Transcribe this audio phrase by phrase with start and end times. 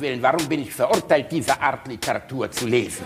[0.00, 3.04] Willen, warum bin ich verurteilt, diese Art Literatur zu lesen?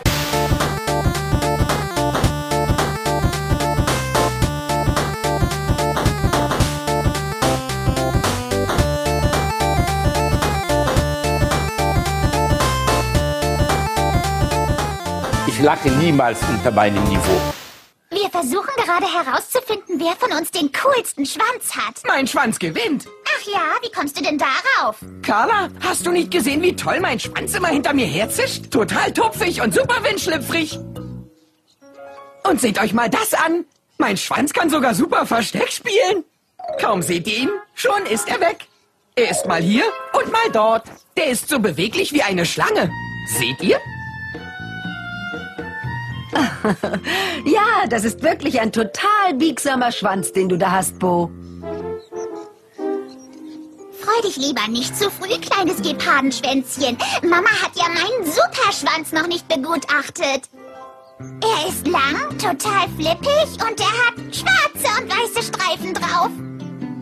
[15.48, 17.40] Ich lache niemals unter meinem Niveau.
[18.10, 22.02] Wir versuchen gerade herauszufinden, wer von uns den coolsten Schwanz hat.
[22.06, 23.06] Mein Schwanz gewinnt.
[23.36, 24.96] Ach ja, wie kommst du denn darauf?
[25.22, 28.70] Carla, hast du nicht gesehen, wie toll mein Schwanz immer hinter mir herzischt?
[28.70, 30.78] Total tupfig und super windschlüpfrig.
[32.48, 33.64] Und seht euch mal das an.
[33.98, 36.24] Mein Schwanz kann sogar super Versteck spielen.
[36.80, 38.66] Kaum seht ihr ihn, schon ist er weg.
[39.16, 40.84] Er ist mal hier und mal dort.
[41.16, 42.90] Der ist so beweglich wie eine Schlange.
[43.38, 43.78] Seht ihr?
[47.44, 51.30] Ja, das ist wirklich ein total biegsamer Schwanz, den du da hast, Bo.
[54.04, 56.98] Freu dich lieber nicht zu früh, kleines Gepardenschwänzchen.
[57.22, 60.42] Mama hat ja meinen Superschwanz noch nicht begutachtet.
[61.18, 66.30] Er ist lang, total flippig und er hat schwarze und weiße Streifen drauf.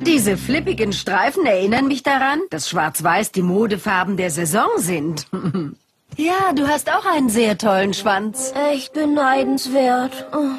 [0.03, 5.27] Diese flippigen Streifen erinnern mich daran, dass Schwarz-Weiß die Modefarben der Saison sind.
[6.17, 8.53] ja, du hast auch einen sehr tollen Schwanz.
[8.73, 10.27] Echt beneidenswert.
[10.33, 10.51] Oh.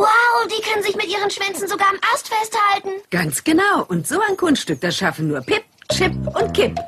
[0.00, 3.02] Wow, die können sich mit ihren Schwänzen sogar am Ast festhalten.
[3.10, 3.84] Ganz genau.
[3.86, 6.80] Und so ein Kunststück, das schaffen nur Pip, Chip und Kipp.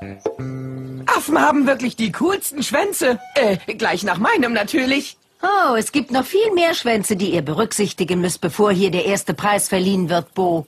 [1.06, 3.20] Affen haben wirklich die coolsten Schwänze.
[3.34, 5.18] Äh, gleich nach meinem natürlich.
[5.42, 9.34] Oh, es gibt noch viel mehr Schwänze, die ihr berücksichtigen müsst, bevor hier der erste
[9.34, 10.66] Preis verliehen wird, Bo.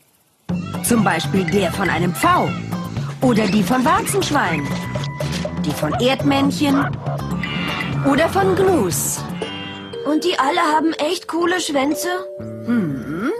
[0.86, 2.50] Zum Beispiel der von einem Pfau.
[3.22, 4.68] Oder die von Warzenschwein.
[5.64, 6.84] Die von Erdmännchen.
[8.04, 9.24] Oder von Gnus.
[10.04, 12.08] Und die alle haben echt coole Schwänze?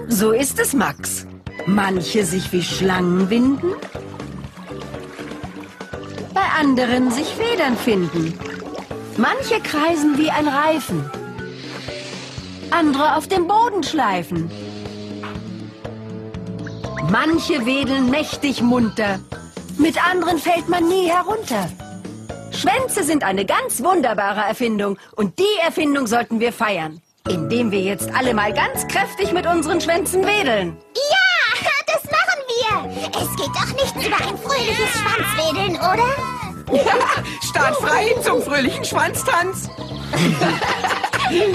[0.08, 1.26] So ist es, Max.
[1.66, 3.72] Manche sich wie Schlangen winden.
[6.32, 8.38] Bei anderen sich Federn finden.
[9.16, 11.08] Manche kreisen wie ein Reifen.
[12.70, 14.50] Andere auf dem Boden schleifen.
[17.10, 19.20] Manche wedeln mächtig munter.
[19.78, 21.68] Mit anderen fällt man nie herunter.
[22.64, 28.08] Schwänze sind eine ganz wunderbare Erfindung und die Erfindung sollten wir feiern, indem wir jetzt
[28.14, 30.74] alle mal ganz kräftig mit unseren Schwänzen wedeln.
[30.94, 31.18] Ja,
[31.86, 32.88] das machen wir.
[33.20, 36.08] Es geht doch nichts über ein fröhliches Schwanzwedeln, oder?
[36.72, 36.96] Ja,
[37.46, 39.68] startfrei zum fröhlichen Schwanztanz.
[41.28, 41.54] Hey,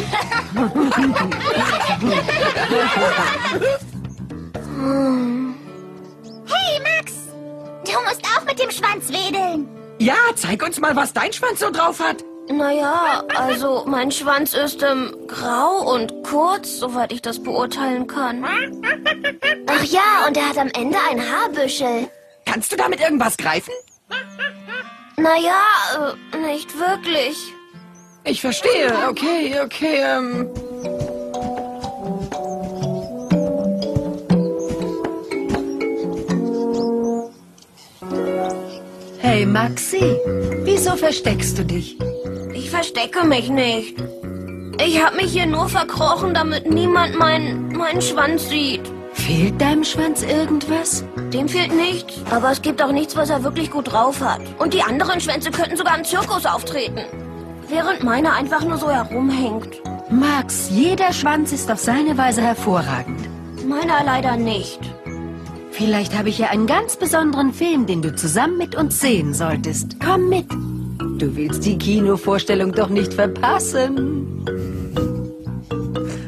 [6.84, 7.14] Max.
[7.84, 9.79] Du musst auch mit dem Schwanz wedeln.
[10.00, 12.24] Ja, zeig uns mal, was dein Schwanz so drauf hat.
[12.52, 18.44] Naja, also mein Schwanz ist ähm, grau und kurz, soweit ich das beurteilen kann.
[19.68, 22.10] Ach ja, und er hat am Ende ein Haarbüschel.
[22.46, 23.74] Kannst du damit irgendwas greifen?
[25.18, 25.62] Naja,
[26.34, 27.38] äh, nicht wirklich.
[28.24, 28.92] Ich verstehe.
[29.10, 30.50] Okay, okay, ähm.
[39.40, 40.18] Hey Maxi,
[40.66, 41.98] wieso versteckst du dich?
[42.54, 43.96] Ich verstecke mich nicht.
[44.86, 48.82] Ich habe mich hier nur verkrochen, damit niemand meinen meinen Schwanz sieht.
[49.14, 51.06] Fehlt deinem Schwanz irgendwas?
[51.32, 52.16] Dem fehlt nichts.
[52.30, 54.42] Aber es gibt auch nichts, was er wirklich gut drauf hat.
[54.58, 57.06] Und die anderen Schwänze könnten sogar im Zirkus auftreten.
[57.70, 59.82] Während meiner einfach nur so herumhängt.
[60.12, 63.30] Max, jeder Schwanz ist auf seine Weise hervorragend.
[63.66, 64.82] Meiner leider nicht.
[65.80, 69.96] Vielleicht habe ich ja einen ganz besonderen Film, den du zusammen mit uns sehen solltest.
[70.04, 70.52] Komm mit.
[70.52, 74.46] Du willst die Kinovorstellung doch nicht verpassen.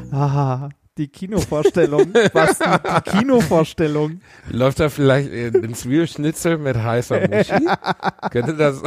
[0.09, 2.13] Aha, die Kinovorstellung.
[2.33, 4.21] Was, die, Kinovorstellung?
[4.49, 7.67] Läuft da vielleicht ein Zwiebelschnitzel mit heißer Muschi?
[8.31, 8.81] Könnte das...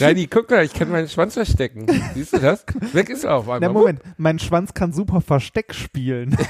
[0.00, 1.86] Reini, guck mal, ich kann meinen Schwanz verstecken.
[2.12, 2.66] Siehst du das?
[2.92, 3.60] Weg ist er auf einmal.
[3.60, 6.36] Na Moment, mein Schwanz kann super Versteck spielen.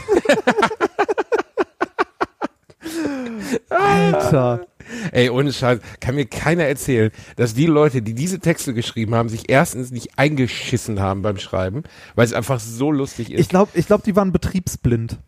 [3.69, 4.67] Alter.
[5.13, 9.29] Ey, ohne Scheiß, kann mir keiner erzählen, dass die Leute, die diese Texte geschrieben haben,
[9.29, 11.85] sich erstens nicht eingeschissen haben beim Schreiben,
[12.15, 13.41] weil es einfach so lustig ist.
[13.41, 15.19] Ich glaube, ich glaub, die waren betriebsblind.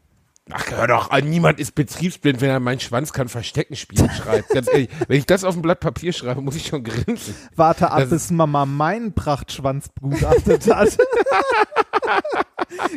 [0.52, 4.50] Ach, hör doch, an, niemand ist betriebsblind, wenn er meinen Schwanz kann Verstecken spielen schreibt.
[4.50, 7.35] Ganz ehrlich, wenn ich das auf ein Blatt Papier schreibe, muss ich schon grinsen.
[7.56, 10.99] Warte ab, Das- bis Mama meinen Prachtschwanz begutachtet hat.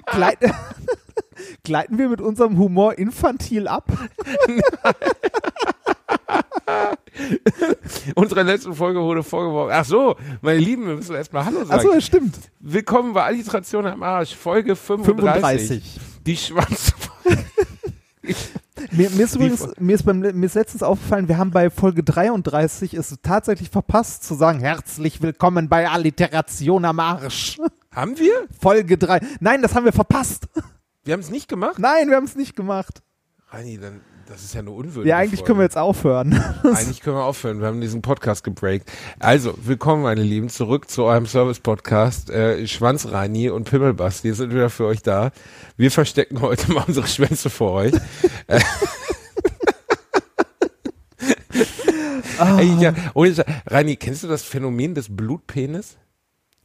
[0.08, 0.40] Gleit
[1.64, 3.86] Gleiten wir mit unserem Humor infantil ab?
[8.16, 9.74] Unsere letzte Folge wurde vorgeworfen.
[9.74, 11.72] Ach so, meine Lieben, wir müssen erstmal Hallo sagen.
[11.72, 12.38] Achso, das stimmt.
[12.60, 15.34] Willkommen bei Alliteration am Arsch, Folge 35.
[15.36, 16.00] 35.
[16.26, 16.94] Die Schwanz.
[18.92, 22.04] Mir, mir, ist übrigens, mir, ist beim, mir ist letztens aufgefallen, wir haben bei Folge
[22.04, 27.58] 33 es tatsächlich verpasst zu sagen, herzlich willkommen bei Alliteration am Arsch.
[27.92, 28.48] Haben wir?
[28.60, 29.20] Folge 3.
[29.40, 30.48] Nein, das haben wir verpasst.
[31.04, 31.80] Wir haben es nicht gemacht?
[31.80, 33.02] Nein, wir haben es nicht gemacht.
[33.50, 35.48] Reini, dann, das ist ja eine unwürdige Ja, eigentlich Folge.
[35.48, 36.34] können wir jetzt aufhören.
[36.64, 37.62] Eigentlich können wir aufhören.
[37.62, 38.92] Wir haben diesen Podcast gebreakt.
[39.20, 42.30] Also, willkommen, meine Lieben, zurück zu eurem Service-Podcast.
[42.30, 45.32] Äh, Schwanzreini und Pimmelbasti sind wieder für euch da.
[45.78, 47.94] Wir verstecken heute mal unsere Schwänze vor euch.
[52.58, 53.34] Ey, ja, ohne.
[53.66, 55.98] Reini, kennst du das Phänomen des Blutpenis?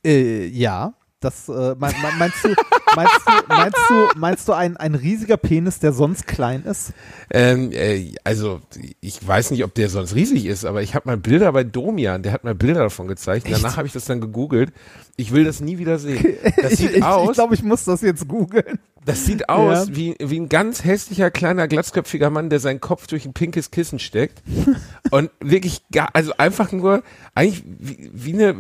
[0.04, 0.94] Äh, ja.
[1.22, 2.48] Das, äh, mein, mein, meinst du,
[2.96, 6.92] meinst du, meinst du, meinst du ein, ein riesiger Penis, der sonst klein ist?
[7.30, 8.60] Ähm, äh, also,
[9.00, 12.22] ich weiß nicht, ob der sonst riesig ist, aber ich habe mal Bilder bei Domian,
[12.22, 13.46] der hat mal Bilder davon gezeigt.
[13.48, 14.72] Danach habe ich das dann gegoogelt.
[15.16, 16.24] Ich will das nie wieder sehen.
[16.60, 18.78] Das ich sieht ich, ich aus, glaube, ich muss das jetzt googeln.
[19.04, 19.96] das sieht aus Ja.
[19.96, 23.98] wie, wie ein ganz hässlicher, kleiner, glatzköpfiger Mann, der seinen Kopf durch ein pinkes Kissen
[23.98, 24.42] steckt.
[25.10, 27.02] Und wirklich, gar, also einfach nur,
[27.34, 28.56] eigentlich wie, wie eine,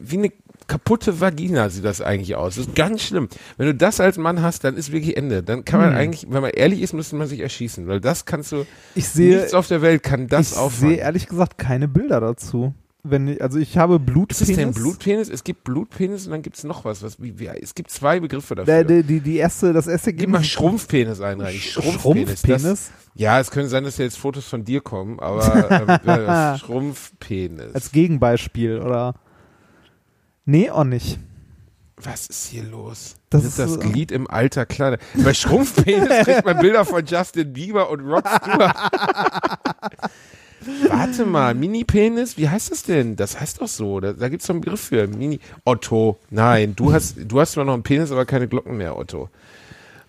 [0.00, 0.32] wie eine
[0.68, 2.54] kaputte Vagina sieht das eigentlich aus.
[2.56, 3.28] Das ist ganz schlimm.
[3.56, 5.42] Wenn du das als Mann hast, dann ist wirklich Ende.
[5.42, 5.88] Dann kann Hm.
[5.88, 9.08] man eigentlich, wenn man ehrlich ist, müsste man sich erschießen, weil das kannst du, Ich
[9.08, 10.90] sehe, nichts auf der Welt kann das ich auffangen.
[10.92, 12.74] sehe ehrlich gesagt keine Bilder dazu.
[13.04, 14.48] Wenn ich, also ich habe Was Blutpenis.
[14.50, 15.28] ist denn Blutpenis?
[15.30, 17.02] Es gibt Blutpenis und dann gibt es noch was.
[17.02, 18.84] was wie, wie, es gibt zwei Begriffe dafür.
[18.84, 21.54] Die, die, die erste, das erste Gib mal Schrumpfpenis ein, rein.
[21.54, 22.40] Schrumpfpenis.
[22.40, 22.62] Schrumpfpenis?
[22.64, 27.74] Das, ja, es könnte sein, dass jetzt Fotos von dir kommen, aber ähm, äh, Schrumpfpenis.
[27.74, 29.14] Als Gegenbeispiel, oder?
[30.50, 31.18] Nee, auch nicht.
[31.96, 33.16] Was ist hier los?
[33.28, 34.96] Das ist das so- Glied im Alter kleiner.
[35.22, 38.74] Bei Schrumpfpenis kriegt man Bilder von Justin Bieber und Rod Stewart.
[40.88, 43.14] Warte mal, Mini-Penis, wie heißt das denn?
[43.16, 44.00] Das heißt doch so.
[44.00, 45.06] Da, da gibt es doch einen Begriff für.
[45.06, 45.38] Mini.
[45.64, 46.18] Otto.
[46.30, 49.28] Nein, du hast, du hast zwar noch einen Penis, aber keine Glocken mehr, Otto.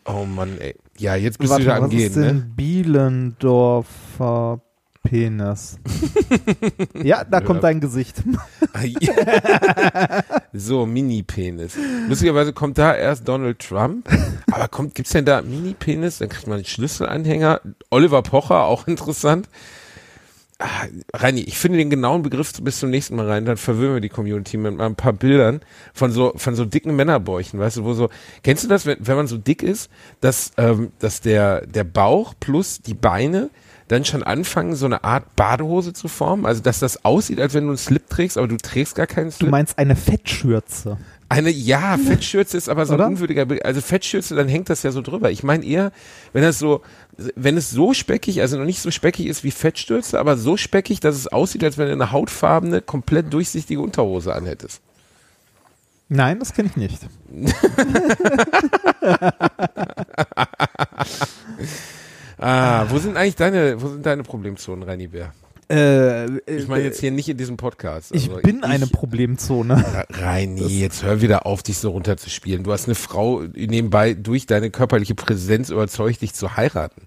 [0.05, 0.73] Oh Mann, ey.
[0.97, 2.51] Ja, jetzt bist Warte du wieder am was Gehen, ist denn ne?
[2.55, 4.61] Bielendorfer
[5.09, 5.79] Penis?
[7.03, 8.21] ja, da kommt dein Gesicht.
[10.53, 11.73] So, Mini-Penis.
[12.07, 14.07] Lustigerweise kommt da erst Donald Trump.
[14.51, 16.19] Aber kommt, gibt's denn da Mini-Penis?
[16.19, 17.61] Dann kriegt man einen Schlüsselanhänger.
[17.89, 19.49] Oliver Pocher, auch interessant.
[20.59, 24.01] Ah, Reini, ich finde den genauen Begriff bis zum nächsten Mal rein, dann verwirren wir
[24.01, 25.61] die Community mit mal ein paar Bildern
[25.93, 28.09] von so, von so dicken Männerbäuchen, weißt du, wo so,
[28.43, 29.89] kennst du das, wenn, wenn man so dick ist,
[30.19, 33.49] dass, ähm, dass der, der Bauch plus die Beine
[33.89, 36.45] dann schon anfangen, so eine Art Badehose zu formen?
[36.45, 39.31] Also, dass das aussieht, als wenn du einen Slip trägst, aber du trägst gar keinen
[39.31, 39.49] Du Slip.
[39.49, 40.97] meinst eine Fettschürze.
[41.27, 43.63] Eine, ja, Fettschürze ist aber so ein unwürdiger Bild.
[43.63, 45.29] Also Fettschürze, dann hängt das ja so drüber.
[45.29, 45.91] Ich meine eher,
[46.33, 46.81] wenn das so,
[47.35, 51.01] wenn es so speckig, also noch nicht so speckig ist wie Fettstürze, aber so speckig,
[51.01, 54.81] dass es aussieht, als wenn du eine hautfarbene, komplett durchsichtige Unterhose anhättest.
[56.07, 56.99] Nein, das kenne ich nicht.
[62.39, 65.33] Ah, wo sind eigentlich deine, wo sind deine Problemzonen, Reini Bär?
[65.71, 68.13] Äh, Ich meine jetzt hier nicht in diesem Podcast.
[68.15, 69.83] ich Also bin eine Problemzone.
[70.09, 72.63] Reini, jetzt hör wieder auf, dich so runterzuspielen.
[72.63, 77.03] Du hast eine Frau nebenbei durch deine körperliche Präsenz überzeugt, dich zu heiraten.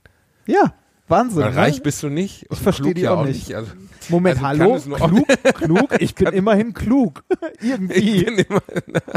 [0.46, 0.74] Ja,
[1.08, 1.42] Wahnsinn.
[1.42, 1.56] Weil ne?
[1.56, 2.48] reich bist du nicht.
[2.50, 3.54] und versteh klug die ja auch nicht.
[3.54, 3.70] Also,
[4.08, 5.22] Moment, also hallo?
[5.22, 5.88] Klug, klug?
[6.00, 7.22] Ich bin immerhin klug.
[7.60, 8.62] ich Irgendwie bin immer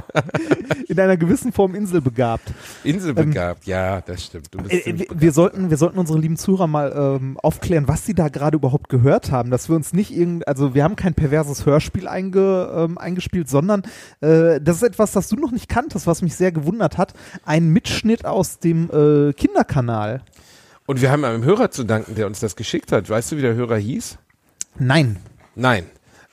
[0.87, 2.53] in einer gewissen Form inselbegabt.
[2.83, 3.65] inselbegabt.
[3.65, 4.49] ja, das stimmt.
[4.53, 5.21] Äh, wir, begabt.
[5.21, 8.89] wir, sollten, wir sollten unsere lieben Zuhörer mal ähm, aufklären, was sie da gerade überhaupt
[8.89, 9.49] gehört haben.
[9.49, 13.83] Dass wir uns nicht irgend, also wir haben kein perverses Hörspiel einge, ähm, eingespielt, sondern
[14.21, 17.13] äh, das ist etwas, das du noch nicht kanntest, was mich sehr gewundert hat.
[17.43, 20.21] Ein Mitschnitt aus dem äh, Kinderkanal.
[20.85, 23.09] Und wir haben einem Hörer zu danken, der uns das geschickt hat.
[23.09, 24.17] Weißt du, wie der Hörer hieß?
[24.77, 25.17] Nein.
[25.55, 25.85] Nein.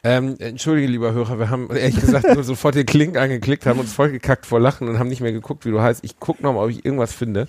[0.04, 3.92] Ähm, entschuldige, lieber Hörer, wir haben ehrlich gesagt nur sofort den Klink angeklickt, haben uns
[3.92, 6.02] vollgekackt vor Lachen und haben nicht mehr geguckt, wie du heißt.
[6.02, 7.47] Ich guck noch mal, ob ich irgendwas finde.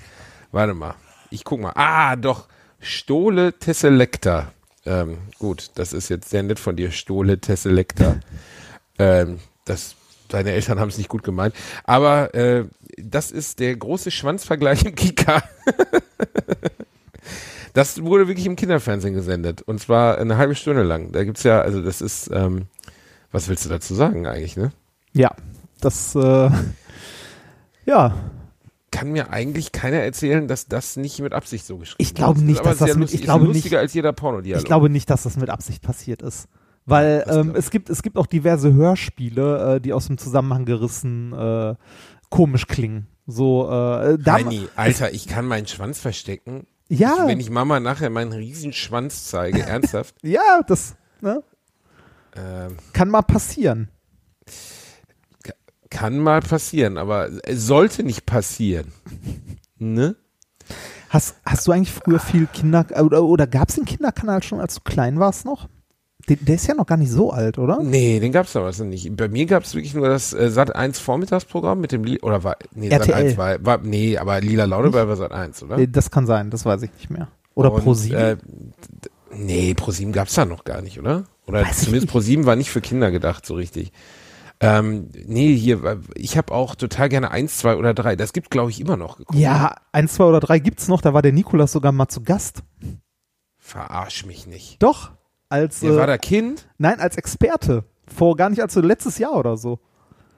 [0.51, 0.93] Warte mal.
[1.31, 1.71] Ich guck mal.
[1.75, 2.47] Ah, doch.
[2.79, 4.51] Stole Tesselecta.
[4.85, 8.17] Ähm, gut, das ist jetzt sehr nett von dir, Stole Tesselecta.
[8.99, 9.95] ähm, das,
[10.27, 11.55] deine Eltern haben es nicht gut gemeint.
[11.85, 12.65] Aber äh,
[12.97, 15.41] das ist der große Schwanzvergleich im Kika.
[17.73, 19.61] Das wurde wirklich im Kinderfernsehen gesendet.
[19.63, 21.11] Und zwar eine halbe Stunde lang.
[21.11, 22.67] Da gibt's ja, also das ist, ähm,
[23.31, 24.71] was willst du dazu sagen eigentlich, ne?
[25.13, 25.31] Ja,
[25.81, 26.49] das, äh,
[27.85, 28.13] ja,
[28.91, 32.45] Kann mir eigentlich keiner erzählen, dass das nicht mit Absicht so geschrieben Ich glaube ist.
[32.45, 34.61] nicht, Ist dass das mit- lustig, ich glaube ist nicht- lustiger als jeder Pornodialog.
[34.61, 36.47] ich glaube nicht, dass das mit Absicht passiert ist.
[36.85, 40.17] Weil Das ähm, glaub es gibt es gibt auch diverse Hörspiele, äh, die aus dem
[40.19, 41.75] Zusammenhang gerissen äh,
[42.29, 43.07] komisch klingen.
[43.25, 46.67] So äh, da, Heini, Alter, ich kann meinen Schwanz verstecken.
[46.89, 51.43] Ja, Ich, wenn ich Mama nachher meinen riesen Schwanz zeige, ernsthaft, ja, das ne,
[52.35, 53.89] ähm, kann mal passieren.
[55.89, 58.91] kann mal passieren, aber es sollte nicht passieren.
[59.79, 60.15] Ne?
[61.09, 64.75] Hast, hast du eigentlich früher viel Kinder oder, oder gab es den Kinderkanal schon, als
[64.75, 65.67] du klein warst noch?
[66.29, 67.79] Der, der ist ja noch gar nicht so alt, oder?
[67.83, 69.13] Nee, den gab's damals noch nicht.
[69.17, 72.55] Bei mir gab's wirklich nur das äh, Sat 1 Vormittagsprogramm mit dem Li oder war
[72.73, 73.13] nee, Sat RTL.
[73.27, 75.77] 1 war, war nee, aber Lila Lauderdale war Sat 1, oder?
[75.79, 77.27] Äh, Das kann sein, das weiß ich nicht mehr.
[77.55, 78.17] Oder Und, ProSieben.
[78.17, 81.25] Äh, d- nee, ProSieben gab's da noch gar nicht, oder?
[81.45, 82.11] Oder Weiß zumindest nicht.
[82.11, 83.91] ProSieben war nicht für Kinder gedacht, so richtig.
[84.61, 88.15] Ähm, nee, hier, ich habe auch total gerne eins, zwei oder drei.
[88.15, 89.19] Das gibt, glaube ich, immer noch.
[89.33, 91.01] ja, eins, zwei oder drei gibt's noch.
[91.01, 92.63] Da war der Nikolas sogar mal zu Gast.
[93.57, 94.81] Verarsch mich nicht.
[94.81, 95.11] Doch,
[95.53, 96.67] als Der war äh, da Kind.
[96.79, 97.83] nein, als Experte.
[98.07, 99.79] Vor gar nicht als so letztes Jahr oder so.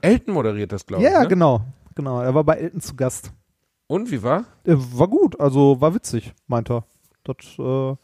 [0.01, 1.09] Elton moderiert das, glaube ich.
[1.09, 1.27] ja, ne?
[1.29, 1.61] genau,
[1.95, 2.21] genau.
[2.21, 3.31] Er war bei Elton zu Gast.
[3.87, 4.43] Und wie war?
[4.65, 6.83] Äh, war gut, also war witzig, meint er.
[7.23, 7.95] Das äh,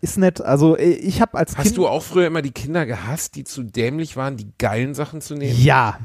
[0.00, 0.40] ist nett.
[0.40, 3.44] Also äh, ich habe als Hast Kind du auch früher immer die Kinder gehasst, die
[3.44, 5.56] zu dämlich waren, die geilen Sachen zu nehmen?
[5.60, 5.98] ja,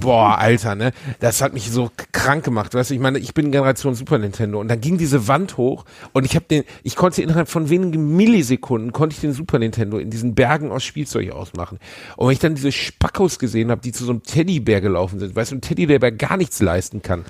[0.00, 0.92] Boah, Alter, ne?
[1.20, 2.74] Das hat mich so krank gemacht.
[2.74, 5.84] Weißt du, ich meine, ich bin Generation Super Nintendo und dann ging diese Wand hoch
[6.12, 9.98] und ich habe den, ich konnte innerhalb von wenigen Millisekunden konnte ich den Super Nintendo
[9.98, 11.78] in diesen Bergen aus Spielzeug ausmachen.
[12.16, 15.34] Und wenn ich dann diese Spackos gesehen habe, die zu so einem Teddybär gelaufen sind,
[15.36, 17.24] weißt du, ein Teddybär gar nichts leisten kann,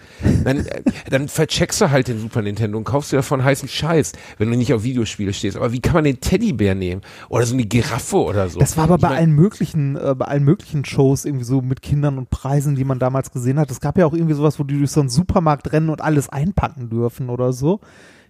[0.45, 4.13] dann, äh, dann vercheckst du halt den Super Nintendo und kaufst dir davon heißen Scheiß,
[4.39, 5.57] wenn du nicht auf Videospiele stehst.
[5.57, 7.03] Aber wie kann man den Teddybär nehmen?
[7.29, 8.59] Oder so eine Giraffe oder so?
[8.59, 11.61] das war aber Ich bei mein- allen möglichen, äh, bei allen möglichen Shows irgendwie so
[11.63, 13.71] mit Kindern und Preisen, die man damals gesehen hat.
[13.71, 16.29] Es gab ja auch irgendwie sowas, wo die durch so einen Supermarkt rennen und alles
[16.29, 17.81] einpacken dürfen oder so.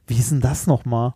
[0.06, 1.14] Wie ist denn das nochmal?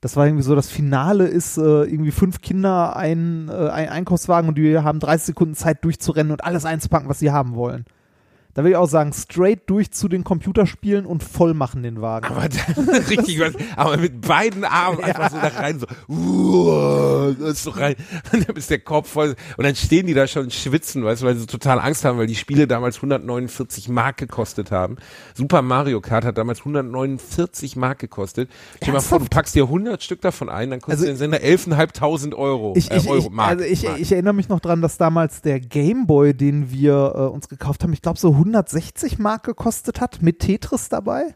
[0.00, 4.48] Das war irgendwie so, das Finale ist äh, irgendwie fünf Kinder, ein, äh, ein Einkaufswagen
[4.50, 7.86] und die haben 30 Sekunden Zeit durchzurennen und alles einzupacken, was sie haben wollen.
[8.54, 12.26] Da will ich auch sagen, straight durch zu den Computerspielen und voll machen den Wagen.
[12.26, 12.44] Aber
[13.08, 13.42] richtig
[13.76, 17.96] aber mit beiden Armen einfach so da rein, so, uh, ist so rein,
[18.32, 21.22] und dann ist der Kopf voll, und dann stehen die da schon und schwitzen, weißt
[21.22, 24.96] du, weil sie total Angst haben, weil die Spiele damals 149 Mark gekostet haben.
[25.34, 28.50] Super Mario Kart hat damals 149 Mark gekostet.
[28.76, 31.38] Stell mal vor, du packst dir 100 Stück davon ein, dann kostet Also- den Sender
[31.42, 33.50] 11.500 Euro, Ich, äh, ich, Euro, ich, Mark.
[33.50, 34.00] also ich, Mark.
[34.00, 37.92] ich erinnere mich noch dran, dass damals der Gameboy, den wir äh, uns gekauft haben,
[37.92, 41.34] ich glaube so 160 Mark gekostet hat, mit Tetris dabei.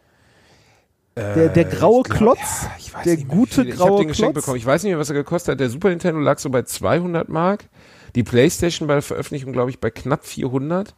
[1.17, 3.63] Der, der Äh, graue glaub, Klotz, ja, ich weiß der gute.
[3.63, 4.35] Ich habe graue den Klotz.
[4.35, 4.57] bekommen.
[4.57, 5.61] Ich weiß nicht mehr, was er gekostet hat.
[5.61, 7.69] Der Super Nintendo lag so bei 200 Mark.
[8.15, 10.95] Die Playstation bei der Veröffentlichung, glaube ich, bei knapp 400.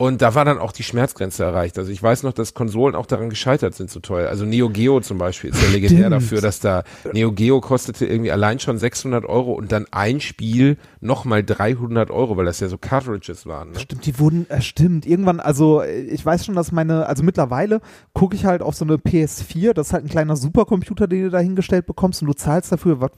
[0.00, 1.76] Und da war dann auch die Schmerzgrenze erreicht.
[1.76, 4.28] Also ich weiß noch, dass Konsolen auch daran gescheitert sind, so teuer.
[4.28, 8.30] Also Neo Geo zum Beispiel ist ja legendär dafür, dass da Neo Geo kostete irgendwie
[8.30, 12.78] allein schon 600 Euro und dann ein Spiel nochmal 300 Euro, weil das ja so
[12.78, 13.72] Cartridges waren.
[13.72, 13.80] Ne?
[13.80, 17.80] Stimmt, die wurden, äh, stimmt, irgendwann, also äh, ich weiß schon, dass meine, also mittlerweile
[18.12, 21.30] gucke ich halt auf so eine PS4, das ist halt ein kleiner Supercomputer, den du
[21.30, 23.10] da hingestellt bekommst und du zahlst dafür, was,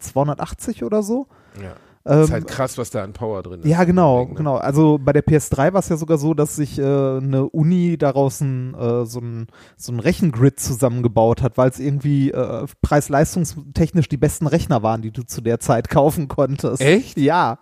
[0.00, 1.28] 280 oder so?
[1.62, 1.76] Ja.
[2.06, 3.66] Ähm, ist halt krass, was da an Power drin ist.
[3.66, 4.34] Ja, genau, ne?
[4.34, 4.56] genau.
[4.56, 8.40] Also bei der PS3 war es ja sogar so, dass sich äh, eine Uni daraus
[8.40, 14.16] ein, äh, so, ein, so ein Rechengrid zusammengebaut hat, weil es irgendwie äh, preis-leistungstechnisch die
[14.16, 16.80] besten Rechner waren, die du zu der Zeit kaufen konntest.
[16.80, 17.18] Echt?
[17.18, 17.58] Ja.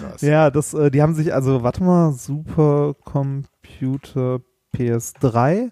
[0.00, 0.20] Krass.
[0.20, 4.40] Ja, das, äh, die haben sich, also, warte mal, Supercomputer
[4.74, 5.70] PS3.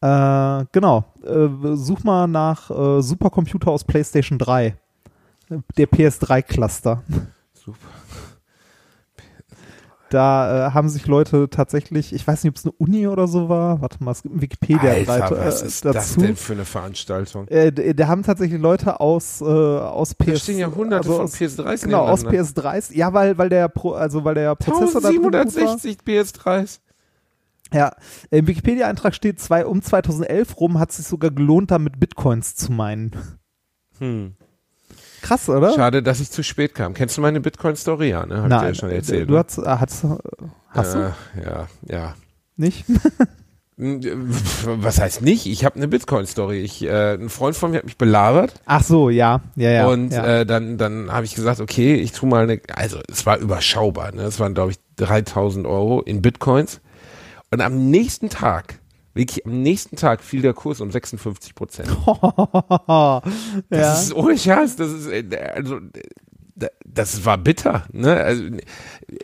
[0.00, 1.04] Äh, genau.
[1.24, 4.76] Äh, such mal nach äh, Supercomputer aus PlayStation 3.
[5.76, 7.02] Der PS3-Cluster.
[7.52, 7.78] Super.
[10.10, 13.48] Da äh, haben sich Leute tatsächlich, ich weiß nicht, ob es eine Uni oder so
[13.48, 13.80] war.
[13.80, 16.20] Warte mal, es gibt einen Wikipedia-Seite Alter, was äh, ist das dazu.
[16.20, 17.48] denn für eine Veranstaltung?
[17.48, 20.26] Äh, da haben tatsächlich Leute aus, äh, aus PS.
[20.26, 22.70] Da stehen ja hunderte also von aus, PS3s Genau, aus nebeneinander.
[22.70, 22.94] PS3s.
[22.94, 25.40] Ja, weil, weil der Pro, also weil der Prozessor da drin gut war.
[25.40, 26.78] 1760 PS3s.
[27.72, 27.96] Ja,
[28.30, 32.70] im Wikipedia-Eintrag steht, zwei, um 2011 rum hat es sich sogar gelohnt, damit Bitcoins zu
[32.70, 33.16] meinen.
[33.98, 34.36] Hm.
[35.24, 35.72] Krass, oder?
[35.72, 36.92] Schade, dass ich zu spät kam.
[36.92, 38.10] Kennst du meine Bitcoin-Story?
[38.10, 38.42] Ja, ne?
[38.42, 39.30] Hab ich dir ja schon erzählt.
[39.30, 39.38] du ne?
[39.38, 40.06] hast, äh, hast,
[40.68, 40.98] hast äh,
[41.36, 42.14] du Ja, ja.
[42.56, 42.84] nicht?
[43.76, 44.12] Äh,
[44.64, 45.46] Was heißt nicht?
[45.46, 46.60] Ich habe eine Bitcoin-Story.
[46.60, 49.86] Ich, äh, ein Freund von mir hat mich belabert Ach so, ja, ja, ja.
[49.88, 50.24] und ja.
[50.24, 54.12] Äh, dann, dann habe ich gesagt, okay, ich tu mal eine, also es war überschaubar,
[54.12, 54.22] ne?
[54.22, 56.80] Es waren, glaube ich, 3000 Euro in Bitcoins.
[57.50, 58.78] Und am nächsten Tag,
[59.14, 61.88] wirklich am nächsten Tag fiel der Kurs um 56 Prozent.
[62.88, 63.22] ja.
[63.70, 65.78] Das ist ohne Scheiß, das ist, äh, also,
[66.56, 68.14] da- das war bitter, ne?
[68.16, 68.44] Also,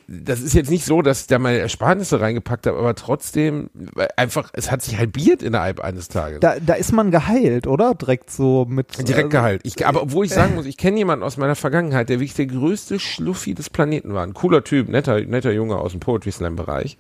[0.09, 3.71] das ist jetzt nicht so, dass ich da meine Ersparnisse reingepackt habe, aber trotzdem,
[4.17, 6.41] einfach, es hat sich halbiert innerhalb eines Tages.
[6.41, 7.95] da, da ist man geheilt, oder?
[7.95, 8.97] Direkt so mit.
[8.99, 9.61] Direkt also, geheilt.
[9.65, 12.47] Ich, aber obwohl ich sagen muss, ich kenne jemanden aus meiner Vergangenheit, der wirklich der
[12.47, 14.25] größte Schluffi des Planeten war.
[14.25, 16.99] Ein cooler Typ, netter, netter Junge aus dem Poetry Slam Bereich.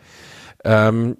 [0.62, 1.16] Ähm,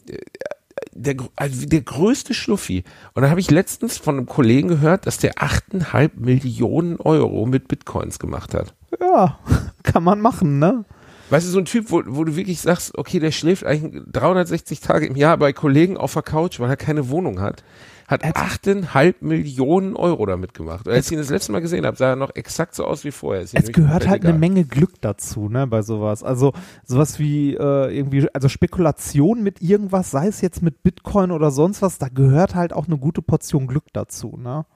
[0.92, 2.84] der, also der größte Schluffi.
[3.14, 7.68] Und dann habe ich letztens von einem Kollegen gehört, dass der 8,5 Millionen Euro mit
[7.68, 8.74] Bitcoins gemacht hat.
[9.00, 9.38] Ja,
[9.82, 10.84] kann man machen, ne?
[11.30, 14.80] Weißt du, so ein Typ, wo, wo du wirklich sagst, okay, der schläft eigentlich 360
[14.80, 17.62] Tage im Jahr bei Kollegen auf der Couch, weil er keine Wohnung hat,
[18.08, 20.88] hat 8,5 Millionen Euro damit gemacht.
[20.88, 23.12] Als ich ihn das letzte Mal gesehen habe, sah er noch exakt so aus wie
[23.12, 23.42] vorher.
[23.42, 24.38] Es gehört halt eine egal.
[24.40, 26.24] Menge Glück dazu, ne, bei sowas.
[26.24, 26.52] Also
[26.84, 31.80] sowas wie äh, irgendwie, also Spekulation mit irgendwas, sei es jetzt mit Bitcoin oder sonst
[31.82, 34.66] was, da gehört halt auch eine gute Portion Glück dazu, ne?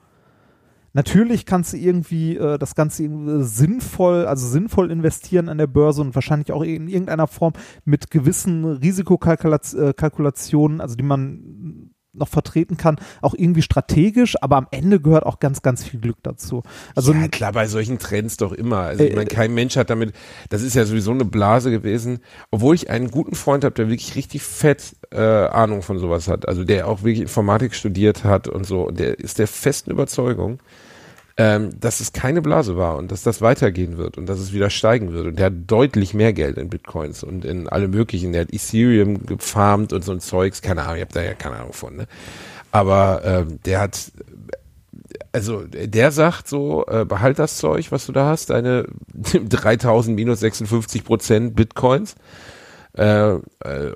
[0.95, 6.01] Natürlich kannst du irgendwie äh, das Ganze irgendwie sinnvoll, also sinnvoll investieren an der Börse
[6.01, 7.53] und wahrscheinlich auch in irgendeiner Form
[7.85, 15.01] mit gewissen Risikokalkulationen, also die man noch vertreten kann, auch irgendwie strategisch, aber am Ende
[15.01, 16.63] gehört auch ganz, ganz viel Glück dazu.
[16.95, 18.79] Also ja, klar, bei solchen Trends doch immer.
[18.79, 20.15] Also ich Äh, meine, kein Mensch hat damit,
[20.49, 22.21] das ist ja sowieso eine Blase gewesen,
[22.51, 26.49] obwohl ich einen guten Freund habe, der wirklich richtig fett äh, Ahnung von sowas hat,
[26.49, 30.61] also der auch wirklich Informatik studiert hat und so, und der ist der festen Überzeugung,
[31.37, 34.71] ähm, dass es keine Blase war und dass das weitergehen wird und dass es wieder
[34.71, 35.27] steigen wird.
[35.27, 38.33] Und der hat deutlich mehr Geld in Bitcoins und in alle möglichen.
[38.33, 41.57] Der hat Ethereum gefarmt und so ein Zeugs, keine Ahnung, ich habe da ja keine
[41.57, 42.07] Ahnung von, ne?
[42.71, 44.13] Aber ähm, der hat
[45.33, 50.41] also der sagt so, äh, behalt das Zeug, was du da hast, deine 3000 minus
[50.41, 52.15] 56 Prozent Bitcoins
[52.97, 53.39] äh, äh,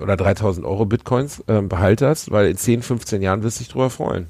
[0.01, 3.71] oder 3000 Euro Bitcoins, äh, behalt das, weil in 10, 15 Jahren wirst du dich
[3.71, 4.27] drüber freuen.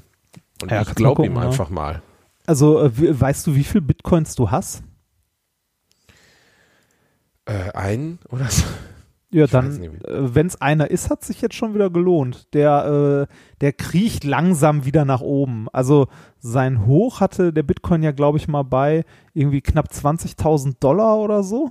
[0.62, 1.42] Und Ja, ich glaube ihm ja.
[1.42, 2.02] einfach mal.
[2.46, 4.82] Also, äh, weißt du, wie viel Bitcoins du hast?
[7.44, 8.64] Äh, einen oder so.
[9.32, 9.90] Ja, Ich dann, äh,
[10.34, 12.52] wenn es einer ist, hat sich jetzt schon wieder gelohnt.
[12.52, 15.68] Der, äh, der kriecht langsam wieder nach oben.
[15.72, 16.08] Also
[16.40, 21.44] sein Hoch hatte der Bitcoin ja, glaube ich, mal bei irgendwie knapp 20.000 Dollar oder
[21.44, 21.70] so.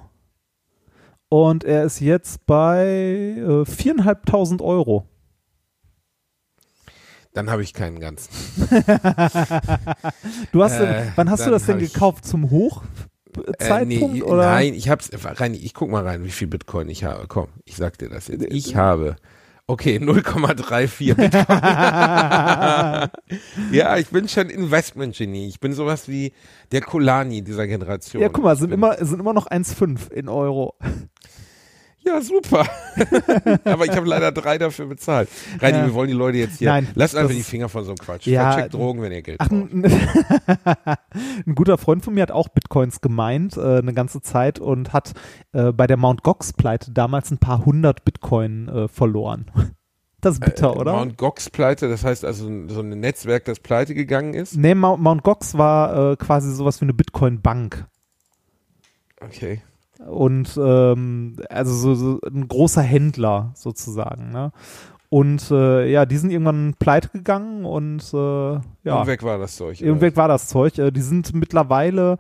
[1.28, 5.06] Und er ist jetzt bei äh, 4.500 Euro.
[7.34, 8.30] Dann habe ich keinen ganzen.
[10.52, 12.26] Du hast, Äh, wann hast du das denn gekauft?
[12.26, 14.14] Zum Hochzeitpunkt?
[14.14, 14.50] nee, oder?
[14.52, 17.28] Nein, ich hab's, rein, ich guck mal rein, wie viel Bitcoin ich habe.
[17.28, 18.46] Komm, ich sag dir das jetzt.
[18.50, 19.16] Ich habe,
[19.68, 21.32] okay, 0,34 Bitcoin.
[23.72, 25.48] ja, ich bin schon Investment-Genie.
[25.48, 26.34] Ich bin sowas wie
[26.72, 28.22] der Kolani dieser Generation.
[28.24, 30.74] Ja, guck mal, sind immer, sind immer noch 1,5 in Euro.
[32.06, 32.66] Ja, super.
[33.66, 35.30] Aber ich habe leider drei dafür bezahlt.
[35.60, 35.86] Reini, Ja.
[35.86, 36.70] wir wollen die Leute jetzt hier.
[36.70, 38.26] Nein, lasst einfach die Finger von so einem Quatsch.
[38.26, 39.70] Ja, Vercheckt Drogen, wenn ihr Geld Ach, braucht.
[41.46, 45.14] ein, guter Freund von mir hat auch Bitcoins gemeint, äh, eine ganze Zeit und hat
[45.52, 49.52] äh, bei der Mount Gox-Pleite damals ein paar hundert Bitcoin äh, verloren.
[50.22, 50.92] Das ist bitter, oder?
[50.92, 54.58] Äh, Mount Gox pleite, das heißt also so ein Netzwerk, das pleite gegangen ist.
[54.58, 57.86] nee, Mount, Mount Gox war äh, quasi sowas wie eine Bitcoin-Bank.
[59.22, 59.62] Okay.
[60.08, 64.32] Und ähm, also so, so ein großer Händler sozusagen.
[64.32, 64.52] Ne?
[65.10, 69.02] Und äh, ja, die sind irgendwann pleite gegangen und äh, ja.
[69.02, 69.82] Und weg war das Zeug.
[69.82, 70.78] Irgendweg war das Zeug.
[70.78, 72.20] Äh, Die sind mittlerweile,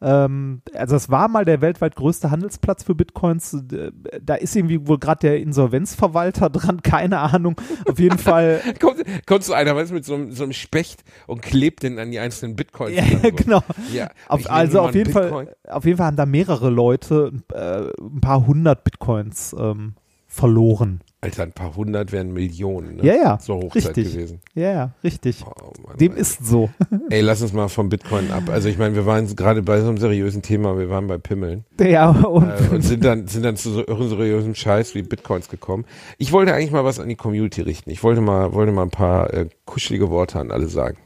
[0.00, 3.56] ähm, also es war mal der weltweit größte Handelsplatz für Bitcoins.
[3.62, 3.90] D-
[4.22, 7.60] Da ist irgendwie wohl gerade der Insolvenzverwalter dran, keine Ahnung.
[7.88, 8.60] Auf jeden Fall.
[8.80, 11.98] Kommt, kommt so einer, weißt du, mit so einem, so einem Specht und klebt den
[11.98, 12.94] an die einzelnen Bitcoins.
[12.96, 13.62] ja, genau.
[13.92, 15.46] Ja, Auf, also auf jeden Bitcoin.
[15.46, 19.94] Fall, auf jeden Fall haben da mehrere Leute äh, ein paar hundert Bitcoins ähm,
[20.26, 21.00] verloren.
[21.20, 22.96] Alter, ein paar hundert wären Millionen.
[22.96, 23.04] Ne?
[23.04, 24.12] Ja, ja, So Hochzeit richtig.
[24.12, 24.40] gewesen.
[24.54, 25.44] Ja, ja, richtig.
[25.44, 26.20] Oh, Mann, Dem Mann.
[26.20, 26.70] ist so.
[27.10, 28.44] Ey, lass uns mal vom Bitcoin ab.
[28.48, 31.64] Also ich meine, wir waren gerade bei so einem seriösen Thema, wir waren bei Pimmeln
[31.80, 35.86] ja, und, äh, und sind dann sind dann zu so unseriösem Scheiß wie Bitcoins gekommen.
[36.18, 37.90] Ich wollte eigentlich mal was an die Community richten.
[37.90, 40.98] Ich wollte mal wollte mal ein paar äh, kuschelige Worte an alle sagen.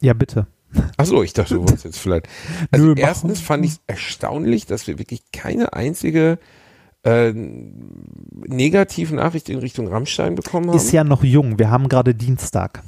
[0.00, 0.46] ja, bitte.
[0.96, 2.28] Ach so, ich dachte, du wolltest jetzt vielleicht.
[2.70, 6.38] Also Nö, erstens fand ich es erstaunlich, dass wir wirklich keine einzige
[7.04, 10.76] äh, negative Nachricht in Richtung Rammstein bekommen haben.
[10.76, 11.58] Ist ja noch jung.
[11.58, 12.82] Wir haben gerade Dienstag.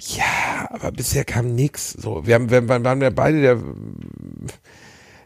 [0.00, 1.92] Ja, aber bisher kam nix.
[1.92, 3.58] So, wir haben, wir, wir waren ja beide der,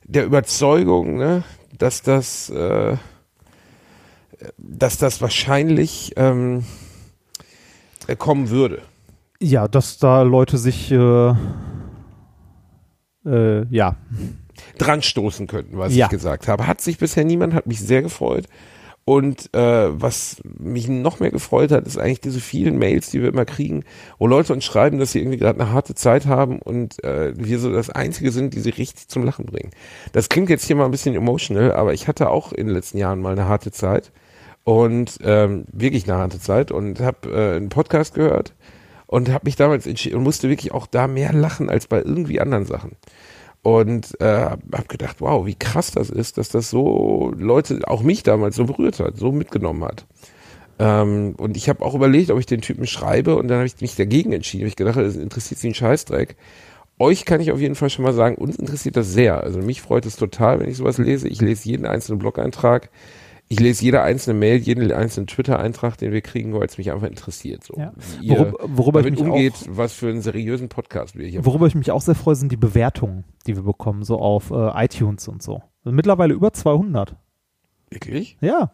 [0.04, 1.44] der Überzeugung, ne,
[1.78, 2.96] dass das, äh,
[4.56, 6.64] dass das wahrscheinlich ähm,
[8.06, 8.82] äh, kommen würde.
[9.40, 11.34] Ja, dass da Leute sich, äh,
[13.26, 13.96] äh, ja,
[14.78, 16.06] dran stoßen könnten, was Ja.
[16.06, 16.66] ich gesagt habe.
[16.66, 18.46] Hat sich bisher niemand, hat mich sehr gefreut.
[19.04, 23.30] Und äh, was mich noch mehr gefreut hat, ist eigentlich diese vielen Mails, die wir
[23.30, 23.82] immer kriegen,
[24.18, 27.58] wo Leute uns schreiben, dass sie irgendwie gerade eine harte Zeit haben und äh, wir
[27.58, 29.70] so das Einzige sind, die sie richtig zum Lachen bringen.
[30.12, 32.96] Das klingt jetzt hier mal ein bisschen emotional, aber ich hatte auch in den letzten
[32.98, 34.12] Jahren mal eine harte Zeit
[34.62, 38.54] und ähm, wirklich eine harte Zeit und habe äh, einen Podcast gehört
[39.08, 42.40] und habe mich damals entschieden und musste wirklich auch da mehr lachen als bei irgendwie
[42.40, 42.92] anderen Sachen.
[43.62, 48.24] Und äh, habe gedacht, wow, wie krass das ist, dass das so Leute, auch mich
[48.24, 50.04] damals so berührt hat, so mitgenommen hat.
[50.80, 53.80] Ähm, und ich habe auch überlegt, ob ich den Typen schreibe und dann habe ich
[53.80, 54.64] mich dagegen entschieden.
[54.64, 56.36] Hab Ich gedacht, das interessiert sie einen Scheißdreck.
[56.98, 59.42] euch kann ich auf jeden Fall schon mal sagen, uns interessiert das sehr.
[59.42, 61.28] Also mich freut es total, wenn ich sowas lese.
[61.28, 62.90] Ich lese jeden einzelnen Blog-Eintrag.
[63.52, 67.06] Ich lese jede einzelne Mail, jeden einzelnen Twitter-Eintrag, den wir kriegen, weil es mich einfach
[67.06, 67.62] interessiert.
[67.64, 67.92] So, Ja.
[68.20, 71.66] ihr Worüber- worüber ich mich umgeht, auch- was für einen seriösen Podcast wir hier Worüber
[71.66, 75.28] ich mich auch sehr freue, sind die Bewertungen, die wir bekommen, so auf äh, iTunes
[75.28, 75.62] und so.
[75.84, 77.16] Also mittlerweile über 200.
[77.90, 78.38] Wirklich?
[78.40, 78.72] Ja.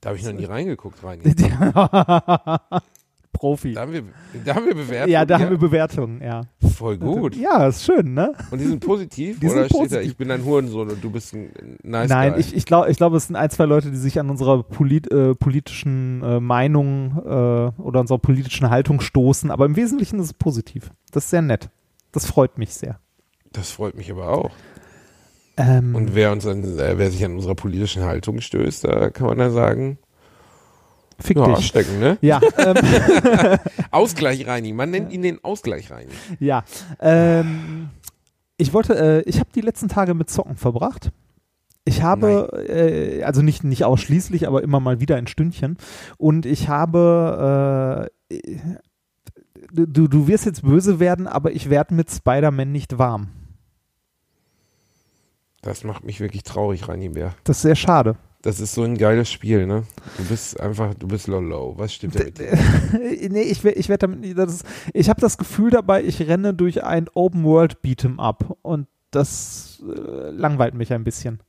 [0.00, 1.20] Da habe ich noch nie reingeguckt, rein.
[3.34, 3.74] Profi.
[3.74, 4.04] Da haben wir,
[4.44, 5.10] da haben wir bewertet.
[5.10, 6.42] Ja, da haben wir Bewertungen, ja.
[6.74, 7.36] Voll gut.
[7.36, 8.32] Ja, ist schön, ne?
[8.50, 9.38] Und die sind positiv?
[9.40, 10.10] Die oder sind steht da, positiv.
[10.10, 11.50] ich bin ein Hurensohn und du bist ein
[11.82, 12.40] nice Nein, guy?
[12.40, 15.10] ich, ich glaube, ich glaub, es sind ein, zwei Leute, die sich an unserer polit,
[15.12, 19.50] äh, politischen äh, Meinung äh, oder unserer politischen Haltung stoßen.
[19.50, 20.90] Aber im Wesentlichen ist es positiv.
[21.12, 21.68] Das ist sehr nett.
[22.12, 22.98] Das freut mich sehr.
[23.52, 24.50] Das freut mich aber auch.
[25.56, 29.26] Ähm, Und wer, uns an, äh, wer sich an unserer politischen Haltung stößt, da kann
[29.28, 29.98] man dann sagen,
[31.18, 31.66] fick ja, dich.
[31.66, 32.18] stecken, ne?
[32.20, 32.76] Ja, ähm,
[33.90, 34.72] Ausgleich Reini.
[34.72, 36.12] Man nennt ihn den Ausgleich Reini.
[36.40, 36.64] ja.
[37.00, 37.90] Ähm,
[38.56, 41.10] ich wollte, äh, ich habe die letzten Tage mit Zocken verbracht.
[41.84, 45.76] Ich habe, äh, also nicht, nicht ausschließlich, aber immer mal wieder ein Stündchen.
[46.16, 48.58] Und ich habe, äh,
[49.72, 53.28] du, du wirst jetzt böse werden, aber ich werde mit Spider-Man nicht warm.
[55.60, 57.34] Das macht mich wirklich traurig, Reini Bär.
[57.44, 58.16] Das ist sehr schade.
[58.44, 59.84] Das ist so ein geiles Spiel, ne?
[60.18, 61.72] Du bist einfach, du bist lolo.
[61.78, 62.58] Was stimmt da mit dir?
[63.30, 66.52] nee, ich, ich werde damit nicht, das ist, ich habe das Gefühl dabei, ich renne
[66.52, 71.40] durch ein Open World Beat'em Up und das äh, langweilt mich ein bisschen.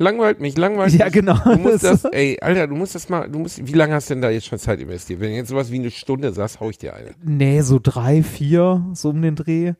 [0.00, 1.14] Langweilt mich, langweilt Ja, mich.
[1.14, 1.36] genau.
[1.44, 4.14] Du musst Das- ey, Alter, du musst das mal, du musst, wie lange hast du
[4.14, 5.18] denn da jetzt schon Zeit investiert?
[5.18, 7.10] Wenn du jetzt sowas wie eine Stunde sagst, hau ich dir eine.
[7.24, 9.72] Nee, so drei, vier, so um den Dreh.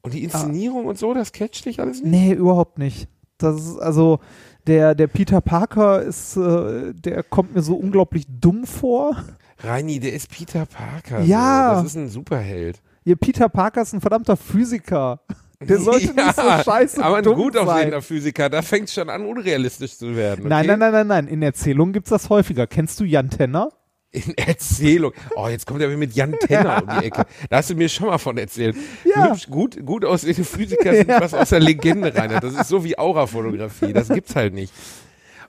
[0.00, 2.10] Und die Inszenierung und so, das catcht dich alles nicht?
[2.10, 3.08] Nee, überhaupt nicht.
[3.36, 4.20] Das ist also
[4.68, 9.16] der, der Peter Parker ist, äh, der kommt mir so unglaublich dumm vor.
[9.60, 11.20] Reini, der ist Peter Parker.
[11.22, 11.70] Ja.
[11.76, 11.82] So.
[11.82, 12.80] Das ist ein Superheld.
[13.04, 15.20] Ihr Peter Parker ist ein verdammter Physiker.
[15.60, 19.24] Der sollte nicht so scheiße aber ein dumm gut aussehender Physiker, da fängt schon an,
[19.24, 20.40] unrealistisch zu werden.
[20.42, 20.48] Okay?
[20.48, 21.26] Nein, nein, nein, nein, nein.
[21.28, 22.66] In Erzählungen gibt's das häufiger.
[22.66, 23.70] Kennst du Jan Tenner?
[24.10, 25.12] In Erzählung.
[25.36, 27.26] Oh, jetzt kommt er mit Jan Tenner um die Ecke.
[27.50, 28.74] Da hast du mir schon mal von erzählt.
[29.04, 29.30] Ja.
[29.30, 32.30] Hübsch, gut, gut aussehende Physiker sind was aus der Legende rein.
[32.40, 33.92] Das ist so wie Aurafotografie.
[33.92, 34.72] Das gibt's halt nicht.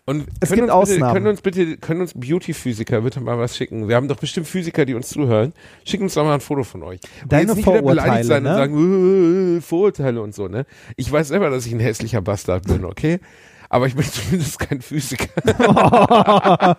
[0.05, 3.55] Und Es können gibt uns bitte, können uns bitte, können uns Beauty-Physiker bitte mal was
[3.55, 3.87] schicken?
[3.87, 5.53] Wir haben doch bestimmt Physiker, die uns zuhören.
[5.85, 6.99] Schicken uns doch mal ein Foto von euch.
[7.21, 8.49] Und Deine nicht wieder beleidigt Vorurteile, sein ne?
[8.49, 10.65] und sagen, äh, Vorurteile und so, ne?
[10.97, 13.19] Ich weiß selber, dass ich ein hässlicher Bastard bin, okay?
[13.69, 15.29] Aber ich bin zumindest kein Physiker.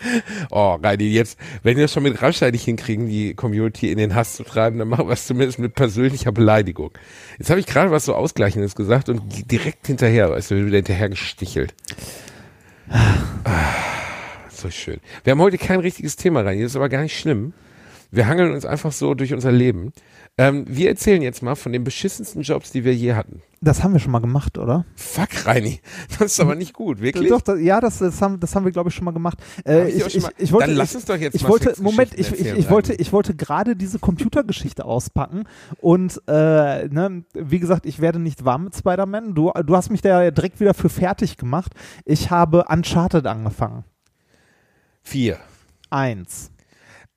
[0.50, 4.14] Oh, Reini, jetzt, wenn wir das schon mit Rammstein nicht hinkriegen, die Community in den
[4.14, 6.90] Hass zu treiben, dann machen wir es zumindest mit persönlicher Beleidigung.
[7.38, 11.08] Jetzt habe ich gerade was so Ausgleichendes gesagt und direkt hinterher, weißt du, wieder hinterher
[11.08, 11.74] gestichelt.
[12.88, 13.18] Ah,
[14.48, 15.00] so schön.
[15.24, 17.52] Wir haben heute kein richtiges Thema rein, das ist aber gar nicht schlimm.
[18.10, 19.92] Wir hangeln uns einfach so durch unser Leben.
[20.36, 23.42] Ähm, wir erzählen jetzt mal von den beschissensten Jobs, die wir je hatten.
[23.62, 24.86] Das haben wir schon mal gemacht, oder?
[24.96, 25.80] Fuck, Reini.
[26.18, 27.28] Das ist aber nicht gut, wirklich?
[27.28, 29.36] Doch, das, ja, das, das haben, das haben wir, glaube ich, schon mal gemacht.
[29.66, 32.46] Äh, ich mal- wollte, Dann lass uns doch jetzt ich mal wollte, Moment, ich, ich,
[32.46, 35.44] ich wollte, ich wollte gerade diese Computergeschichte auspacken
[35.78, 39.34] und äh, ne, wie gesagt, ich werde nicht warm mit Spider-Man.
[39.34, 41.72] Du, du hast mich da direkt wieder für fertig gemacht.
[42.06, 43.84] Ich habe Uncharted angefangen.
[45.02, 45.38] Vier.
[45.90, 46.50] Eins.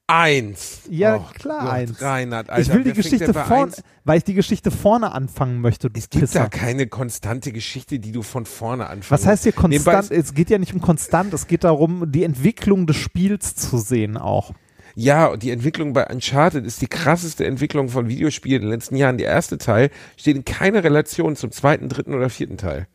[0.07, 0.81] Eins.
[0.89, 2.01] Ja, Och klar, Gott, eins.
[2.01, 3.71] Reinhard, Alter, ich will die Geschichte vorne,
[4.03, 5.89] weil ich die Geschichte vorne anfangen möchte.
[5.89, 6.39] Du Es gibt Pisser.
[6.41, 9.11] da keine konstante Geschichte, die du von vorne anfängst.
[9.11, 10.11] Was heißt hier konstant?
[10.11, 13.77] ist- Es geht ja nicht um konstant, es geht darum, die Entwicklung des Spiels zu
[13.77, 14.51] sehen auch.
[14.95, 18.97] Ja, und die Entwicklung bei Uncharted ist die krasseste Entwicklung von Videospielen in den letzten
[18.97, 19.17] Jahren.
[19.17, 22.87] Der erste Teil steht in keiner Relation zum zweiten, dritten oder vierten Teil.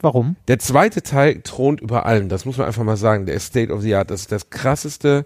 [0.00, 0.36] Warum?
[0.48, 3.26] Der zweite Teil thront über allem, das muss man einfach mal sagen.
[3.26, 4.10] Der ist State of the Art.
[4.10, 5.24] Das ist das krasseste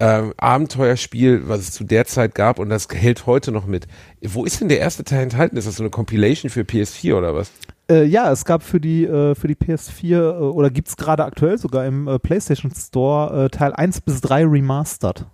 [0.00, 3.86] ähm, Abenteuerspiel, was es zu der Zeit gab und das hält heute noch mit.
[4.22, 5.56] Wo ist denn der erste Teil enthalten?
[5.56, 7.50] Ist das so eine Compilation für PS4 oder was?
[7.88, 11.24] Äh, ja, es gab für die, äh, für die PS4 äh, oder gibt es gerade
[11.24, 15.26] aktuell sogar im äh, PlayStation Store äh, Teil 1 bis 3 remastered.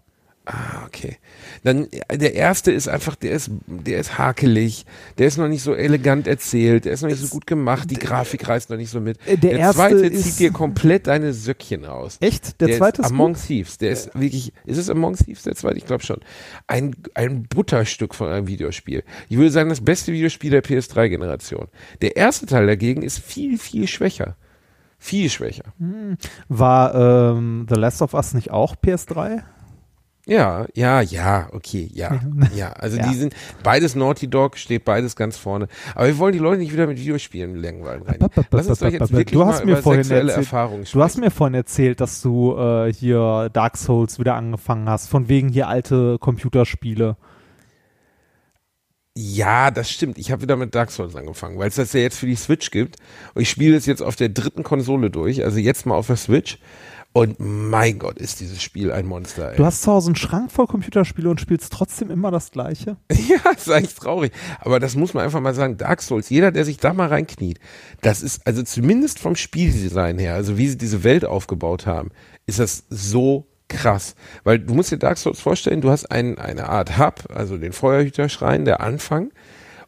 [0.44, 1.18] Ah, okay.
[1.62, 4.87] Dann äh, der erste ist einfach, der ist, der ist hakelig,
[5.18, 7.96] der ist noch nicht so elegant erzählt, der ist noch nicht so gut gemacht, die
[7.96, 9.18] Grafik reißt noch nicht so mit.
[9.26, 12.16] Äh, der erste zweite zieht dir komplett deine Söckchen aus.
[12.20, 12.61] Echt?
[12.61, 13.42] Der, Der zweite ist ist Among gut?
[13.46, 13.78] Thieves.
[13.78, 15.76] Der ist wirklich, ist es Among Thieves der zweite?
[15.78, 16.18] Ich glaube schon.
[16.66, 19.05] Ein, ein Butterstück von einem Videospiel.
[19.28, 21.68] Ich würde sagen, das beste Videospiel der PS3-Generation.
[22.00, 24.37] Der erste Teil dagegen ist viel, viel schwächer.
[24.98, 25.72] Viel schwächer.
[26.48, 29.42] War ähm, The Last of Us nicht auch PS3?
[30.24, 32.20] Ja, ja, ja, okay, ja,
[32.54, 32.70] ja.
[32.74, 33.08] Also Ja.
[33.08, 35.66] die sind, beides Naughty Dog steht beides ganz vorne.
[35.96, 38.18] Aber wir wollen die Leute nicht wieder mit Videospielen langweilen rein.
[38.52, 41.02] Lass uns doch jetzt wirklich Du hast mal mir über vorhin sexuelle erzählt- Erfahrungen Du
[41.02, 45.48] hast mir vorhin erzählt, dass du äh, hier Dark Souls wieder angefangen hast, von wegen
[45.48, 47.16] hier alte Computerspiele.
[49.14, 50.16] Ja, das stimmt.
[50.18, 52.70] Ich habe wieder mit Dark Souls angefangen, weil es das ja jetzt für die Switch
[52.70, 52.96] gibt.
[53.35, 56.16] Und ich spiele es jetzt auf der dritten Konsole durch, also jetzt mal auf der
[56.16, 56.58] Switch.
[57.14, 59.51] Und mein Gott, ist dieses Spiel ein Monster.
[59.51, 59.57] Ey.
[59.57, 62.96] Du hast zu Hause einen Schrank voll Computerspiele und spielst trotzdem immer das Gleiche.
[63.29, 64.33] Ja, ist eigentlich traurig.
[64.61, 65.77] Aber das muss man einfach mal sagen.
[65.77, 67.61] Dark Souls, jeder, der sich da mal reinkniet,
[68.01, 72.11] das ist, also zumindest vom Spieldesign her, also wie sie diese Welt aufgebaut haben,
[72.46, 74.14] ist das so krass.
[74.44, 77.72] Weil du musst dir Dark Souls vorstellen, du hast ein, eine Art Hub, also den
[77.72, 79.31] Feuerhüterschrein, der Anfang.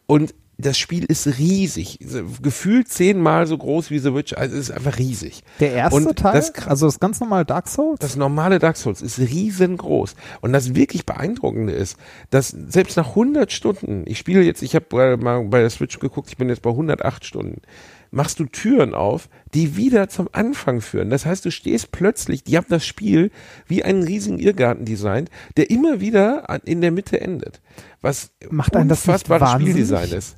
[0.06, 1.98] Und das Spiel ist riesig.
[2.42, 4.34] Gefühlt zehnmal so groß wie The Witch.
[4.34, 5.42] Also es ist einfach riesig.
[5.60, 7.98] Der erste Und Teil, das- also das ganz normale Dark Souls?
[8.00, 10.14] Das normale Dark Souls ist riesengroß.
[10.40, 11.96] Und das wirklich Beeindruckende ist,
[12.30, 16.28] dass selbst nach 100 Stunden, ich spiele jetzt, ich habe mal bei der Switch geguckt,
[16.30, 17.60] ich bin jetzt bei 108 Stunden,
[18.10, 21.10] machst du Türen auf, die wieder zum Anfang führen.
[21.10, 23.32] Das heißt, du stehst plötzlich, die haben das Spiel
[23.66, 27.60] wie einen riesigen Irrgarten designt, der immer wieder in der Mitte endet.
[28.00, 29.02] Was Macht einen das?
[29.04, 30.36] Spieldesign ist.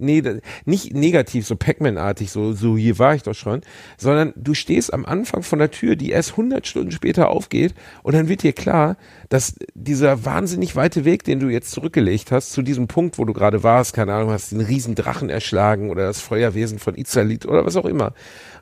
[0.00, 0.22] Nee,
[0.64, 3.62] nicht negativ, so Pac-Man-artig, so, so hier war ich doch schon,
[3.96, 8.14] sondern du stehst am Anfang von der Tür, die erst 100 Stunden später aufgeht und
[8.14, 8.96] dann wird dir klar,
[9.28, 13.32] dass dieser wahnsinnig weite Weg, den du jetzt zurückgelegt hast, zu diesem Punkt, wo du
[13.32, 17.66] gerade warst, keine Ahnung, hast den riesen Drachen erschlagen oder das Feuerwesen von Izalit oder
[17.66, 18.14] was auch immer,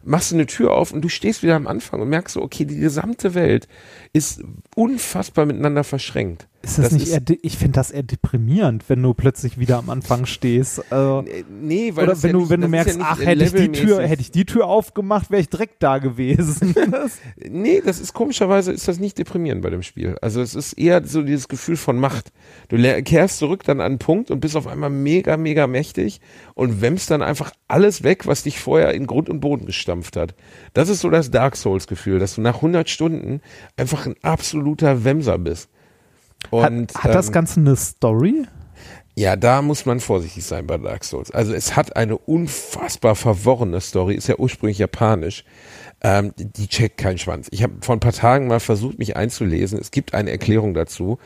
[0.02, 2.64] machst du eine Tür auf und du stehst wieder am Anfang und merkst so, okay,
[2.64, 3.68] die gesamte Welt
[4.14, 4.42] ist
[4.74, 6.48] unfassbar miteinander verschränkt.
[6.66, 9.88] Ist das, nicht eher, de- ich finde das eher deprimierend, wenn du plötzlich wieder am
[9.88, 10.80] Anfang stehst.
[10.90, 11.22] Äh,
[11.62, 13.06] Nee, weil oder das wenn ja du, nicht, wenn du das ist merkst, ja nicht
[13.08, 16.74] ach, hätte ich die Tür, hätte ich die Tür aufgemacht, wäre ich direkt da gewesen.
[16.90, 20.16] Das- Nee, das ist komischerweise ist das nicht deprimierend bei dem Spiel.
[20.20, 22.32] Also es ist eher so dieses Gefühl von Macht.
[22.68, 26.20] Du kehrst zurück dann an einen Punkt und bist auf einmal mega, mega mächtig
[26.54, 30.34] und wämmst dann einfach alles weg, was dich vorher in Grund und Boden gestampft hat.
[30.74, 33.40] Das ist so das Dark Souls Gefühl, dass du nach 100 Stunden
[33.76, 35.68] einfach ein absoluter Wemser bist.
[36.50, 38.46] Und, hat, hat das ähm, Ganze eine Story?
[39.18, 41.30] ja, da muss man vorsichtig sein bei Dark Souls.
[41.30, 45.42] Also es hat eine unfassbar verworrene Story, ist ja ursprünglich japanisch.
[46.02, 47.48] Ähm, die checkt keinen Schwanz.
[47.50, 49.78] Ich habe vor ein paar Tagen mal versucht, mich einzulesen.
[49.78, 51.18] Es gibt eine Erklärung dazu.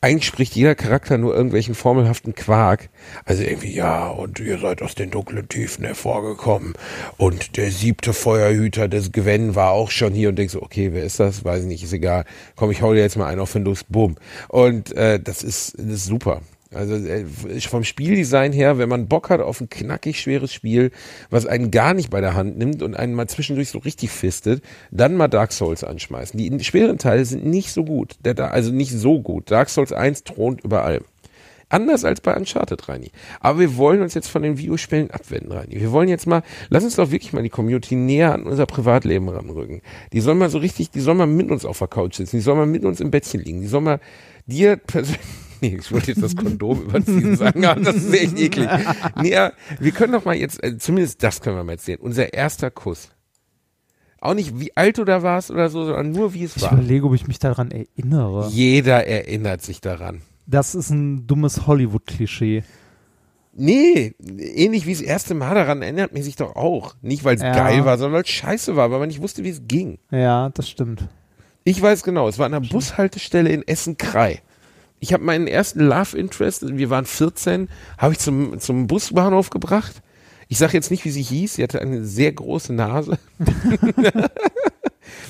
[0.00, 2.90] Eigentlich spricht jeder Charakter nur irgendwelchen formelhaften Quark.
[3.24, 6.74] Also irgendwie, ja, und ihr seid aus den dunklen Tiefen hervorgekommen.
[7.16, 11.04] Und der siebte Feuerhüter des Gwen war auch schon hier und denkst so, okay, wer
[11.04, 11.44] ist das?
[11.44, 12.24] Weiß ich nicht, ist egal.
[12.56, 14.16] Komm, ich hau dir jetzt mal einen auf Lust, bumm.
[14.48, 16.42] Und äh, das ist, das ist super.
[16.74, 17.24] Also äh,
[17.60, 20.90] vom Spieldesign her, wenn man Bock hat auf ein knackig schweres Spiel,
[21.30, 24.62] was einen gar nicht bei der Hand nimmt und einen mal zwischendurch so richtig fistet,
[24.90, 26.38] dann mal Dark Souls anschmeißen.
[26.38, 29.50] Die schweren Teile sind nicht so gut, der, also nicht so gut.
[29.50, 31.04] Dark Souls 1 thront über allem.
[31.68, 33.10] Anders als bei Uncharted, Reini.
[33.40, 35.80] Aber wir wollen uns jetzt von den Videospielen abwenden, Reini.
[35.80, 39.28] Wir wollen jetzt mal, lass uns doch wirklich mal die Community näher an unser Privatleben
[39.28, 39.82] ranrücken.
[40.12, 42.42] Die soll mal so richtig, die soll mal mit uns auf der Couch sitzen, die
[42.42, 43.98] soll mal mit uns im Bettchen liegen, die soll mal
[44.46, 45.18] dir persönlich,
[45.60, 48.68] nee, ich wollte jetzt das Kondom überziehen sagen, aber das ist echt eklig.
[49.20, 52.32] Nee, ja, wir können doch mal jetzt, äh, zumindest das können wir mal erzählen, unser
[52.32, 53.10] erster Kuss.
[54.20, 56.72] Auch nicht, wie alt du da warst oder so, sondern nur, wie es Ich war.
[56.72, 58.48] überlege, ob ich mich daran erinnere.
[58.50, 60.22] Jeder erinnert sich daran.
[60.46, 62.62] Das ist ein dummes Hollywood-Klischee.
[63.58, 66.94] Nee, ähnlich wie das erste Mal daran erinnert mich sich doch auch.
[67.00, 67.52] Nicht, weil es Ja.
[67.54, 69.98] geil war, sondern weil es scheiße war, weil man nicht wusste, wie es ging.
[70.10, 71.08] Ja, das stimmt.
[71.64, 74.42] Ich weiß genau, es war an einer Bushaltestelle in Essen-Krei.
[74.98, 80.02] Ich habe meinen ersten Love Interest, wir waren 14, habe ich zum, zum Busbahnhof gebracht.
[80.48, 83.18] Ich sage jetzt nicht, wie sie hieß, sie hatte eine sehr große Nase.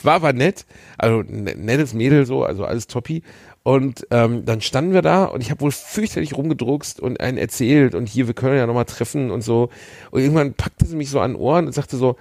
[0.03, 0.67] War aber nett,
[0.99, 3.23] also nettes Mädel so, also alles toppi.
[3.63, 7.95] Und ähm, dann standen wir da und ich habe wohl fürchterlich rumgedruckst und einen erzählt
[7.95, 9.71] und hier, wir können ja nochmal treffen und so.
[10.13, 12.17] Und irgendwann packte sie mich so an Ohren und sagte so,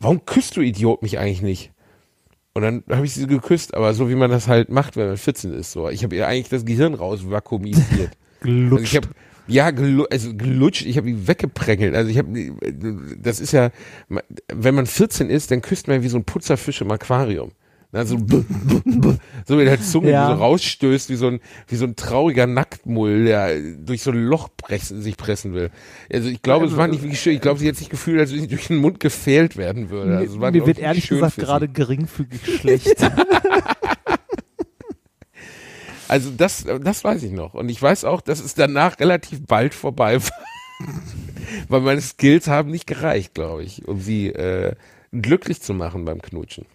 [0.00, 1.73] warum küsst du Idiot mich eigentlich nicht?
[2.54, 5.16] Und dann habe ich sie geküsst, aber so wie man das halt macht, wenn man
[5.16, 5.72] 14 ist.
[5.72, 5.88] So.
[5.88, 8.10] Ich habe ihr eigentlich das Gehirn rausvakuumisiert.
[8.46, 9.08] Also ich habe
[9.46, 11.94] ja gelu also gelutscht, ich habe ihn weggeprängelt.
[11.94, 12.28] Also ich habe
[13.18, 13.70] das ist ja
[14.52, 17.52] wenn man 14 ist, dann küsst man wie so ein Putzerfisch im Aquarium.
[17.94, 18.18] Also
[19.46, 20.28] so mit der Zunge, Ja.
[20.28, 24.24] die so rausstößt, wie so ein wie so ein trauriger Nacktmull, der durch so ein
[24.24, 25.70] Loch pressen, sich pressen will.
[26.12, 27.34] Also ich glaube, es war nicht wirklich schön.
[27.34, 30.16] Ich glaube, sie hat sich gefühlt, als wenn sie durch den Mund gefehlt werden würde.
[30.18, 32.96] Also Mir glaub wird ich, ehrlich gesagt gerade geringfügig schlecht.
[36.06, 37.54] Also das, das weiß ich noch.
[37.54, 40.30] Und ich weiß auch, dass es danach relativ bald vorbei war.
[41.68, 44.74] Weil meine Skills haben nicht gereicht, glaube ich, um sie äh,
[45.12, 46.66] glücklich zu machen beim Knutschen.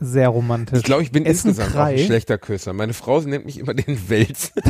[0.00, 0.78] Sehr romantisch.
[0.78, 2.72] Ich glaube, ich bin Essen insgesamt auch ein schlechter Küsser.
[2.72, 4.52] Meine Frau sie nennt mich immer den Wels.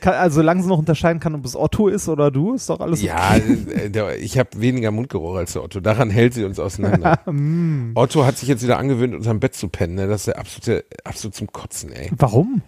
[0.00, 2.80] Kann, also solange sie noch unterscheiden kann, ob es Otto ist oder du, ist doch
[2.80, 5.80] alles Ja, äh, der, ich habe weniger Mundgeruch als der Otto.
[5.80, 7.20] Daran hält sie uns auseinander.
[7.26, 7.92] Mm.
[7.94, 9.94] Otto hat sich jetzt wieder angewöhnt, unterm Bett zu pennen.
[9.96, 10.06] Ne?
[10.06, 12.10] Das ist der absolute, absolut zum Kotzen, ey.
[12.16, 12.62] Warum?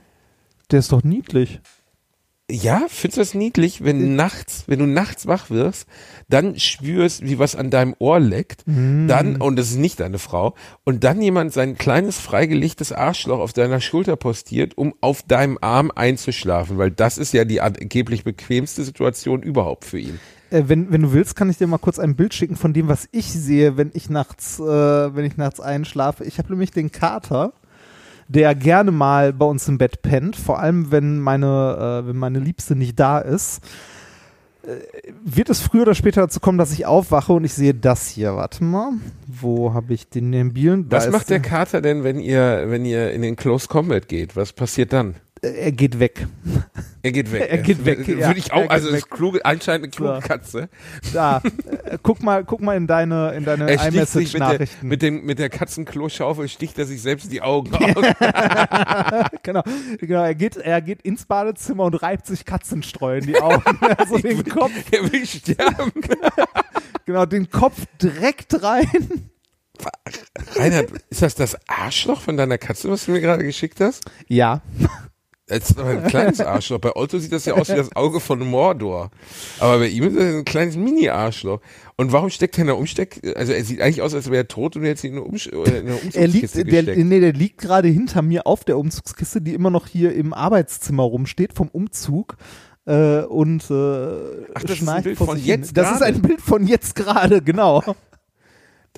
[0.70, 1.60] Der ist doch niedlich.
[2.50, 5.86] Ja, findest du das niedlich, wenn nachts, wenn du nachts wach wirst,
[6.30, 10.54] dann spürst, wie was an deinem Ohr leckt, dann, und das ist nicht deine Frau,
[10.84, 15.92] und dann jemand sein kleines freigelegtes Arschloch auf deiner Schulter postiert, um auf deinem Arm
[15.94, 20.18] einzuschlafen, weil das ist ja die angeblich bequemste Situation überhaupt für ihn.
[20.50, 22.88] Äh, wenn, wenn du willst, kann ich dir mal kurz ein Bild schicken von dem,
[22.88, 26.24] was ich sehe, wenn ich nachts, äh, wenn ich nachts einschlafe.
[26.24, 27.52] Ich habe nämlich den Kater,
[28.28, 32.38] der gerne mal bei uns im Bett pennt, vor allem wenn meine, äh, wenn meine
[32.38, 33.62] Liebste nicht da ist.
[34.62, 38.08] Äh, wird es früher oder später dazu kommen, dass ich aufwache und ich sehe das
[38.08, 38.36] hier.
[38.36, 38.92] Warte mal,
[39.26, 40.32] wo habe ich den?
[40.88, 44.36] Da Was macht der Kater denn, wenn ihr, wenn ihr in den Close Combat geht?
[44.36, 45.14] Was passiert dann?
[45.42, 46.26] Äh, Er geht weg.
[47.02, 47.42] Er geht weg.
[47.50, 48.32] Er geht weg, Würde ja.
[48.32, 50.28] ich auch, also ist kluge, anscheinend eine kluge So.
[50.28, 50.68] Katze.
[51.12, 51.40] Da,
[51.84, 54.88] äh, guck mal, guck mal in deine, in deine sich mit der, iMessage-Nachrichten.
[54.88, 58.04] mit, dem, mit der Katzenklo-Schaufel sticht er sich selbst die Augen aus.
[59.42, 59.62] genau,
[59.98, 60.22] genau.
[60.24, 63.62] Er geht, er geht ins Badezimmer und reibt sich Katzenstreu in die Augen.
[63.96, 65.92] also den Kopf, er will sterben.
[67.06, 68.86] genau, den Kopf direkt rein.
[70.56, 74.04] Reinhard, ist das das Arschloch von deiner Katze, was du mir gerade geschickt hast?
[74.26, 74.60] Ja.
[75.78, 76.78] Aber ein kleines Arschloch.
[76.78, 79.10] Bei Otto sieht das ja aus wie das Auge von Mordor.
[79.58, 81.60] Aber bei ihm ist das ein kleines Mini-Arschloch.
[81.96, 83.20] Und warum steckt er in der Umsteck?
[83.36, 85.78] Also er sieht eigentlich aus, als wäre er tot und jetzt in eine, Umsch oder
[85.78, 89.40] in eine Umzugskiste Er liegt, der, nee, der liegt gerade hinter mir auf der Umzugskiste,
[89.40, 92.36] die immer noch hier im Arbeitszimmer rumsteht vom Umzug.
[92.86, 93.74] Äh, und äh,
[94.54, 95.60] Ach, das ist ein Bild von sich hin.
[95.60, 97.82] jetzt Das ist ein Bild von jetzt gerade, genau.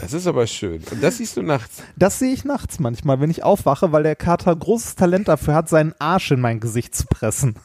[0.00, 0.82] Das ist aber schön.
[0.90, 1.82] Und das siehst du nachts.
[1.96, 5.68] Das sehe ich nachts manchmal, wenn ich aufwache, weil der Kater großes Talent dafür hat,
[5.68, 7.56] seinen Arsch in mein Gesicht zu pressen.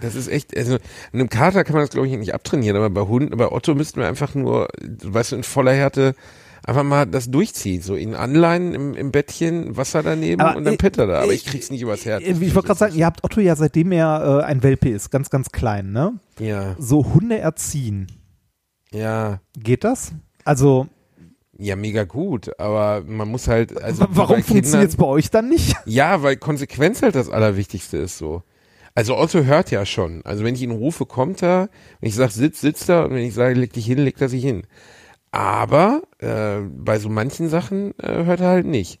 [0.00, 0.78] Das ist echt, also
[1.12, 4.00] einem Kater kann man das glaube ich nicht abtrainieren, aber bei Hunden, bei Otto müssten
[4.00, 6.14] wir einfach nur, weißt du, in voller Härte
[6.64, 10.74] einfach mal das durchziehen, so ihn anleihen im, im Bettchen, Wasser daneben Aber, und dann
[10.74, 11.20] äh, pennt er da.
[11.22, 12.22] Aber äh, ich krieg's nicht übers Herz.
[12.22, 15.10] Äh, Ich wollte gerade sagen, ihr habt Otto ja seitdem er äh, ein Welpe ist,
[15.10, 16.18] ganz, ganz klein, ne?
[16.38, 18.06] Ja, So Hunde erziehen.
[18.90, 20.12] ja, Geht das?
[20.48, 20.86] Also,
[21.58, 25.48] ja, mega gut, aber man muss halt, also wa- warum funktioniert es bei euch dann
[25.50, 25.74] nicht?
[25.84, 28.42] Ja, weil Konsequenz halt das Allerwichtigste ist so.
[28.94, 30.22] Also Otto hört ja schon.
[30.24, 31.68] Also wenn ich ihn rufe, kommt er.
[32.00, 33.04] Wenn ich sage, sitz, sitzt er.
[33.04, 34.62] Und wenn ich sage, leg dich hin, legt er sich hin.
[35.30, 39.00] Aber äh, bei so manchen Sachen äh, hört er halt nicht.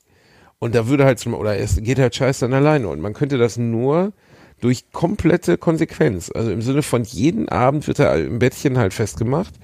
[0.58, 2.88] Und da würde halt zum, oder es geht halt scheiß dann alleine.
[2.88, 4.12] Und man könnte das nur
[4.60, 6.30] durch komplette Konsequenz.
[6.34, 9.54] Also im Sinne von jeden Abend wird er im Bettchen halt festgemacht,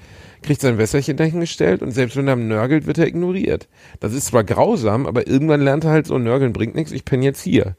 [0.45, 3.69] kriegt sein Wässerchen dahingestellt und selbst wenn er nörgelt, wird er ignoriert.
[4.01, 7.25] Das ist zwar grausam, aber irgendwann lernt er halt so, nörgeln bringt nichts, ich penne
[7.25, 7.77] jetzt hier.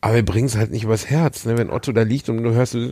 [0.00, 1.56] Aber wir bringen es halt nicht übers Herz, ne?
[1.56, 2.90] wenn Otto da liegt und du hörst so,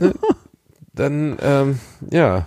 [0.94, 1.78] dann, ähm,
[2.10, 2.46] ja,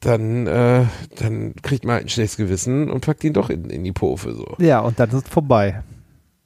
[0.00, 0.86] dann, äh,
[1.16, 4.32] dann kriegt man halt ein schlechtes Gewissen und packt ihn doch in, in die Pofe
[4.32, 4.56] so.
[4.58, 5.82] Ja, und dann ist es vorbei.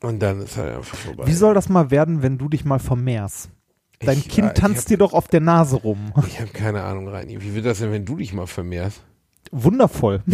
[0.03, 1.27] Und dann ist halt einfach vorbei.
[1.27, 3.49] Wie soll das mal werden, wenn du dich mal vermehrst?
[4.01, 6.13] Dein Ich- Kind tanzt hab- dir doch auf der Nase rum.
[6.27, 7.41] Ich habe keine Ahnung, Reini.
[7.41, 9.03] Wie wird das denn, wenn du dich mal vermehrst?
[9.51, 10.23] Wundervoll.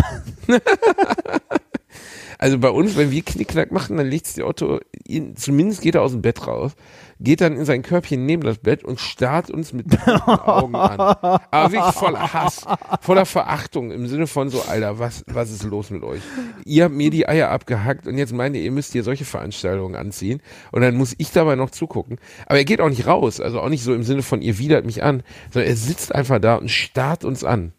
[2.41, 6.01] Also bei uns, wenn wir Knickknack machen, dann legt der Otto, ihn, zumindest geht er
[6.01, 6.73] aus dem Bett raus,
[7.21, 9.85] geht dann in sein Körbchen neben das Bett und starrt uns mit
[10.27, 10.99] Augen an.
[10.99, 12.65] Aber wirklich voller Hass,
[13.03, 16.23] voller Verachtung im Sinne von so, Alter, was, was ist los mit euch?
[16.65, 19.95] Ihr habt mir die Eier abgehackt und jetzt meint ihr, ihr müsst hier solche Veranstaltungen
[19.95, 20.41] anziehen
[20.73, 22.17] und dann muss ich dabei noch zugucken.
[22.47, 24.87] Aber er geht auch nicht raus, also auch nicht so im Sinne von, ihr widert
[24.87, 25.23] mich an,
[25.53, 27.75] sondern er sitzt einfach da und starrt uns an.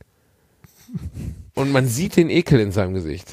[1.56, 3.28] Und man sieht den Ekel in seinem Gesicht.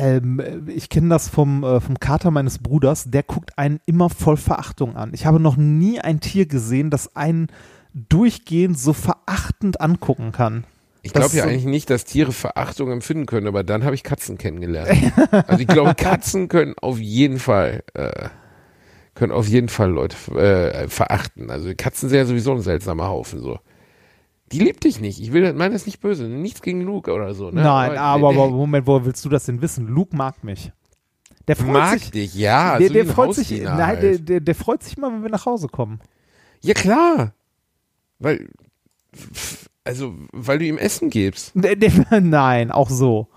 [0.00, 4.36] Ähm, ich kenne das vom, äh, vom Kater meines Bruders, der guckt einen immer voll
[4.36, 5.10] Verachtung an.
[5.12, 7.48] Ich habe noch nie ein Tier gesehen, das einen
[7.94, 10.64] durchgehend so verachtend angucken kann.
[11.02, 14.02] Ich glaube ja so- eigentlich nicht, dass Tiere Verachtung empfinden können, aber dann habe ich
[14.02, 14.90] Katzen kennengelernt.
[15.46, 18.28] also ich glaube, Katzen können auf jeden Fall, äh,
[19.14, 21.50] können auf jeden Fall Leute äh, verachten.
[21.50, 23.58] Also Katzen sind ja sowieso ein seltsamer Haufen so.
[24.52, 25.20] Die liebt dich nicht.
[25.20, 26.24] Ich will, meine das nicht böse.
[26.24, 27.50] Nichts gegen Luke oder so.
[27.50, 27.62] Ne?
[27.62, 29.86] Nein, aber, der, aber Moment, woher willst du das denn wissen?
[29.86, 30.72] Luke mag mich.
[31.46, 32.10] Der der freut mag sich.
[32.10, 32.78] dich, ja.
[32.78, 34.02] der, so der wie ein freut sich, nein, halt.
[34.02, 35.98] der, der, der freut sich mal, wenn wir nach Hause kommen.
[36.60, 37.32] Ja klar,
[38.18, 38.48] weil,
[39.84, 41.52] also weil du ihm Essen gibst.
[41.54, 43.28] Der, der, nein, auch so.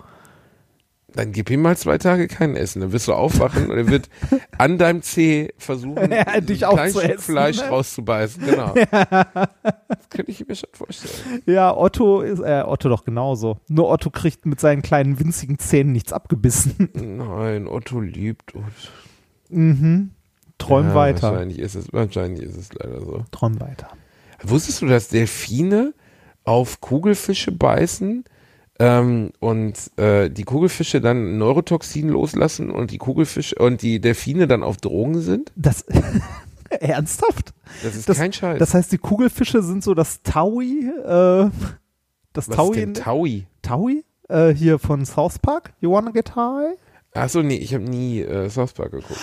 [1.14, 2.80] Dann gib ihm mal zwei Tage kein Essen.
[2.80, 4.08] Dann wirst du aufwachen und er wird
[4.58, 7.68] an deinem Zeh versuchen, Ja, dich kleines aufzuessen, Stück Fleisch ne?
[7.68, 8.42] rauszubeißen.
[8.46, 8.74] Genau.
[8.74, 11.42] Das könnte ich mir schon vorstellen.
[11.46, 13.58] Ja, Otto ist, äh, Otto doch genauso.
[13.68, 16.88] Nur Otto kriegt mit seinen kleinen winzigen Zähnen nichts abgebissen.
[16.94, 18.90] Nein, Otto liebt uns.
[19.48, 20.10] mhm.
[20.58, 21.32] Träum ja, weiter.
[21.32, 23.24] Wahrscheinlich ist, es, wahrscheinlich ist es leider so.
[23.32, 23.88] Träum weiter.
[24.44, 25.92] Wusstest du, dass Delfine
[26.44, 28.24] auf Kugelfische beißen,
[28.78, 34.62] ähm, und äh, die Kugelfische dann Neurotoxin loslassen und die Kugelfische und die Delfine dann
[34.62, 35.52] auf Drogen sind?
[35.56, 35.84] Das
[36.70, 37.52] ernsthaft?
[37.82, 38.58] Das ist Das, kein Scheiß.
[38.58, 41.50] das heißt, die Kugelfische sind so das Taui, äh,
[42.32, 43.46] das Was Taui, ist denn Taui?
[43.62, 45.72] Taui äh, hier von South Park.
[45.80, 46.76] You wanna get high?
[47.14, 49.20] Achso, nee, ich habe nie äh, South Park geguckt.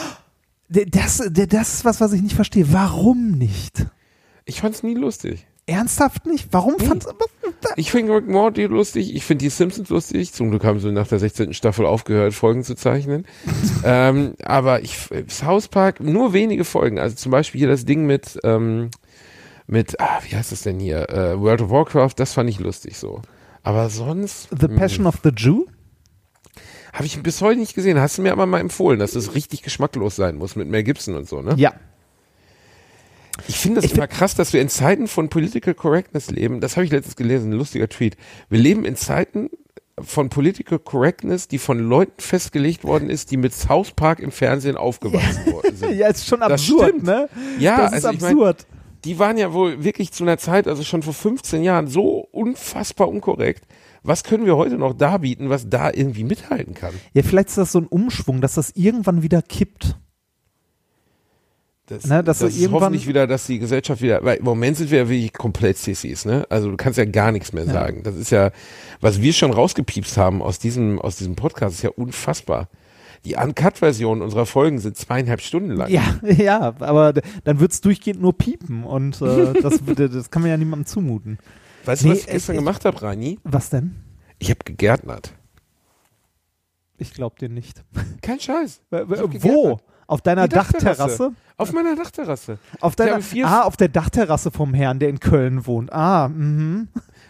[0.70, 2.72] Das, das ist was, was ich nicht verstehe.
[2.72, 3.88] Warum nicht?
[4.46, 5.48] Ich fand's nie lustig.
[5.70, 6.50] Ernsthaft nicht?
[6.52, 6.86] Warum Nee.
[6.86, 7.08] fand's
[7.76, 10.34] Ich finde Rick Morty lustig, ich finde die Simpsons lustig.
[10.34, 11.54] Zum Glück haben sie nach der 16.
[11.54, 13.26] Staffel aufgehört, Folgen zu zeichnen.
[13.84, 14.98] ähm, aber ich,
[15.30, 17.00] South Park, nur wenige Folgen.
[17.00, 18.90] Also zum Beispiel hier das Ding mit, ähm,
[19.68, 21.10] mit, ah, wie heißt das denn hier?
[21.10, 23.22] Äh, World of Warcraft, das fand ich lustig so.
[23.64, 25.66] Aber sonst The Passion of the Jew?
[26.94, 28.00] habe ich bis heute nicht gesehen.
[28.00, 31.16] Hast du mir aber mal empfohlen, dass das richtig geschmacklos sein muss mit Mel Gibson
[31.16, 31.54] und so, ne?
[31.58, 31.74] Ja.
[33.48, 36.60] Ich finde das immer krass, dass wir in Zeiten von Political Correctness leben.
[36.62, 38.18] Das habe ich letztens gelesen, ein lustiger Tweet.
[38.50, 39.50] Wir leben in Zeiten
[40.00, 44.78] von Political Correctness, die von Leuten festgelegt worden ist, die mit South Park im Fernsehen
[44.78, 45.92] aufgewachsen worden sind.
[45.98, 47.04] Ja, ist schon Das absurd, stimmt.
[47.04, 47.30] ne?
[47.60, 48.66] Ja, das ist also ich mein- absurd.
[49.06, 53.08] Die waren ja wohl wirklich zu einer Zeit, also schon vor 15 Jahren, so unfassbar
[53.08, 53.64] unkorrekt.
[54.04, 56.94] Was können wir heute noch darbieten, was da irgendwie mithalten kann?
[57.14, 59.96] ja, vielleicht ist das so ein Umschwung, dass das irgendwann wieder kippt.
[61.90, 64.78] Das, Ne, dass das du ist hoffentlich wieder, dass die Gesellschaft wieder, weil im Moment
[64.78, 66.46] sind wir ja wirklich komplett Sissis, ne?
[66.50, 68.04] Also du kannst ja gar nichts mehr sagen.
[68.04, 68.52] Das ist ja,
[69.02, 72.70] was wir schon rausgepiepst haben aus diesem, aus diesem Podcast, ist ja unfassbar.
[73.26, 75.90] Die Uncut-Version unserer Folgen sind zweieinhalb Stunden lang.
[75.90, 77.14] Ja, ja, aber
[77.44, 81.40] dann wird's durchgehend nur piepen und äh, das, das kann man ja niemandem zumuten.
[81.86, 83.40] Weißt du, Nee, was ich gestern ich- gemacht habe, Rani?
[83.44, 83.96] Was denn?
[84.38, 85.34] Ich habe gegärtnert.
[86.98, 87.84] Ich glaub dir nicht.
[88.22, 88.82] Kein Scheiß.
[88.90, 89.28] Wo?
[89.28, 89.80] gegärtnet.
[90.10, 90.98] Auf deiner Dachterrasse.
[90.98, 91.32] Dachterrasse?
[91.58, 92.58] Auf meiner Dachterrasse.
[92.80, 95.94] Auf deiner, ah, auf der Dachterrasse vom Herrn, der in Köln wohnt.
[95.94, 96.88] Ah, mhm.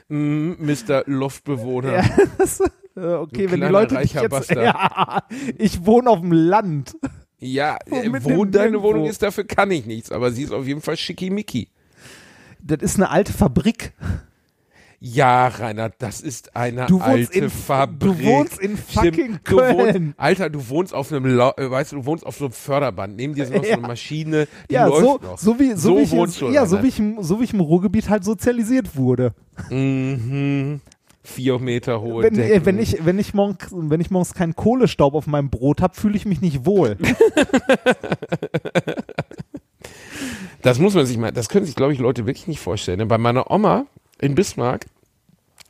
[0.07, 1.03] Mm, Mr.
[1.05, 1.95] Loftbewohner.
[1.97, 4.63] Ja, das, äh, okay, Du wenn die Leute dich jetzt, Bastard.
[4.63, 5.23] ja,
[5.57, 6.95] ich wohne auf dem Land.
[7.39, 8.83] Ja, Wo äh, wo deine Nirgendwo.
[8.83, 11.67] Wohnung ist, dafür kann ich nichts, aber sie ist auf jeden Fall schickimicki.
[12.61, 13.91] Das ist eine alte Fabrik.
[15.01, 17.99] Ja, Rainer, das ist eine Du wohnst alte in- Fabrik.
[17.99, 19.77] du wohnst in fucking Stimmt, du Köln.
[20.07, 22.51] Wohnst, Alter, du wohnst auf einem, Lau äh, weißt du, du wohnst auf so einem
[22.51, 23.15] Förderband.
[23.15, 25.37] Neben dir ist noch so eine Maschine, die ja, läuft so, noch.
[25.37, 27.45] so wie, so, So wie ich, wohnst du, ja, so wie ich, im- so wie
[27.45, 29.33] ich im Ruhrgebiet halt sozialisiert wurde.
[29.69, 30.81] Mhm.
[31.23, 32.51] Vier Meter hohe Wenn, Decken.
[32.61, 35.95] äh, wenn, ich, wenn, ich morgens, wenn ich morgens keinen Kohlestaub auf meinem Brot habe,
[35.95, 36.97] fühle ich mich nicht wohl.
[40.61, 43.07] Das muss man sich mal, das können sich, glaube ich, Leute wirklich nicht vorstellen.
[43.07, 43.85] Bei meiner Oma
[44.21, 44.85] in Bismarck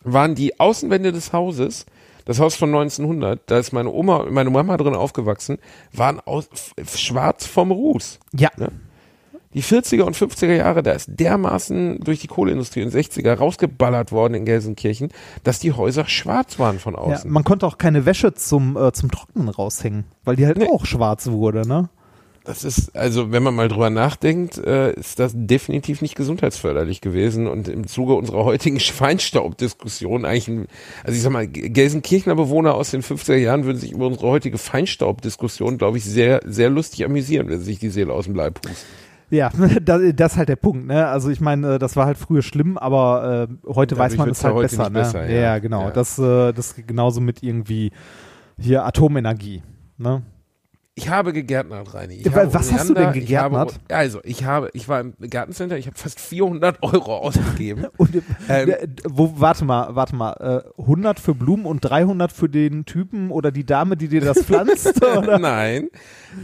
[0.03, 1.85] waren die Außenwände des Hauses,
[2.25, 5.57] das Haus von 1900, da ist meine Oma und meine Mama drin aufgewachsen,
[5.93, 6.47] waren aus,
[6.95, 8.19] schwarz vom Ruß.
[8.33, 8.49] Ja.
[8.57, 8.69] Ne?
[9.55, 14.11] Die 40er und 50er Jahre, da ist dermaßen durch die Kohleindustrie in den 60er rausgeballert
[14.11, 15.09] worden in Gelsenkirchen,
[15.43, 16.99] dass die Häuser schwarz waren von ja.
[16.99, 17.31] außen.
[17.31, 20.69] Man konnte auch keine Wäsche zum, äh, zum Trocknen raushängen, weil die halt Nee.
[20.69, 21.89] auch schwarz wurde, ne?
[22.49, 27.45] Das ist, also wenn man mal drüber nachdenkt, äh, ist das definitiv nicht gesundheitsförderlich gewesen
[27.45, 30.67] und im Zuge unserer heutigen Feinstaubdiskussion eigentlich, ein,
[31.03, 34.57] also ich sag mal, Gelsenkirchener Bewohner aus den 50er Jahren würden sich über unsere heutige
[34.57, 38.59] Feinstaubdiskussion, glaube ich, sehr, sehr lustig amüsieren, wenn sie sich die Seele aus dem Leib
[38.61, 38.89] pusten.
[39.29, 39.51] Ja,
[39.83, 41.05] das, das ist halt der Punkt, ne?
[41.05, 44.43] Also ich meine, äh, das war halt früher schlimm, aber äh, heute weiß man es
[44.43, 44.89] halt besser, ne?
[44.89, 45.39] besser, ja.
[45.39, 45.59] ja.
[45.59, 45.83] genau.
[45.83, 45.91] Ja.
[45.91, 47.91] Das, äh, das ist genauso mit irgendwie
[48.57, 49.61] hier Atomenergie,
[49.99, 50.23] ne?
[50.99, 52.15] Ich habe gegärtnert, Reini.
[52.15, 53.79] Ich was hast du denn Oleander, ich habe- gegärtnert?
[53.89, 57.85] also, ich habe, ich war im Gartencenter, ich habe fast 400 Euro ausgegeben.
[57.97, 62.31] Und äh, Ähm, äh, wo, warte mal, warte mal, äh, 100 für Blumen und 300
[62.33, 65.01] für den Typen oder die Dame, die dir das pflanzt?
[65.17, 65.39] oder?
[65.39, 65.87] Nein,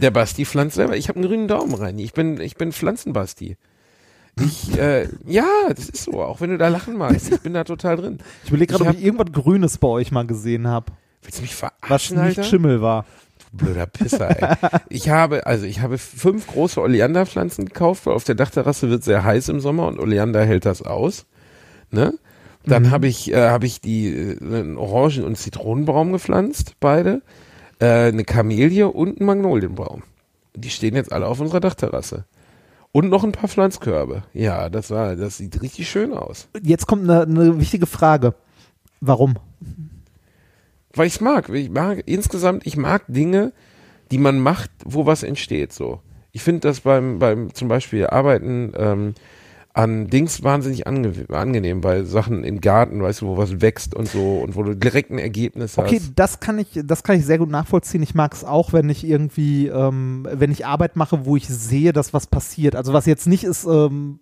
[0.00, 0.96] der Basti pflanzt selber.
[0.96, 2.02] Ich habe einen grünen Daumen, Reini.
[2.02, 3.56] Ich bin, ich bin Pflanzenbasti.
[4.40, 7.32] Ich, äh, ja, das ist so, auch wenn du da lachen magst.
[7.32, 8.18] Ich bin da total drin.
[8.44, 10.92] Ich überlege gerade, ob ich irgendwas Grünes bei euch mal gesehen habe,
[11.22, 12.42] Willst du mich was verarschen, nicht Alter?
[12.44, 13.04] Schimmel war.
[13.56, 14.80] Blöder Pisser, ey.
[14.88, 19.24] Ich habe, also ich habe fünf große Oleanderpflanzen gekauft, weil auf der Dachterrasse wird sehr
[19.24, 21.26] heiß im Sommer und Oleander hält das aus.
[21.90, 22.14] Ne?
[22.64, 27.22] Dann habe ich, äh, habe ich die äh, einen Orangen- und Zitronenbaum gepflanzt, beide,
[27.78, 30.02] äh, eine Kamelie und einen Magnolienbaum.
[30.54, 32.24] Die stehen jetzt alle auf unserer Dachterrasse.
[32.92, 34.22] Und noch ein paar Pflanzkörbe.
[34.32, 36.48] Ja, das war, das sieht richtig schön aus.
[36.62, 38.34] Jetzt kommt eine, eine wichtige Frage.
[39.00, 39.34] Warum?
[40.96, 41.48] Weil ich's mag.
[41.50, 43.52] Ich mag insgesamt, ich mag Dinge,
[44.10, 45.72] die man macht, wo was entsteht.
[45.72, 46.00] So.
[46.32, 49.14] Ich finde das beim, beim zum Beispiel Arbeiten ähm,
[49.76, 54.08] an Dings wahnsinnig ange angenehm, bei Sachen im Garten, weißt du, wo was wächst und
[54.08, 56.12] so und wo du direkt ein Ergebnis Okay, hast.
[56.14, 58.02] das kann ich, das kann ich sehr gut nachvollziehen.
[58.02, 61.92] Ich mag es auch, wenn ich irgendwie, ähm, wenn ich Arbeit mache, wo ich sehe,
[61.92, 62.74] dass was passiert.
[62.74, 64.20] Also was jetzt nicht ist, ähm,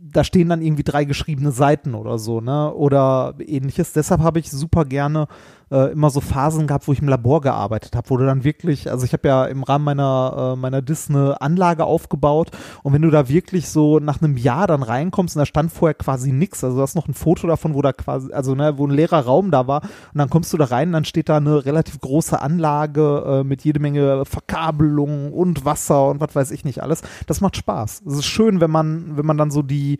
[0.00, 2.72] da stehen dann irgendwie drei geschriebene Seiten oder so, ne?
[2.72, 3.92] Oder ähnliches.
[3.92, 5.28] Deshalb habe ich super gerne
[5.70, 8.90] äh, immer so Phasen gehabt, wo ich im Labor gearbeitet habe, wo du dann wirklich,
[8.90, 12.50] also ich habe ja im Rahmen meiner, äh, meiner Dis eine Anlage aufgebaut
[12.82, 15.94] und wenn du da wirklich so nach einem Jahr dann reinkommst und da stand vorher
[15.94, 18.86] quasi nichts, also du hast noch ein Foto davon, wo da quasi, also ne, wo
[18.86, 21.36] ein leerer Raum da war und dann kommst du da rein und dann steht da
[21.36, 26.64] eine relativ große Anlage äh, mit jede Menge Verkabelung und Wasser und was weiß ich
[26.64, 27.02] nicht alles.
[27.26, 28.02] Das macht Spaß.
[28.06, 29.98] Es ist schön, wenn man, wenn man dann so die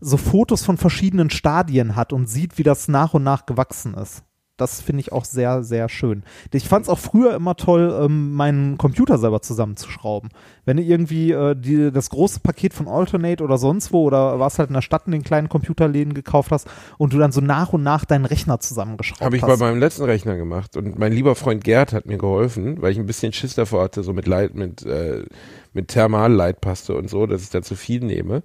[0.00, 4.22] so Fotos von verschiedenen Stadien hat und sieht, wie das nach und nach gewachsen ist.
[4.56, 6.22] Das finde ich auch sehr, sehr schön.
[6.50, 10.30] Ich fand es auch früher immer toll, ähm, meinen Computer selber zusammenzuschrauben.
[10.64, 14.58] Wenn du irgendwie äh, die, das große Paket von Alternate oder sonst wo oder warst
[14.58, 17.74] halt in der Stadt in den kleinen Computerläden gekauft hast und du dann so nach
[17.74, 19.58] und nach deinen Rechner zusammengeschraubt Habe ich hast.
[19.58, 22.98] bei meinem letzten Rechner gemacht und mein lieber Freund Gerd hat mir geholfen, weil ich
[22.98, 25.24] ein bisschen Schiss davor hatte, so mit Leit, mit, äh,
[25.74, 28.42] mit Thermalleitpaste und so, dass ich da zu viel nehme.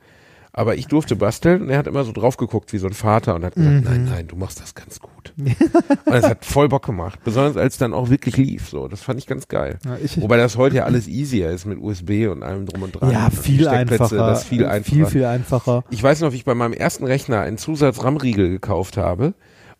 [0.53, 3.35] Aber ich durfte basteln und er hat immer so drauf geguckt wie so ein Vater
[3.35, 5.33] und hat gesagt, nein, nein, du machst das ganz gut.
[5.37, 8.67] und es hat voll Bock gemacht, besonders als es dann auch wirklich lief.
[8.67, 9.79] So, das fand ich ganz geil.
[9.85, 12.91] Ja, ich- Wobei das heute ja alles easier ist mit USB und allem drum und
[12.99, 13.11] dran.
[13.11, 14.17] ja, Und viel einfacher.
[14.17, 14.95] Das viel einfacher.
[14.95, 15.83] Viel, viel einfacher.
[15.89, 19.33] Ich weiß noch, wie ich bei meinem ersten Rechner einen Zusatz-RAM-Riegel gekauft habe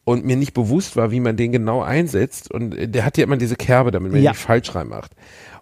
[0.06, 2.50] und mir nicht bewusst war, wie man den genau einsetzt.
[2.50, 4.32] Und äh, der hat ja immer diese Kerbe, damit man Ja.
[4.32, 5.12] nicht falsch reinmacht.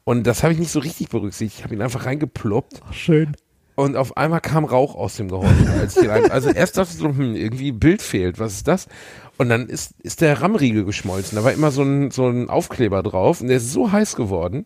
[0.03, 1.57] Und das habe ich nicht so richtig berücksichtigt.
[1.60, 3.36] Ich habe ihn einfach reingeploppt Schön.
[3.80, 5.70] Und auf einmal kam Rauch aus dem Gehäuse.
[6.12, 8.88] Als also erst dachte ich so, hm, irgendwie Bild fehlt, was ist das?
[9.38, 11.38] Und dann ist, ist der RAM-Riegel geschmolzen.
[11.38, 14.66] Da war immer so ein, so ein Aufkleber drauf und der ist so heiß geworden,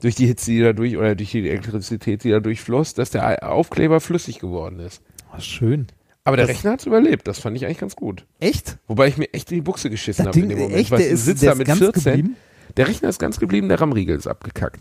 [0.00, 3.48] durch die Hitze, die da durch, oder durch die Elektrizität, die da durchfloss, dass der
[3.50, 5.02] Aufkleber flüssig geworden ist.
[5.36, 5.86] Oh, schön.
[6.24, 8.24] Aber der Das- Rechner hat's überlebt, das fand ich eigentlich ganz gut.
[8.40, 8.78] Echt?
[8.88, 10.76] Wobei ich mir echt in die Buchse geschissen habe in dem Moment.
[10.78, 12.02] echt, der ist, sitzt der da mit ganz 14.
[12.02, 12.36] geblieben?
[12.76, 14.80] Der Rechner ist ganz geblieben, der RAM-Riegel ist abgekackt.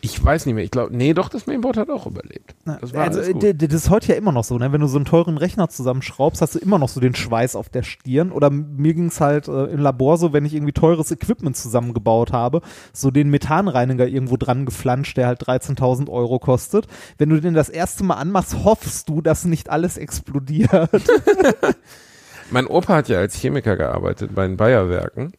[0.00, 2.54] Ich weiß nicht mehr, ich glaube, nee, doch, das Mainboard hat auch überlebt.
[2.64, 4.72] Das war also, das ist heute ja immer noch so, ne?
[4.72, 7.68] Wenn du so einen teuren Rechner zusammenschraubst, hast du immer noch so den Schweiß auf
[7.68, 8.30] der Stirn.
[8.30, 12.60] Oder mir ging's halt äh, im Labor so, wenn ich irgendwie teures Equipment zusammengebaut habe,
[12.92, 16.86] so den Methanreiniger irgendwo dran geflanscht, der halt 13.000 Euro kostet.
[17.18, 20.70] Wenn du den das erste Mal anmachst, hoffst du, dass nicht alles explodiert.
[22.50, 25.32] Mein Opa hat ja als Chemiker gearbeitet bei den Bayerwerken.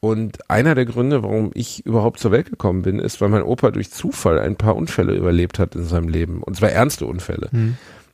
[0.00, 3.72] Und einer der Gründe, warum ich überhaupt zur Welt gekommen bin, ist, weil mein Opa
[3.72, 6.42] durch Zufall ein paar Unfälle überlebt hat in seinem Leben.
[6.42, 7.48] Und zwar ernste Unfälle.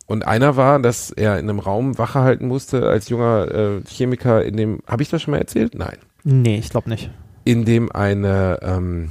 [0.07, 4.45] Und einer war, dass er in einem Raum Wache halten musste als junger äh, Chemiker,
[4.45, 5.74] in dem, habe ich das schon mal erzählt?
[5.74, 5.97] Nein.
[6.24, 7.11] nee, ich glaube nicht.
[7.45, 9.11] in dem eine, ähm,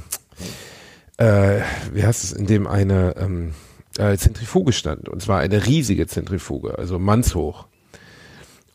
[1.16, 1.60] äh,
[1.92, 3.52] wie heißt es, in dem eine ähm,
[3.98, 5.08] äh, Zentrifuge stand.
[5.08, 7.66] Und zwar eine riesige Zentrifuge, also mannshoch.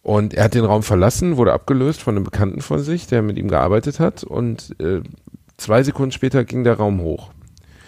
[0.10, 3.38] Und er hat den Raum verlassen, wurde abgelöst von einem Bekannten von sich, der mit
[3.38, 4.24] ihm gearbeitet hat.
[4.24, 5.02] Und äh,
[5.58, 7.30] zwei Sekunden später ging der Raum hoch.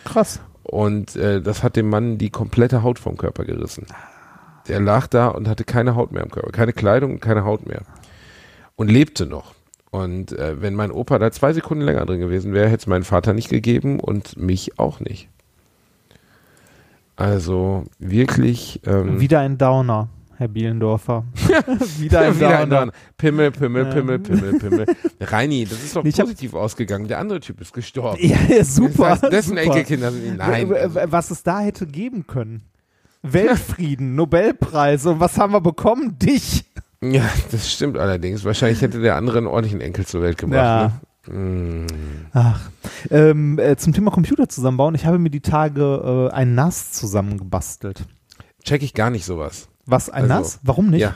[0.06, 0.40] Krass.
[0.62, 3.88] Und äh, das hat dem Mann die komplette Haut vom Körper gerissen.
[4.68, 7.66] Der lag da und hatte keine Haut mehr am Körper, keine Kleidung und keine Haut
[7.66, 7.82] mehr.
[8.76, 9.56] Und lebte noch.
[9.90, 13.04] Und äh, wenn mein Opa da zwei Sekunden länger drin gewesen wäre, hätte es meinen
[13.04, 15.28] Vater nicht gegeben und mich auch nicht.
[17.16, 20.10] Also wirklich ähm, Wieder ein Downer,
[20.42, 21.24] Herr Bielendorfer.
[22.00, 22.82] Wieder ein wieder Downer.
[22.82, 22.92] ein.
[23.16, 23.86] Pimmel, Pimmel.
[23.86, 24.86] Pimmel, Pimmel, Pimmel.
[25.20, 27.08] Reini, das ist doch Ich positiv ausgegangen.
[27.08, 28.18] Der andere Typ ist gestorben.
[28.20, 29.10] Ja, ja, super.
[29.12, 29.62] Das heißt, dessen super.
[29.62, 30.68] Enkelkinder sind nein.
[30.72, 32.64] W- Also, Was es da hätte geben können.
[33.22, 35.12] Weltfrieden, Nobelpreise.
[35.12, 36.18] Und was haben wir bekommen?
[36.18, 36.66] Dich.
[37.04, 37.22] ja,
[37.52, 38.44] das stimmt allerdings.
[38.44, 40.92] Wahrscheinlich hätte der andere einen ordentlichen Enkel zur Welt gebracht.
[41.28, 41.32] Ja.
[41.32, 41.38] Ne?
[41.38, 41.86] Mm.
[42.34, 42.68] Ach.
[43.12, 44.96] Ähm, äh, zum Thema Computer zusammenbauen.
[44.96, 48.06] Ich habe mir die Tage äh, ein NAS zusammengebastelt.
[48.64, 49.68] Check ich gar nicht sowas.
[49.86, 50.60] Was, ein Also, NAS?
[50.64, 51.02] Warum nicht?
[51.02, 51.16] Ja.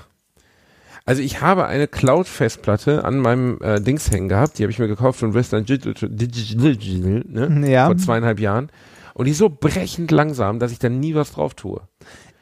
[1.07, 4.57] Also ich habe eine Cloud-Festplatte an meinem äh, Dings hängen gehabt.
[4.57, 7.69] Die habe ich mir gekauft von Western Digital, Digital ne?
[7.71, 7.85] Ja.
[7.85, 8.71] vor zweieinhalb Jahren.
[9.13, 11.81] Und die ist so brechend langsam, dass ich da nie was drauf tue.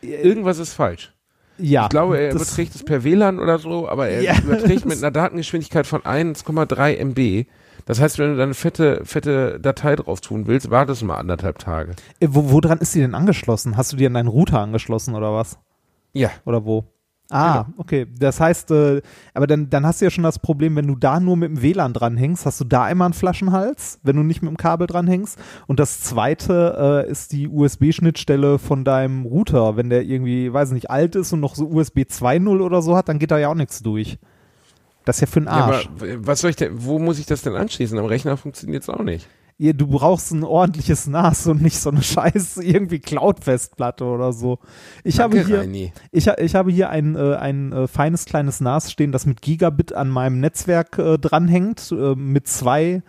[0.01, 1.13] Irgendwas ist falsch.
[1.57, 1.83] Ja.
[1.83, 4.37] Ich glaube, er überträgt es per WLAN oder so, aber er Ja.
[4.39, 7.45] überträgt mit einer Datengeschwindigkeit von 1,3 MB.
[7.85, 11.17] Das heißt, wenn du da eine fette, fette Datei drauf tun willst, wartest du mal
[11.17, 11.91] anderthalb Tage.
[12.21, 13.75] Äh, Wo, woran ist die denn angeschlossen?
[13.77, 15.59] Hast du die an deinen Router angeschlossen oder was?
[16.13, 16.31] Ja.
[16.45, 16.85] Oder wo?
[17.29, 18.05] Ah, okay.
[18.19, 19.01] Das heißt, äh,
[19.33, 21.61] aber dann, dann hast du ja schon das Problem, wenn du da nur mit dem
[21.63, 25.39] WLAN dranhängst, hast du da einmal einen Flaschenhals, wenn du nicht mit dem Kabel dranhängst.
[25.65, 29.77] Und das zweite äh, ist die USB-Schnittstelle von deinem Router.
[29.77, 33.09] Wenn der irgendwie, weiß nicht, alt ist und noch so USB 2.0 oder so hat,
[33.09, 34.19] dann geht da ja auch nichts durch.
[35.05, 35.89] Das ist ja für den ja aber Arsch.
[36.17, 37.97] was soll ich denn, wo muss ich das denn anschließen?
[37.97, 39.27] Am Rechner funktioniert es auch nicht.
[39.71, 44.59] Du brauchst ein ordentliches NAS und nicht so eine scheiß irgendwie Cloud-Festplatte oder so.
[45.05, 45.93] Ich Danke, habe hier, Reini.
[46.11, 49.93] ich, ich habe hier ein, äh, ein äh, feines kleines NAS stehen, das mit Gigabit
[49.93, 53.01] an meinem Netzwerk äh, dranhängt, äh, mit zwei,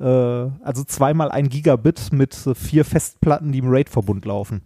[0.00, 4.62] äh, also zweimal ein Gigabit mit äh, vier Festplatten, die im RAID-Verbund laufen.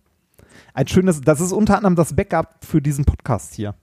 [0.72, 3.74] Ein schönes, das ist unter anderem das Backup für diesen Podcast hier.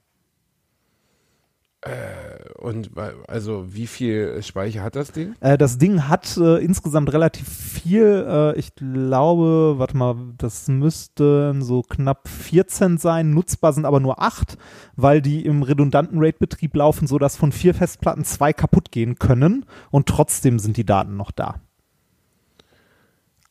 [2.62, 2.91] Und
[3.28, 5.36] also wie viel Speicher hat das Ding?
[5.39, 8.26] Äh, das Ding hat äh, insgesamt relativ viel.
[8.28, 13.32] Äh, ich glaube, warte mal, das müssten so knapp 14 sein.
[13.32, 14.59] Nutzbar sind aber nur 8,
[14.95, 20.07] weil die im redundanten RAID-Betrieb laufen, sodass von vier Festplatten zwei kaputt gehen können und
[20.07, 21.62] trotzdem sind die Daten noch da.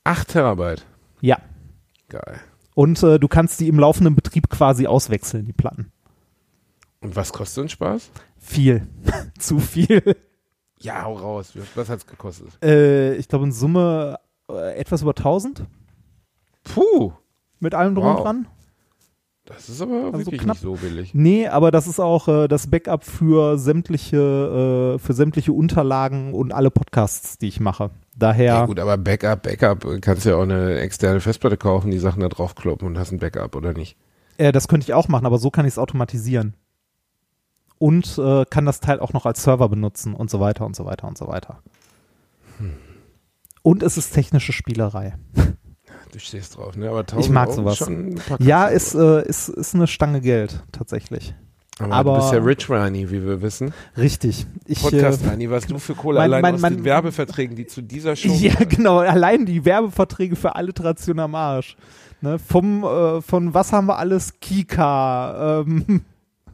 [0.04, 0.86] 8 Terabyte.
[1.20, 1.38] Ja.
[2.08, 2.40] Geil.
[2.74, 5.90] Und äh, du kannst die im laufenden Betrieb quasi auswechseln, die Platten.
[7.00, 8.10] Und was kostet ein Spaß?
[8.40, 8.88] Viel.
[9.38, 10.16] Zu viel.
[10.80, 11.52] Ja, hau raus.
[11.74, 12.48] Was hat's gekostet?
[12.64, 14.18] Äh, ich glaube in Summe
[14.50, 15.62] äh, etwas über 1000
[16.64, 17.12] Puh,
[17.58, 18.16] mit allem drum Wow.
[18.18, 18.46] und dran.
[19.44, 20.56] das ist aber wirklich knapp.
[20.56, 21.14] nicht so billig.
[21.14, 26.52] Nee, aber das ist auch äh, das Backup für sämtliche, äh, für sämtliche Unterlagen und
[26.52, 27.90] alle Podcasts, die ich mache.
[28.16, 32.20] Daher, Ja gut, aber Backup, Backup, kannst ja auch eine externe Festplatte kaufen, die Sachen
[32.20, 33.96] da draufkloppen und hast ein Backup, oder nicht?
[34.38, 36.54] äh, das könnte ich auch machen, aber so kann ich es automatisieren.
[37.80, 40.84] Und äh, kann das Teil auch noch als Server benutzen und so weiter und so
[40.84, 41.62] weiter und so weiter.
[43.62, 45.14] Und es ist technische Spielerei.
[46.12, 46.90] Du stehst drauf, ne?
[46.90, 47.76] Aber 1000 Ich mag Euro sowas.
[47.78, 51.34] Schon Ja, ist, äh, ist, ist eine Stange Geld, tatsächlich.
[51.78, 53.72] aber, aber- du bist ja Rich Rani, wie wir wissen.
[53.96, 54.46] Richtig.
[54.66, 57.56] Ich, Podcast äh, Rani, was du für Kohle mein- allein mein- aus mein- den Werbeverträgen,
[57.56, 58.98] die zu dieser Show Ja, genau.
[58.98, 61.76] Allein die Werbeverträge für Alliteration am Arsch.
[62.22, 64.38] Ne, vom, äh, von was haben wir alles?
[64.40, 66.02] Kika, ähm,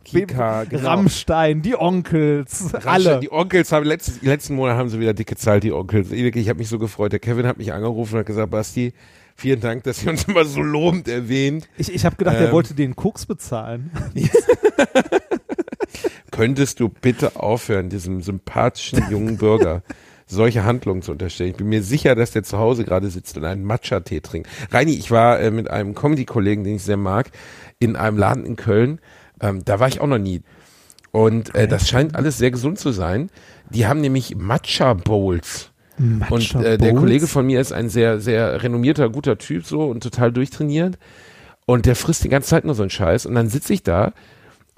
[0.07, 0.89] Kika, genau.
[0.89, 3.21] Rammstein, die Onkels, Rammstein, alle.
[3.21, 6.11] Die Onkels haben letztes, letzten Monat haben sie wieder dicke Zeit, die Onkels.
[6.11, 7.13] Wirklich, Ich habe mich so gefreut.
[7.13, 8.93] Der Kevin hat mich angerufen und hat gesagt, Basti,
[9.35, 11.69] vielen Dank, dass ihr uns immer so lobend erwähnt.
[11.77, 12.53] Ich, ich habe gedacht, er Ähm.
[12.53, 13.91] wollte den Koks bezahlen.
[16.31, 19.83] Könntest du bitte aufhören, diesem sympathischen jungen Bürger
[20.27, 21.51] solche Handlungen zu unterstellen?
[21.51, 24.49] Ich bin mir sicher, dass der zu Hause gerade sitzt und einen Matcha-Tee trinkt.
[24.71, 27.31] Reini, ich war äh, mit einem Comedy-Kollegen, den ich sehr mag,
[27.79, 29.01] in einem Laden in Köln.
[29.41, 30.43] Ähm, da war ich auch noch nie.
[31.13, 33.31] Und äh, das scheint alles sehr gesund zu sein.
[33.71, 35.71] Die haben nämlich Matcha-Bowls.
[35.99, 37.01] Und äh, der Bowls?
[37.01, 40.99] Kollege von mir ist ein sehr, sehr renommierter, guter Typ so und total durchtrainiert.
[41.65, 43.27] Und der frisst die ganze Zeit nur so einen Scheiß.
[43.27, 44.13] Und dann sitze ich da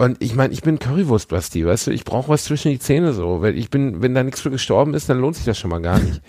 [0.01, 3.41] und ich meine, ich bin Currywurst-Basti, weißt du, ich brauche was zwischen die Zähne so.
[3.41, 5.81] Weil ich bin, wenn da nichts für gestorben ist, dann lohnt sich das schon mal
[5.81, 6.21] gar nicht.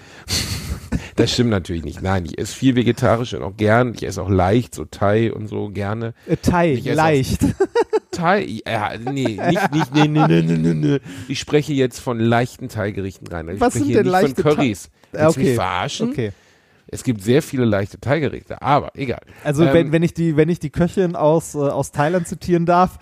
[1.15, 2.03] das stimmt natürlich nicht.
[2.03, 3.95] Nein, ich esse viel vegetarisch und auch gern.
[3.95, 6.15] Ich esse auch leicht, so Thai und so gerne.
[6.27, 7.43] Äh, Thai, leicht.
[8.13, 10.99] Thai, ja, nee, nicht, nicht, nee, nee, nee, nee, nee, nee.
[11.29, 13.49] Ich spreche jetzt von leichten Thai-Gerichten rein.
[13.49, 14.91] Ich Was spreche sind denn leichte von Currys.
[15.13, 15.55] Thai- Willst du mich Okay.
[15.55, 16.11] verarschen?
[16.11, 16.33] Okay.
[16.93, 19.21] Es gibt sehr viele leichte Thai-Gerichte, aber egal.
[19.45, 22.67] Also Ähm, wenn, wenn ich die, wenn ich die Köchin aus, äh, aus Thailand zitieren
[22.67, 22.99] darf,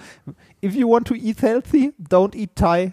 [0.62, 2.92] if you want to eat healthy, don't eat Thai.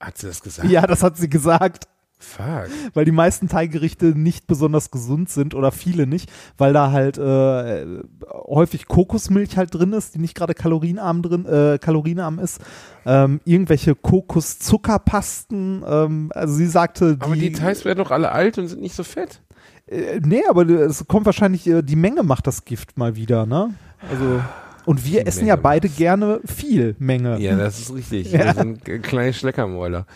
[0.00, 0.68] Hat sie das gesagt?
[0.68, 1.86] ja, das hat sie gesagt.
[2.20, 2.66] Fuck.
[2.94, 7.86] weil die meisten Thai-Gerichte nicht besonders gesund sind oder viele nicht, weil da halt äh,
[8.32, 12.60] häufig Kokosmilch halt drin ist, die nicht gerade kalorienarm drin, äh, kalorienarm ist.
[13.06, 15.84] Ähm, irgendwelche Kokoszuckerpasten.
[15.86, 18.94] Ähm, also sie sagte, die, Aber die Thais werden doch alle alt und sind nicht
[18.96, 19.40] so fett.
[19.86, 23.74] äh, nee, aber es kommt wahrscheinlich äh, die Menge macht das Gift mal wieder, ne?
[24.10, 24.40] Also
[24.88, 27.38] und wir essen ja Menge beide gerne viel Menge.
[27.40, 28.32] Ja, das ist richtig.
[28.32, 28.46] Ja.
[28.46, 30.06] Wir sind kleine Schleckermäuler.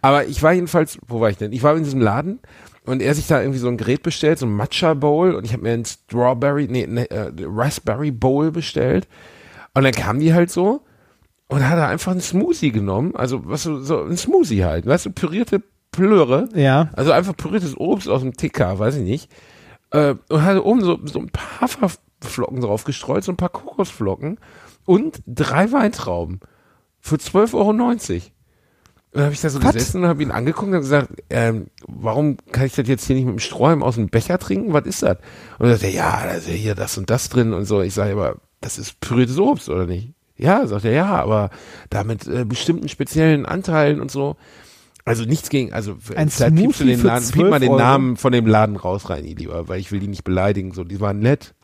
[0.00, 1.52] Aber ich war jedenfalls, wo war ich denn?
[1.52, 2.40] Ich war in diesem Laden
[2.86, 5.52] und er sich da irgendwie so ein Gerät bestellt, so ein Matcha Bowl und ich
[5.52, 9.06] habe mir ein Strawberry, nee, nee äh, Raspberry Bowl bestellt
[9.74, 10.80] und dann kam die halt so
[11.48, 15.04] und hat er einfach einen Smoothie genommen, also was so, so ein Smoothie halt, weißt
[15.04, 16.88] du, pürierte Plöre, Ja.
[16.94, 19.30] also einfach püriertes Obst aus dem TK, weiß ich nicht.
[19.90, 21.68] Äh, und hatte oben so, so ein paar
[22.22, 24.38] Haferflocken drauf gestreut, so ein paar Kokosflocken
[24.84, 26.40] und drei Weintrauben
[27.00, 27.70] für 12,90 Euro.
[27.70, 29.74] Und dann habe ich da so Was?
[29.74, 33.16] gesessen und habe ihn angeguckt und hab gesagt, ähm, warum kann ich das jetzt hier
[33.16, 34.72] nicht mit dem Strohhalm aus dem Becher trinken?
[34.72, 35.18] Was ist das?
[35.58, 37.82] Und er sagte, ja, da ist ja hier das und das drin und so.
[37.82, 40.14] Ich sage, aber das ist püriertes Obst, oder nicht?
[40.36, 41.50] Ja, sagt er, ja, aber
[41.90, 44.36] da mit äh, bestimmten speziellen Anteilen und so.
[45.04, 47.78] Also nichts gegen, also Ein vielleicht piepst du den Laden, piep mal 12 den Euro.
[47.78, 51.00] Namen von dem Laden raus rein, lieber, weil ich will die nicht beleidigen, so, die
[51.00, 51.54] waren nett.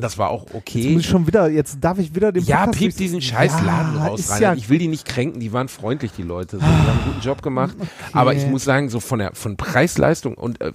[0.00, 0.90] Das war auch Jetzt okay.
[0.92, 3.96] muss ich schon wieder, jetzt darf ich wieder den Ja, Podcast piep diesen scheiß Laden
[3.96, 4.42] Ja, raus ist rein.
[4.42, 6.56] ja ich will die nicht kränken, die waren freundlich, die Leute.
[6.58, 7.76] So, die haben einen guten Job gemacht.
[8.12, 10.72] Aber ich muss sagen, so von der von Preis-Leistung und äh,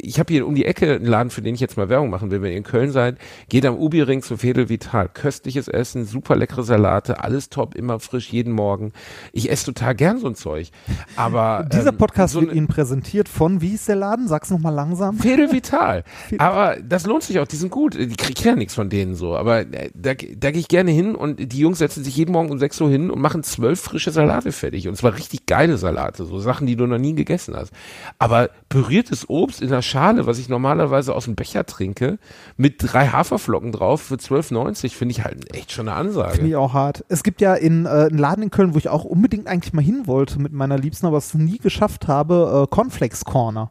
[0.00, 2.30] ich habe hier um die Ecke einen Laden, für den ich jetzt mal Werbung machen
[2.30, 3.18] will, wenn ihr in Köln seid,
[3.48, 5.08] geht am Ubi-Ring zu Fedel Vital.
[5.08, 8.92] Köstliches Essen, super leckere Salate, alles top, immer frisch, jeden Morgen.
[9.32, 10.70] Ich esse total gern so ein Zeug.
[11.16, 14.28] Aber Dieser ähm, Podcast so wird Ihnen präsentiert von, wie hieß der Laden?
[14.28, 15.16] Sag's nochmal langsam.
[15.18, 16.04] Fedel Vital.
[16.38, 17.94] Aber das lohnt sich auch, die sind gut.
[17.94, 19.36] Die krieg ja nichts von denen so.
[19.36, 22.50] Aber äh, da, da gehe ich gerne hin und die Jungs setzen sich jeden Morgen
[22.50, 24.88] um 6 Uhr hin und machen zwölf frische Salate fertig.
[24.88, 27.72] Und zwar richtig geile Salate, so Sachen, die du noch nie gegessen hast.
[28.18, 32.18] Aber püriertes Obst in der Schale, was ich normalerweise aus dem Becher trinke,
[32.56, 36.34] mit drei Haferflocken drauf für 12,90 finde ich halt echt schon eine Ansage.
[36.34, 37.04] Finde ich auch hart.
[37.08, 39.82] Es gibt ja in, äh, einen Laden in Köln, wo ich auch unbedingt eigentlich mal
[39.82, 43.70] hin wollte mit meiner Liebsten, aber es nie geschafft habe, äh, Cornflakes Corner.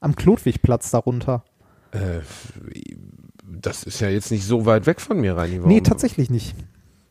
[0.00, 1.44] Am Klotwigplatz darunter.
[1.92, 2.20] Äh,
[3.66, 5.58] das ist ja jetzt nicht so weit weg von mir, Reini.
[5.64, 6.54] Nee, tatsächlich nicht.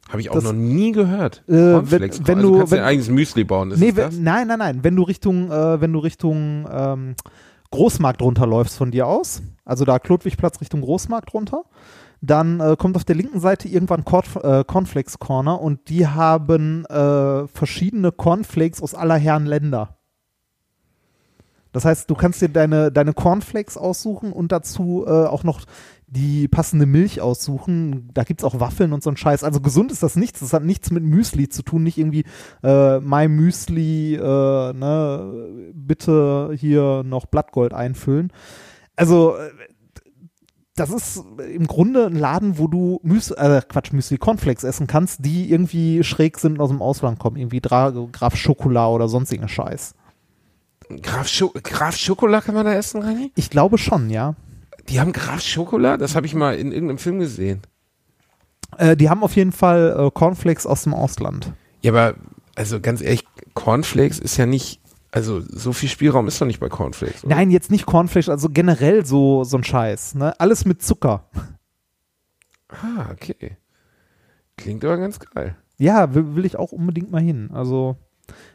[0.09, 1.43] Habe ich auch das- noch nie gehört.
[1.47, 2.21] Äh, wenn- Cornflakes.
[2.27, 4.15] wenn also du- kannst wenn- dein eigenes Müsli bauen, ist nee, das?
[4.15, 4.79] wenn, nein, nein, nein.
[4.83, 7.15] Wenn du Richtung, äh, wenn du Richtung ähm,
[7.71, 11.63] Großmarkt runterläufst von dir aus, also da Klotwigplatz Richtung Großmarkt runter,
[12.21, 16.85] dann äh, kommt auf der linken Seite irgendwann Corn, äh, Cornflakes Corner und die haben
[16.85, 19.97] äh, verschiedene Cornflakes aus aller Herren Länder.
[21.71, 25.61] Das heißt, du kannst dir deine, deine Cornflakes aussuchen und dazu äh, auch noch
[26.07, 28.09] die passende Milch aussuchen.
[28.13, 29.43] Da gibt's auch Waffeln und so ein Scheiß.
[29.43, 30.39] Also gesund ist das nichts.
[30.39, 31.83] Das hat nichts mit Müsli zu tun.
[31.83, 32.25] Nicht irgendwie
[32.63, 38.31] äh, My Müsli, äh, ne, bitte hier noch Blattgold einfüllen.
[38.95, 39.49] Also äh,
[40.75, 45.23] das ist im Grunde ein Laden, wo du Müs äh, Quatsch, Müsli Cornflakes essen kannst,
[45.23, 47.37] die irgendwie schräg sind und aus dem Ausland kommen.
[47.37, 49.95] Irgendwie Dra Graf Schokolade oder sonstigen Scheiß.
[51.01, 53.31] Graf, Scho Graf Schokolade kann man da essen, Reini?
[53.35, 54.35] Ich glaube schon, ja.
[54.89, 55.99] Die haben Graf Schokolade?
[55.99, 57.61] Das habe ich mal in irgendeinem Film gesehen.
[58.77, 61.53] Äh, die haben auf jeden Fall äh, Cornflakes aus dem Ausland.
[61.81, 62.15] Ja, aber
[62.55, 64.81] also ganz ehrlich, Cornflakes ist ja nicht,
[65.11, 67.23] also so viel Spielraum ist doch nicht bei Cornflakes.
[67.23, 67.35] Oder?
[67.35, 70.15] Nein, jetzt nicht Cornflakes, also generell so, so ein Scheiß.
[70.15, 70.39] Ne?
[70.39, 71.29] Alles mit Zucker.
[72.69, 73.57] Ah, okay.
[74.57, 75.55] Klingt aber ganz geil.
[75.77, 77.49] Ja, will, will ich auch unbedingt mal hin.
[77.53, 77.97] Also,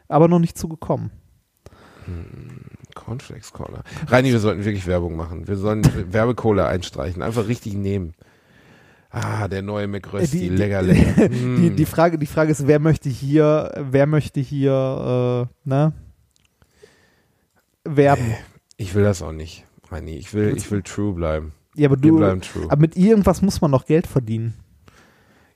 [0.07, 1.11] aber noch nicht zugekommen.
[2.95, 3.83] Cornflakes Corner.
[4.07, 5.47] Reini, wir sollten wirklich Werbung machen.
[5.47, 5.83] Wir sollen
[6.13, 7.21] Werbekohle einstreichen.
[7.21, 8.13] Einfach richtig nehmen.
[9.09, 11.27] Ah, der neue McRösti, Äh, die- lecker, lecker.
[11.29, 11.35] Die,
[11.69, 11.75] Mm.
[11.75, 15.93] die, Frage, die Frage ist, wer möchte hier, wer möchte hier, äh, ne?
[17.83, 18.35] Werben.
[18.77, 20.15] Ich will das auch nicht, Reini.
[20.17, 21.53] Ich will, ich will true bleiben.
[21.75, 24.55] Ja, aber du, aber mit irgendwas muss man noch Geld verdienen.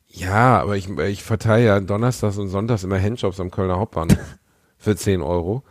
[0.08, 4.18] Ja, aber ich, ich verteile ja donnerstags und sonntags immer Handjobs am Kölner Hauptbahnhof
[4.78, 5.64] für 10 Euro.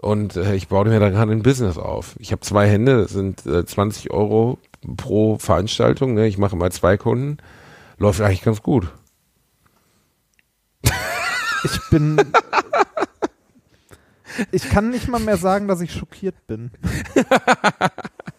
[0.00, 2.14] Und äh, ich baue mir da gerade ein Business auf.
[2.18, 4.58] Ich habe zwei Hände, das sind äh, 20 Euro
[4.96, 6.14] pro Veranstaltung.
[6.14, 6.28] Ne?
[6.28, 7.38] Ich mache mal zwei Kunden.
[7.98, 8.92] Läuft eigentlich ganz gut.
[11.64, 12.16] Ich bin.
[14.52, 16.70] ich kann nicht mal mehr sagen, dass ich schockiert bin.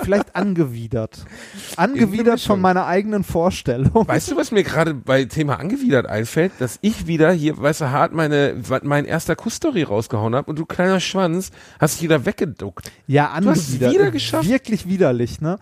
[0.00, 1.24] Vielleicht angewidert.
[1.76, 4.06] Angewidert von meiner eigenen Vorstellung.
[4.08, 6.52] Weißt du, was mir gerade bei Thema angewidert einfällt?
[6.58, 10.66] Dass ich wieder hier, weißt du, hart meine, mein erster Kussstory rausgehauen habe und du
[10.66, 12.90] kleiner Schwanz hast dich wieder weggeduckt.
[13.06, 13.92] Ja, Du hast es angewidert.
[13.94, 14.48] wieder geschafft.
[14.48, 15.58] Wirklich widerlich, ne?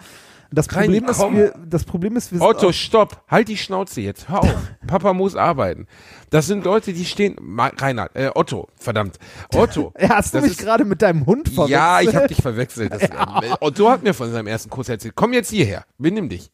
[0.52, 1.36] Das Rein, Problem, ist, komm.
[1.36, 4.54] wir, das Problem ist, wir Otto, stopp, halt die Schnauze jetzt, hör auf.
[4.86, 5.86] Papa muss arbeiten.
[6.30, 9.18] Das sind Leute, die stehen, Reinhard, äh, Otto, verdammt,
[9.54, 9.92] Otto.
[10.00, 11.70] Ja, hast du mich gerade mit deinem Hund verwechselt?
[11.70, 12.92] Ja, ich habe dich verwechselt.
[12.92, 15.14] Das, äh, Otto hat mir von seinem ersten Kurs erzählt.
[15.16, 16.50] Komm jetzt hierher, benimm dich.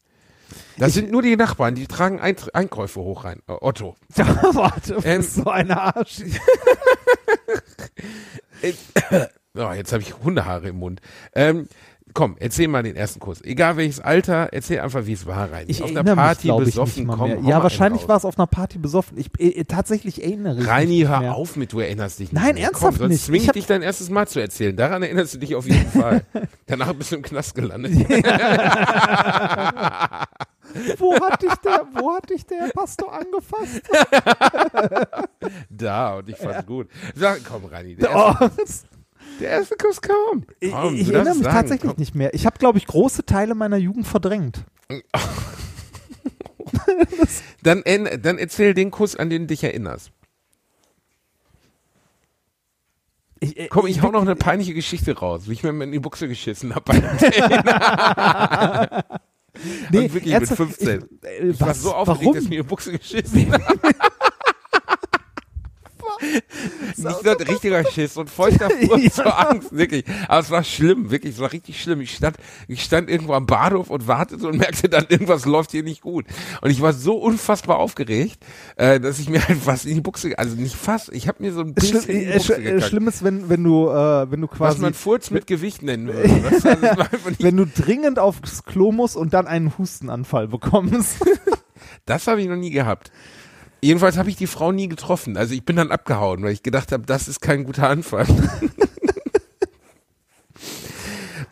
[0.77, 3.41] Das sind nur die Nachbarn, die tragen Eint Einkäufe hoch rein.
[3.47, 3.95] Äh, Otto.
[4.15, 6.21] Warte, Ähm, bist so ein Arsch.
[9.55, 10.99] Oh, jetzt habe ich Hundehaare im Mund.
[11.35, 11.67] Ähm,
[12.13, 13.41] komm, erzähl mal den ersten Kurs.
[13.43, 15.65] Egal welches Alter, erzähl einfach, wie es war rein.
[15.67, 18.47] Ich auf einer mich, Party glaub ich, besoffen, komm, Ja, wahrscheinlich war es auf einer
[18.47, 19.17] Party besoffen.
[19.17, 21.35] Ich äh, tatsächlich erinnere ich Reini, mich hör nicht mehr.
[21.35, 22.41] auf mit, du erinnerst dich nicht.
[22.41, 22.65] Nein, mehr.
[22.65, 23.25] ernsthaft Komm, sonst nicht.
[23.25, 24.75] zwing Ich ich dich dein erstes Mal zu erzählen.
[24.75, 26.23] Daran erinnerst du dich auf jeden Fall.
[26.67, 27.93] Danach bist du im Knast gelandet.
[30.97, 33.81] Wo hat dich der, wo hat dich der Pastor angefasst?
[35.69, 36.87] da, und ich fand's gut.
[37.15, 38.33] Sag, komm, Reini, der Oh,
[39.39, 40.43] der erste Kuss kam.
[40.59, 41.99] ich Komm, ich erinnere mich sagen, tatsächlich komm.
[41.99, 42.33] nicht mehr.
[42.33, 44.63] Ich habe, glaube ich, große Teile meiner Jugend verdrängt.
[47.61, 47.83] Dann,
[48.21, 50.11] dann erzähl den Kuss, an den du dich erinnerst.
[53.39, 55.99] Ich, äh, Komm, ich hau noch eine peinliche Geschichte raus, wie ich mir in die
[55.99, 56.93] Buchse geschissen habe.
[59.91, 61.05] nee, wirklich mit ernsthaft, 15.
[61.21, 62.33] Ich, äh, Ich war so aufgeregt, warum?
[62.35, 63.79] dass ich mir in die Buchse geschissen habe.
[66.95, 70.05] Nicht nur richtiger Schiss und feuchter Furcht zur Angst, wirklich.
[70.27, 72.01] Aber es war schlimm, wirklich, es war richtig schlimm.
[72.01, 75.83] Ich stand, ich stand irgendwo am Bahnhof und wartete und merkte dann, irgendwas läuft hier
[75.83, 76.25] nicht gut.
[76.61, 78.43] Und ich war so unfassbar aufgeregt,
[78.75, 81.53] äh, dass ich mir halt fast in die Buchse, also nicht fast, ich habe mir
[81.53, 84.41] so ein bisschen Schlimm, in die Buchse äh, schlimm ist, wenn, wenn du, äh, wenn
[84.41, 86.29] du was quasi, man Furz mit Gewicht nennen würde.
[86.29, 91.17] nicht- wenn du dringend aufs Klo musst und dann einen Hustenanfall bekommst.
[92.05, 93.11] Das habe ich noch nie gehabt.
[93.83, 95.35] Jedenfalls habe ich die Frau nie getroffen.
[95.35, 98.25] Also ich bin dann abgehauen, weil ich gedacht habe, das ist kein guter Anfang.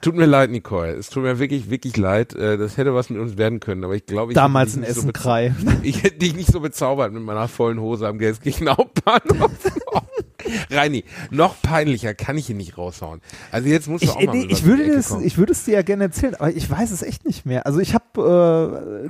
[0.01, 0.93] tut mir leid, Nicole.
[0.93, 2.34] Es tut mir wirklich, wirklich leid.
[2.34, 4.86] Äh, Das hätte was mit uns werden können, aber ich glaube, ich Damals hätte in
[4.86, 5.55] dich nicht so Essen-Krei.
[5.84, 9.51] Ich hätte dich nicht so bezaubert mit meiner vollen Hose am Gelsenkirchen Hauptbahnhof.
[10.71, 13.19] Reini, noch peinlicher kann ich ihn nicht raushauen.
[13.51, 15.73] Also jetzt musst du Ich, auch mal nee, ich, würde das, ich würde es dir
[15.73, 17.65] ja gerne erzählen, aber ich weiß es echt nicht mehr.
[17.65, 19.03] Also ich habe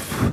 [0.00, 0.32] pff,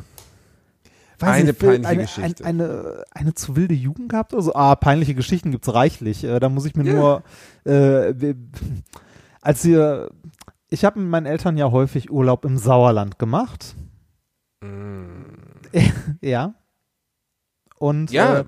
[1.21, 2.45] Eine nicht, peinliche eine, Geschichte.
[2.45, 4.53] Ein, eine, eine zu wilde Jugend gehabt oder so.
[4.55, 6.23] Ah, peinliche Geschichten gibt's reichlich.
[6.23, 7.23] Äh, da muss ich mir nur
[7.65, 8.13] äh,
[9.41, 10.11] als wir
[10.69, 13.75] ich habe mit meinen Eltern ja häufig Urlaub im Sauerland gemacht.
[16.21, 16.53] ja.
[17.79, 18.13] Und Mm.
[18.13, 18.43] ja,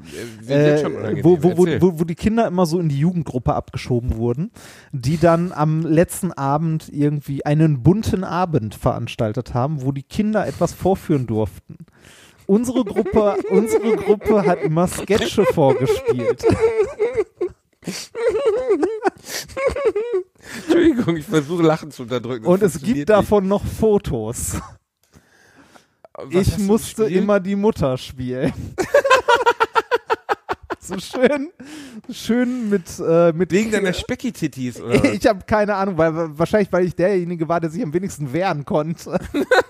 [0.48, 4.52] äh, äh, wo, wo, wo, wo die Kinder immer so in die Jugendgruppe abgeschoben wurden,
[4.92, 10.74] die dann am letzten Abend irgendwie einen bunten Abend veranstaltet haben, wo die Kinder etwas
[10.74, 11.78] vorführen durften.
[12.52, 16.44] Unsere Gruppe, unsere Gruppe hat immer Sketche vorgespielt.
[20.58, 22.44] Entschuldigung, ich versuche Lachen zu unterdrücken.
[22.44, 24.54] Das Und es gibt davon noch Fotos.
[24.54, 24.64] nicht.
[26.36, 27.24] Was Ich musste gespielt?
[27.24, 28.52] immer die Mutter spielen.
[30.84, 31.50] so schön,
[32.12, 35.04] schön mit, äh, mit Wegen deiner Specki-Tittis, oder?
[35.04, 35.14] was?
[35.14, 38.66] Ich habe keine Ahnung, weil wahrscheinlich, weil ich derjenige war, der sich am wenigsten wehren
[38.66, 39.20] konnte.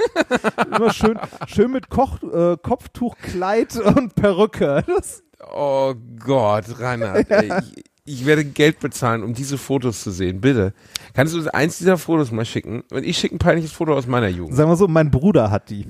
[0.76, 4.84] Immer schön, schön mit Koch, äh, Kopftuch, Kleid und Perücke.
[4.88, 5.22] Das,
[5.54, 5.94] Oh
[6.24, 10.40] Gott, Reinhard, ey, ich, ich werde Geld bezahlen, um diese Fotos zu sehen.
[10.40, 10.74] Bitte.
[11.14, 12.84] Kannst du uns eins dieser Fotos mal schicken?
[12.92, 14.56] Und ich schicke ein peinliches Foto aus meiner Jugend.
[14.56, 15.86] sagen wir so, mein Bruder hat die.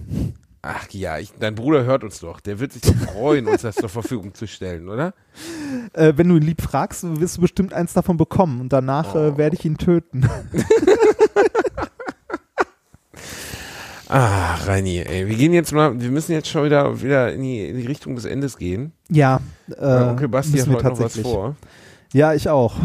[0.63, 2.39] Ach ja, ich, dein Bruder hört uns doch.
[2.39, 5.13] Der wird sich doch freuen, uns das zur Verfügung zu stellen, oder?
[5.93, 9.37] Äh, wenn du ihn lieb fragst, wirst du bestimmt eins davon bekommen und danach äh,
[9.37, 10.29] werde ich ihn töten.
[14.13, 17.65] Ah, Reini, ey, wir gehen jetzt mal, wir müssen jetzt schon wieder, wieder in, die,
[17.65, 18.91] in die Richtung des Endes gehen.
[19.09, 19.39] Ja,
[19.69, 21.55] äh, Weil Onkel Basti hat heute noch was vor.
[22.11, 22.75] Ja, ich auch.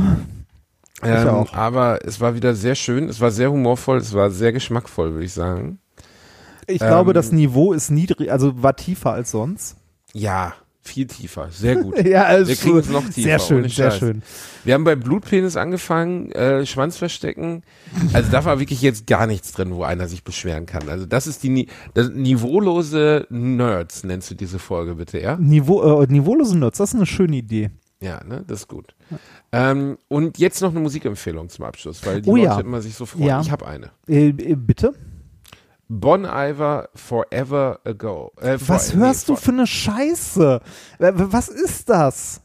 [1.03, 1.53] Ähm, auch.
[1.53, 5.25] Aber es war wieder sehr schön, es war sehr humorvoll, es war sehr geschmackvoll, würde
[5.25, 5.81] ich sagen.
[6.67, 9.77] Ich glaube, Ähm, das Niveau ist niedrig, also war tiefer als sonst.
[10.13, 11.99] Ja, viel tiefer, sehr gut.
[12.05, 13.21] Ja, also Wir kriegen es noch tiefer.
[13.23, 14.23] Sehr schön, sehr schön.
[14.65, 17.63] Wir haben bei Blutpenis angefangen, äh, Schwanz verstecken.
[18.13, 20.89] Also da war wirklich jetzt gar nichts drin, wo einer sich beschweren kann.
[20.89, 25.37] Also das ist die das niveaulose Nerds, nennst du diese Folge bitte, ja?
[25.37, 27.71] Niveau, äh, niveaulose Nerds, das ist eine schöne Idee.
[28.01, 28.95] Ja, ne, das ist gut.
[29.53, 32.61] Ähm, und jetzt noch eine Musikempfehlung zum Abschluss, weil die Oh Leute ja.
[32.61, 33.25] immer sich so freuen.
[33.27, 33.41] Ja.
[33.41, 33.91] Ich habe eine.
[34.07, 34.93] Äh, äh, bitte?
[35.89, 38.33] Bon Iver Forever Ago.
[38.41, 40.61] Äh, for, Was hörst nee, du für eine Scheiße?
[40.99, 42.41] Was ist das?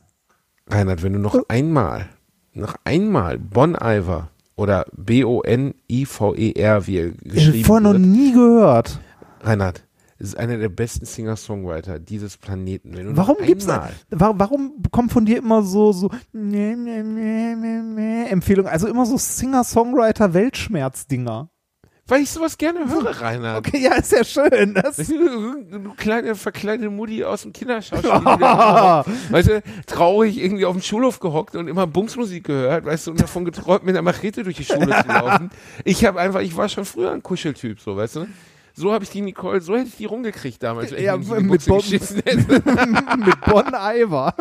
[0.68, 2.10] Reinhard, wenn du noch einmal,
[2.54, 8.02] noch einmal Bon Iver oder B-O-N-I-V-E-R, wie er Ich geschrieben habe vorher noch wird.
[8.04, 9.00] nie gehört.
[9.42, 9.84] Reinhard,
[10.20, 13.18] es ist einer der besten Singer-Songwriter dieses Planeten.
[13.18, 16.12] Warum gibt's wa warum kommen von dir immer so so
[18.30, 21.50] Empfehlungen, also immer so Singer-Songwriter Weltschmerz-Dinger.
[22.12, 23.66] Weil ich sowas gerne höre, Reinhard.
[23.66, 24.74] Okay, ja, ist ja schön.
[24.74, 28.10] Das, Weißt du, du kleine verkleidete Mutti aus dem Kinderschauspiel.
[28.40, 33.12] da- weißt du, traurig irgendwie auf dem Schulhof gehockt und immer Bumsmusik gehört, weißt du,
[33.12, 35.50] und davon geträumt, mit einer Machete durch die Schule zu laufen.
[35.86, 38.28] Ich habe einfach, ich war schon früher ein Kuscheltyp, so, weißt du.
[38.74, 42.64] So habe ich die Nicole, so hätte ich die rumgekriegt damals, Ja, ich mit hätte.
[43.18, 44.34] mit Bon Iver.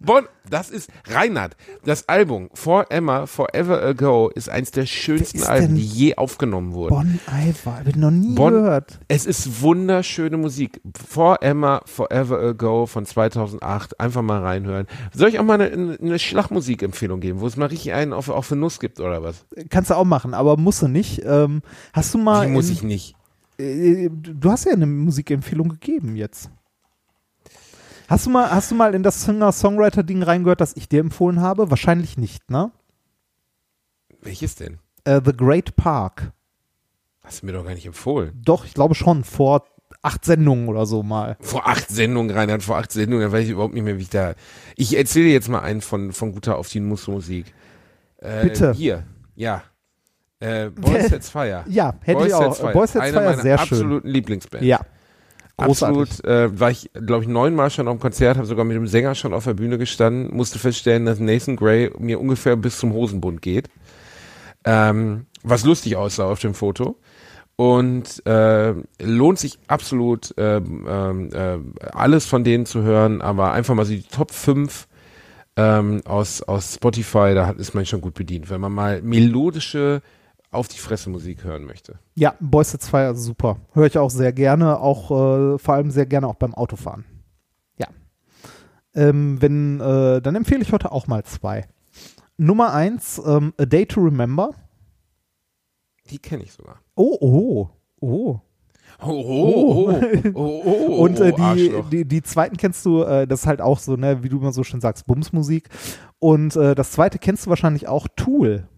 [0.00, 1.56] Bon, das ist Reinhard.
[1.84, 6.94] Das Album For Emma Forever Ago ist eins der schönsten Alben, die je aufgenommen wurden.
[6.94, 9.00] Bon Iver, hab ich noch nie Bon- gehört.
[9.08, 10.80] Es ist wunderschöne Musik.
[11.08, 13.98] For Emma Forever Ago von 2008.
[13.98, 14.86] Einfach mal reinhören.
[15.12, 18.46] Soll ich auch mal eine, eine Schlagmusikempfehlung geben, wo es mal richtig einen auf, auf
[18.46, 19.44] für Nuss gibt oder was?
[19.70, 21.22] Kannst du auch machen, aber musst du nicht.
[21.24, 21.62] Ähm,
[21.92, 23.15] hast du mal Die muss ich nicht.
[23.58, 26.50] Äh, Du hast ja eine Musikempfehlung gegeben jetzt.
[28.08, 31.70] Hast du mal, hast du mal in das Singer-Songwriter-Ding reingehört, das ich dir empfohlen habe?
[31.70, 32.70] Wahrscheinlich nicht, ne?
[34.22, 34.78] Welches denn?
[35.04, 36.32] Äh, The Great Park.
[37.22, 38.32] Hast du mir doch gar nicht empfohlen.
[38.44, 39.64] Doch, ich glaube schon, vor
[40.02, 41.36] acht Sendungen oder so mal.
[41.40, 44.10] Vor acht Sendungen, Reinhard, vor acht Sendungen, da weiß ich überhaupt nicht mehr, wie ich
[44.10, 44.34] da.
[44.76, 47.52] Ich erzähle jetzt mal einen von, von guter auf die Nussmusik.
[48.18, 48.72] Äh, Bitte.
[48.72, 49.04] Hier,
[49.34, 49.62] ja.
[50.40, 51.64] Äh, Boys Sets Fire.
[51.68, 52.56] Ja, hätte Boys ich auch.
[52.56, 52.72] Fire.
[52.72, 53.78] Boys Sets Fire, meiner sehr schön.
[53.78, 54.66] absoluten Lieblingsbands.
[54.66, 54.80] Ja.
[55.58, 56.00] Großartig.
[56.00, 58.86] Absolut, äh, war ich, glaube ich, neunmal schon auf dem Konzert, habe sogar mit dem
[58.86, 62.92] Sänger schon auf der Bühne gestanden, musste feststellen, dass Nathan Gray mir ungefähr bis zum
[62.92, 63.70] Hosenbund geht.
[64.64, 66.98] Ähm, was lustig aussah auf dem Foto.
[67.56, 71.58] Und äh, lohnt sich absolut, ähm, ähm, äh,
[71.90, 74.86] alles von denen zu hören, aber einfach mal so die Top 5
[75.56, 80.02] ähm, aus, aus Spotify, da hat, ist man schon gut bedient, wenn man mal melodische
[80.56, 81.98] auf die Fresse Musik hören möchte.
[82.14, 83.58] Ja, Boys 2 also super.
[83.72, 87.04] Höre ich auch sehr gerne, auch äh, vor allem sehr gerne auch beim Autofahren.
[87.78, 87.88] Ja.
[88.94, 91.66] Ähm, wenn, äh, dann empfehle ich heute auch mal zwei.
[92.38, 94.50] Nummer eins, ähm, A Day to Remember.
[96.10, 96.80] Die kenne ich sogar.
[96.94, 98.40] Oh, oh, oh.
[99.02, 100.00] Oh, oh, oh,
[100.34, 103.60] oh, oh, oh Und äh, die, die, die zweiten kennst du, äh, das ist halt
[103.60, 105.68] auch so, ne, wie du immer so schön sagst, Bumsmusik.
[106.18, 108.68] Und äh, das zweite kennst du wahrscheinlich auch, Tool.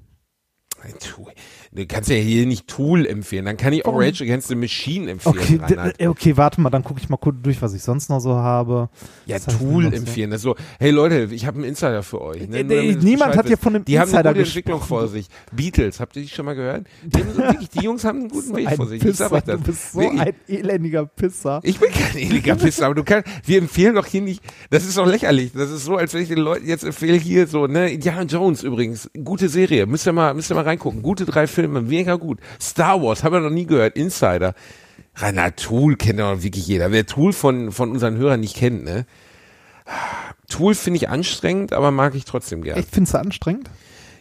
[1.00, 1.32] Tool.
[1.72, 3.94] Du kannst ja hier nicht Tool empfehlen, dann kann ich auch?
[3.98, 5.60] Rage Against the Machine empfehlen.
[5.62, 8.20] Okay, äh, okay, warte mal, dann gucke ich mal kurz durch, was ich sonst noch
[8.20, 8.88] so habe.
[9.26, 10.30] Ja, ich Tool empfehlen.
[10.30, 12.48] Das ist so, hey Leute, ich habe einen Insider für euch.
[12.48, 12.58] Ne?
[12.60, 13.62] Äh, äh, niemand hat hier wisst.
[13.62, 15.00] von einem Die haben Insider eine gute Entwicklung gesprochen.
[15.00, 15.26] vor sich.
[15.52, 16.86] Beatles, habt ihr die schon mal gehört?
[17.04, 19.02] Die, haben so, wirklich, die Jungs haben einen guten Weg Ein vor sich.
[19.02, 19.44] Ich Pisser, das.
[19.44, 20.20] du bist so Wirklich.
[20.20, 21.60] ein elendiger Pisser.
[21.64, 24.96] Ich bin kein ewiger Pisser, aber du kannst, wir empfehlen doch hier nicht, das ist
[24.96, 25.52] doch lächerlich.
[25.52, 28.62] Das ist so, als wenn ich den Leuten jetzt empfehle hier so, ne, Indiana Jones
[28.62, 31.02] übrigens, gute Serie, müsst ihr mal, müsst ihr mal reingucken.
[31.02, 32.38] Gute drei Filme, mega gut.
[32.60, 34.54] Star Wars, haben wir noch nie gehört, Insider.
[35.16, 36.92] Rainer Tool kennt doch wirklich jeder.
[36.92, 39.06] Wer Tool von, von unseren Hörern nicht kennt, ne?
[40.48, 42.78] Tool finde ich anstrengend, aber mag ich trotzdem gern.
[42.78, 43.70] Echt, findest du anstrengend?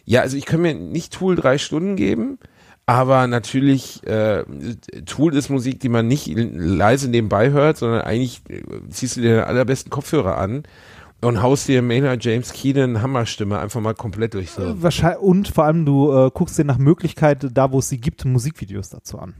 [0.04, 2.38] Ja, also ich kann mir nicht Tool drei Stunden geben,
[2.86, 4.44] aber natürlich, äh,
[5.04, 9.36] Tool ist Musik, die man nicht leise nebenbei hört, sondern eigentlich äh, ziehst du dir
[9.36, 10.62] den allerbesten Kopfhörer an
[11.20, 14.82] und haust dir Maynard James Keenan Hammerstimme einfach mal komplett durch so.
[14.82, 18.24] Wahrscheinlich, und vor allem, du äh, guckst dir nach Möglichkeit, da wo es sie gibt,
[18.24, 19.34] Musikvideos dazu an.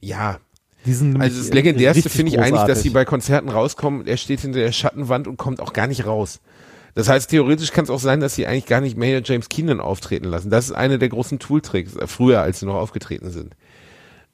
[0.00, 0.40] Ja,
[0.84, 4.16] Die sind also das äh, legendärste finde ich eigentlich, dass sie bei Konzerten rauskommen, er
[4.16, 6.40] steht hinter der Schattenwand und kommt auch gar nicht raus.
[6.94, 9.80] Das heißt, theoretisch kann es auch sein, dass sie eigentlich gar nicht Maynard James Keenan
[9.80, 10.50] auftreten lassen.
[10.50, 13.56] Das ist eine der großen Tool-Tricks, äh, früher, als sie noch aufgetreten sind.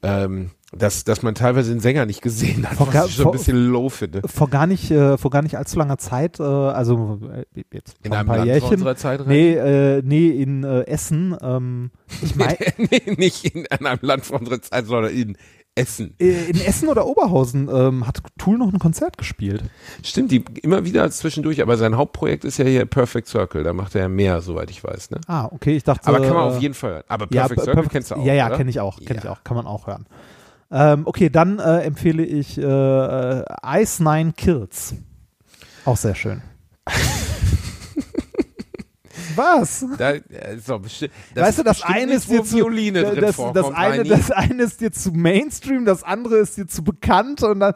[0.02, 3.22] Ähm, dass, dass man teilweise den Sänger nicht gesehen hat, Vor gar- was ich schon
[3.24, 4.20] vor- ein bisschen low finde.
[4.26, 8.10] vor gar nicht, äh, vor gar nicht allzu langer Zeit, äh, also äh, jetzt In
[8.10, 8.72] vor ein einem paar Land vor Jährchen.
[8.74, 9.26] unserer Zeit?
[9.26, 11.34] Nee, äh, nee, in äh, Essen.
[11.40, 11.90] Ähm,
[12.22, 15.36] ich mein, nee, nicht in einem Land von unserer Zeit, sondern in
[15.74, 16.14] Essen.
[16.18, 19.62] äh, in Essen oder Oberhausen ähm, hat Tool noch ein Konzert gespielt.
[20.02, 23.94] Stimmt, die immer wieder zwischendurch, aber sein Hauptprojekt ist ja hier Perfect Circle, da macht
[23.94, 25.12] er ja mehr, soweit ich weiß.
[25.12, 25.20] Ne?
[25.28, 26.06] Ah, okay, ich dachte.
[26.08, 27.04] Aber kann man äh, auf jeden Fall hören.
[27.08, 29.18] Aber ja, Perfect Per- Circle Perfect- kennst du auch, Ja, ja, kenne ich auch, kenne
[29.20, 29.30] ich Ja.
[29.32, 30.04] auch, kann man auch hören.
[30.70, 34.94] Ähm, okay, dann äh, empfehle ich äh, äh, Ice Nine Kills.
[35.84, 36.42] Auch sehr schön.
[39.34, 39.84] Was?
[39.98, 40.14] Da,
[40.78, 44.02] bestimmt, das weißt du, das eine ist dir zu Violine drin das, vorkommt, das eine,
[44.04, 47.74] das eine ist dir zu Mainstream, das andere ist dir zu bekannt und dann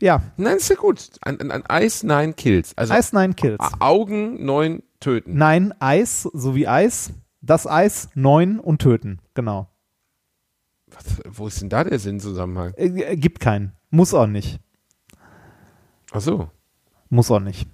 [0.00, 1.08] ja, Nein, ist ja gut.
[1.22, 2.76] An, an, an Eis, nein, Kills.
[2.76, 3.58] Also Ice Nine Kills.
[3.78, 5.38] Augen, neun, töten.
[5.38, 9.20] Nein, Eis, so wie Eis, das Eis, neun und töten.
[9.32, 9.68] Genau.
[10.96, 12.72] Was, wo ist denn da der Sinnzusammenhang?
[12.74, 13.72] Äh, äh, gibt keinen.
[13.90, 14.60] Muss auch nicht.
[16.12, 16.50] Ach so,
[17.08, 17.68] Muss auch nicht.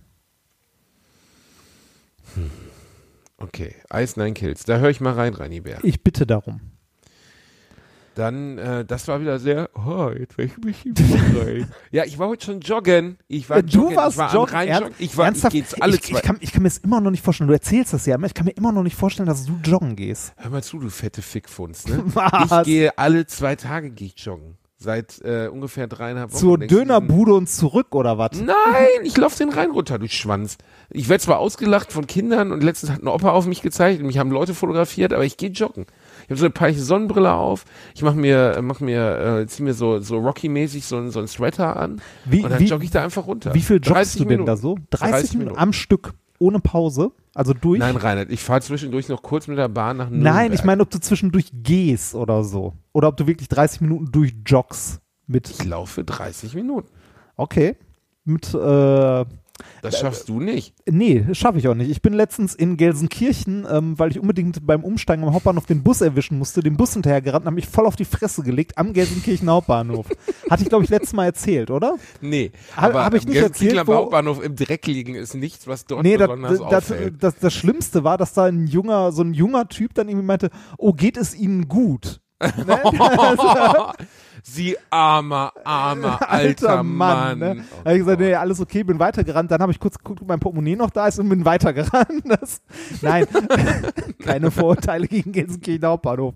[3.38, 3.74] okay.
[3.88, 4.64] Eis, nein, Kills.
[4.64, 5.78] Da höre ich mal rein, Reini Bär.
[5.82, 6.60] Ich bitte darum.
[8.14, 11.66] Dann, äh, das war wieder sehr, oh, jetzt will ich mich rein.
[11.90, 13.16] ja, ich war heute schon joggen.
[13.28, 13.96] Ich war Äh, du joggen.
[13.96, 15.54] warst ich war joggen, ernst- Ich war, ernsthaft?
[15.54, 17.48] ich alle ich, ich, kann, ich kann mir das immer noch nicht vorstellen.
[17.48, 19.96] Du erzählst das ja, aber ich kann mir immer noch nicht vorstellen, dass du joggen
[19.96, 20.34] gehst.
[20.36, 22.02] Hör mal zu, du fette Fickfunst, ne?
[22.14, 22.60] Was?
[22.60, 24.56] Ich gehe alle zwei Tage gehe ich joggen.
[24.76, 26.40] Seit äh, ungefähr dreieinhalb Wochen.
[26.40, 28.32] Zur Dönerbude und zurück oder was?
[28.40, 28.56] Nein,
[29.04, 30.58] ich laufe den Rhein runter, du Schwanz.
[30.90, 34.06] Ich werde zwar ausgelacht von Kindern und letztens hat ein Opa auf mich gezeigt und
[34.08, 35.86] mich haben Leute fotografiert, aber ich gehe joggen.
[36.32, 37.64] Ich habe so eine peinliche Sonnenbrille auf.
[37.94, 41.28] Ich mache mir, mach mir, äh, zieh mir so, so Rocky-mäßig so, ein- so ein
[41.28, 43.54] Sweater an Wie, und dann wie, jogge ich da einfach runter.
[43.54, 44.46] wie viel joggst 30 du denn Minuten.
[44.46, 44.76] da so?
[44.90, 45.58] 30, 30 Minuten Minuten.
[45.62, 47.12] am Stück, ohne Pause?
[47.34, 47.78] Also durch?
[47.80, 50.34] Nein, Reinhard, ich fahre zwischendurch noch kurz mit der Bahn nach Nürnberg.
[50.34, 52.74] Nein, ich meine, ob du zwischendurch gehst oder so.
[52.92, 55.48] Oder ob du wirklich 30 Minuten durchjoggst mit.
[55.48, 56.88] Ich laufe 30 Minuten.
[57.36, 57.76] Okay.
[58.24, 59.24] Mit, äh,
[59.82, 60.74] Das schaffst du nicht.
[60.90, 61.90] nee, schaffe ich auch nicht.
[61.90, 66.00] Ich bin letztens in Gelsenkirchen, ähm, weil ich unbedingt beim Umsteigen am Hauptbahnhof den Bus
[66.00, 69.48] erwischen musste, den Bus hinterhergerannt und habe mich voll auf die Fresse gelegt am Gelsenkirchen
[69.50, 70.06] Hauptbahnhof.
[70.50, 71.96] Hatte ich, glaube ich, letztes Mal erzählt, oder?
[72.20, 75.66] Nee, Hab- aber hab ich am nicht erzählt, wo- Hauptbahnhof im Dreck liegen ist nichts,
[75.66, 77.22] was dort Nee, das, besonders das, auffällt.
[77.22, 80.50] das, das Schlimmste war, dass da ein junger, so ein junger Typ dann irgendwie meinte,
[80.78, 82.20] oh, geht es Ihnen gut?
[82.66, 82.80] ne?
[84.44, 87.38] Sie armer, armer, alter, Mann.
[87.38, 87.56] ne?
[87.60, 89.50] Oh Da hab ich gesagt, nee, alles okay, bin weitergerannt.
[89.50, 92.08] Dann habe ich kurz geguckt, ob mein Portemonnaie noch da ist und bin weitergerannt.
[92.24, 92.60] Das,
[93.02, 93.26] nein,
[94.24, 96.34] keine Vorurteile gegen Gelsenkirchen Hauptbahnhof.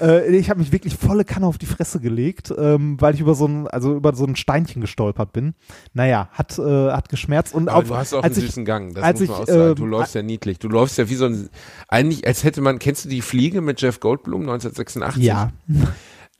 [0.00, 3.34] Äh, ich habe mich wirklich volle Kanne auf die Fresse gelegt, ähm, weil ich über
[3.34, 5.54] so ein, also über so ein Steinchen gestolpert bin.
[5.94, 8.94] Naja, hat, äh, hat geschmerzt und Aber auf, du hast auch einen ich, süßen Gang,
[8.94, 9.68] das als muss man ich, auch sagen.
[9.70, 10.58] ähm, Du läufst ja niedlich.
[10.58, 11.48] Du läufst ja wie so ein,
[11.88, 15.22] eigentlich als hätte man, kennst du die Fliege mit Jeff Goldblum 1986?
[15.22, 15.50] ja,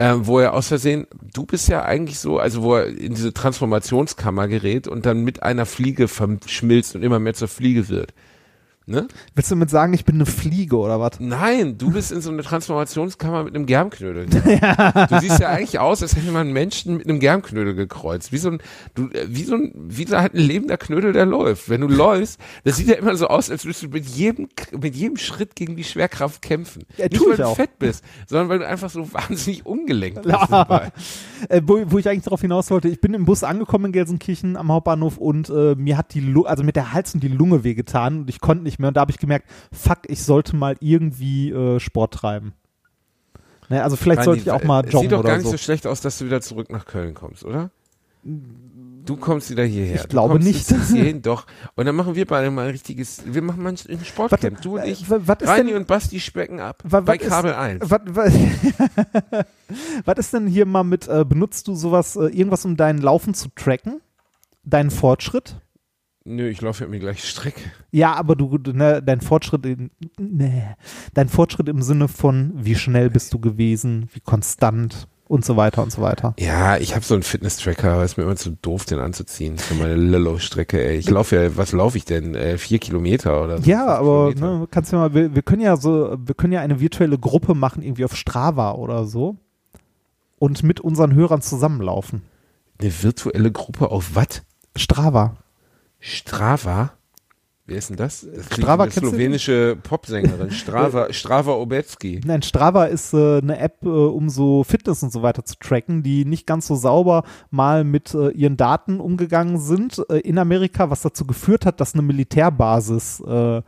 [0.03, 3.33] ähm, wo er aus Versehen, du bist ja eigentlich so, also wo er in diese
[3.33, 8.13] Transformationskammer gerät und dann mit einer Fliege verschmilzt und immer mehr zur Fliege wird.
[8.85, 9.07] Ne?
[9.35, 11.21] willst du damit sagen, ich bin eine Fliege oder was?
[11.21, 14.27] Nein, du bist in so einer Transformationskammer mit einem Germknödel.
[15.09, 18.33] Du siehst ja eigentlich aus, als hätte man einen Menschen mit einem Germknödel gekreuzt.
[18.33, 18.59] Wie so ein,
[18.95, 21.69] du, äh, wie so ein, wie so halt ein lebender Knödel, der läuft.
[21.69, 24.97] Wenn du läufst, das sieht ja immer so aus, als würdest du mit jedem, mit
[24.97, 26.85] jedem Schritt gegen die Schwerkraft kämpfen.
[26.97, 27.57] Ja, Nicht, weil du auch.
[27.57, 30.91] fett bist, sondern weil du einfach so wahnsinnig umgelenkt bist dabei.
[31.49, 34.57] Äh, wo, wo ich eigentlich darauf hinaus wollte, ich bin im Bus angekommen in Gelsenkirchen
[34.57, 37.65] am Hauptbahnhof und äh, mir hat die Lu also mit der Hals und die Lunge
[37.65, 40.77] wehgetan und ich konnte nicht mehr und da habe ich gemerkt, fuck, ich sollte mal
[40.81, 42.55] irgendwie äh, Sport treiben.
[43.69, 45.53] Ne, also vielleicht sollte ich auch mal Es joggen Sieht doch oder gar nicht so.
[45.53, 47.71] so schlecht aus, dass du wieder zurück nach Köln kommst, oder?
[49.05, 49.97] Du kommst wieder hierher.
[49.97, 50.69] Ich Du glaube nicht.
[50.69, 51.47] hierhin, doch.
[51.75, 54.57] Und dann machen wir beide mal ein richtiges, wir machen mal ein Sportcamp.
[54.57, 55.11] Was- du und äh, ich.
[55.11, 56.83] wa- was ist Reini denn- und Basti specken ab.
[56.85, 57.91] Wa- bei was ist- Kabel 1.
[57.91, 58.33] Was, was,
[60.05, 63.35] was ist denn hier mal mit, äh, benutzt du sowas, äh, irgendwas, um deinen Laufen
[63.35, 64.01] zu tracken?
[64.65, 65.57] Deinen Fortschritt?
[66.25, 67.55] Nö, ich laufe ja mir gleich Strick.
[67.91, 69.91] Ja, aber du, ne, dein Fortschritt, in,
[70.21, 70.63] nee,
[71.15, 75.83] dein Fortschritt im Sinne von, wie schnell bist du gewesen, wie konstant und so weiter
[75.83, 76.35] und so weiter.
[76.39, 79.73] Ja, ich habe so einen Fitness-Tracker, aber ist mir immer zu doof, den anzuziehen für
[79.73, 80.79] meine Lillo-Strecke.
[80.85, 80.99] ey.
[80.99, 82.35] Ich laufe ja, was laufe ich denn?
[82.35, 83.65] Äh, vier Kilometer oder so?
[83.65, 86.81] Ja, aber ne, kannst du mal, wir, wir können ja so, wir können ja eine
[86.81, 89.39] virtuelle Gruppe machen, irgendwie auf Strava oder so
[90.39, 92.21] und mit unseren Hörern zusammenlaufen.
[92.79, 94.43] Eine virtuelle Gruppe auf was?
[94.77, 95.39] Strava.
[95.99, 96.93] Strava?
[97.73, 98.21] Wer ist denn das?
[98.21, 100.51] Das klingt Strava, eine slowenische Popsängerin.
[100.53, 102.21] Strava, Strava Obecki.
[102.25, 106.03] Nein, Strava ist äh, eine App, äh, um so Fitness und so weiter zu tracken,
[106.03, 110.91] die nicht ganz so sauber mal mit äh, ihren Daten umgegangen sind äh, in Amerika,
[110.91, 113.63] was dazu geführt hat, dass eine Militärbasis, äh, äh,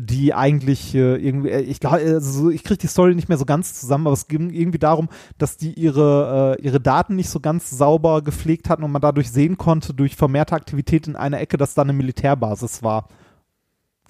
[0.00, 3.44] die eigentlich äh, irgendwie, äh, ich glaube, also ich kriege die Story nicht mehr so
[3.44, 5.08] ganz zusammen, aber es ging irgendwie darum,
[5.38, 9.30] dass die ihre, äh, ihre Daten nicht so ganz sauber gepflegt hatten und man dadurch
[9.30, 13.08] sehen konnte, durch vermehrte Aktivität in einer Ecke, dass da eine Militärbasis war.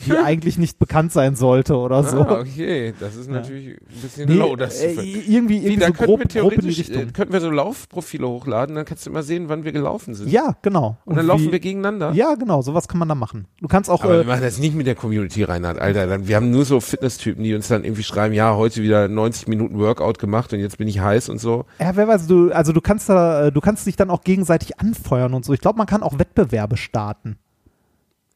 [0.04, 2.20] Die eigentlich nicht bekannt sein sollte oder so.
[2.22, 4.56] Ah, okay, das ist natürlich ein bisschen Nee, low.
[4.56, 7.12] Das äh, irgendwie, Wie, irgendwie da so grob, wir grob in die äh, Richtung.
[7.12, 10.30] könnten wir so Laufprofile hochladen, dann kannst du immer sehen, wann wir gelaufen sind.
[10.30, 10.98] Ja, genau.
[11.04, 12.12] Und dann wie- laufen wir gegeneinander.
[12.12, 13.46] Ja, genau, sowas kann man da machen.
[13.60, 16.06] Du kannst auch, Aber wir äh, machen das nicht mit der Community, Reinhard, Alter.
[16.06, 19.48] Dann, wir haben nur so Fitnesstypen, die uns dann irgendwie schreiben, ja, heute wieder 90
[19.48, 21.64] Minuten Workout gemacht und jetzt bin ich heiß und so.
[21.80, 24.78] ja, wer weiß, du, also du kannst da, äh, du kannst dich dann auch gegenseitig
[24.78, 25.52] anfeuern und so.
[25.52, 27.38] Ich glaube, man kann auch Wettbewerbe starten.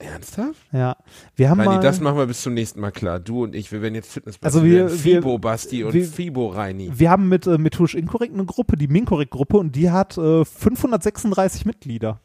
[0.01, 0.61] Ernsthaft?
[0.73, 0.97] Ja,
[1.37, 3.21] wir haben Reini, mal, das machen wir bis zum nächsten Mal klar.
[3.21, 6.91] Du und ich, wir werden jetzt Fitness Also wir- Fibo Basti und wir- Fibo Reini.
[6.93, 11.67] wir haben mit äh, methodisch inkorrekt eine Gruppe, die Minkorrekt-Gruppe, und die hat äh, 536
[11.67, 12.21] Mitglieder.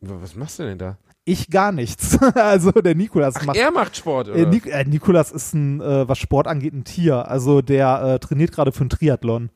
[0.00, 0.98] Was machst du denn da?
[1.24, 2.18] Ich gar nichts.
[2.34, 3.56] also der Nikolas Ach, macht.
[3.56, 4.38] er macht Sport, oder?
[4.38, 7.28] Äh, Nik äh, Nikolas ist ein, äh, was Sport angeht, ein Tier.
[7.28, 9.50] Also der äh, trainiert gerade für einen Triathlon.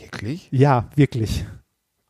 [0.00, 0.48] Wirklich?
[0.50, 1.44] Ja, wirklich.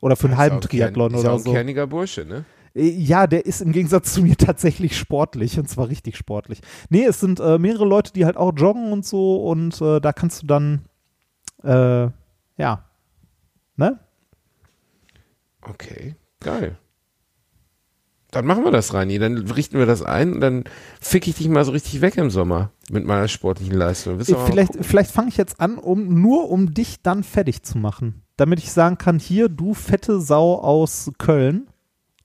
[0.01, 1.51] Oder für einen Ist halben Triathlon Kern- ist oder auch ein so.
[1.51, 2.45] kerniger Bursche, ne?
[2.75, 6.61] Äh, Ja, der ist im Gegensatz zu mir tatsächlich sportlich und zwar richtig sportlich.
[6.89, 10.13] Nee, es sind äh, mehrere Leute, die halt auch joggen und so und äh, da
[10.13, 10.81] kannst du dann,
[11.63, 12.09] äh,
[12.57, 12.85] ja,
[13.75, 13.99] ne?
[15.61, 16.77] Okay, geil.
[18.31, 19.17] Dann machen wir das, Reini.
[19.17, 20.63] Dann richten wir das ein und dann
[20.99, 24.19] fick ich dich mal so richtig weg im Sommer mit meiner sportlichen Leistung.
[24.19, 28.23] Äh, Vielleicht, vielleicht fange ich jetzt an, um nur um dich dann fertig zu machen.
[28.35, 31.67] Damit ich sagen kann, hier, du fette Sau aus Köln.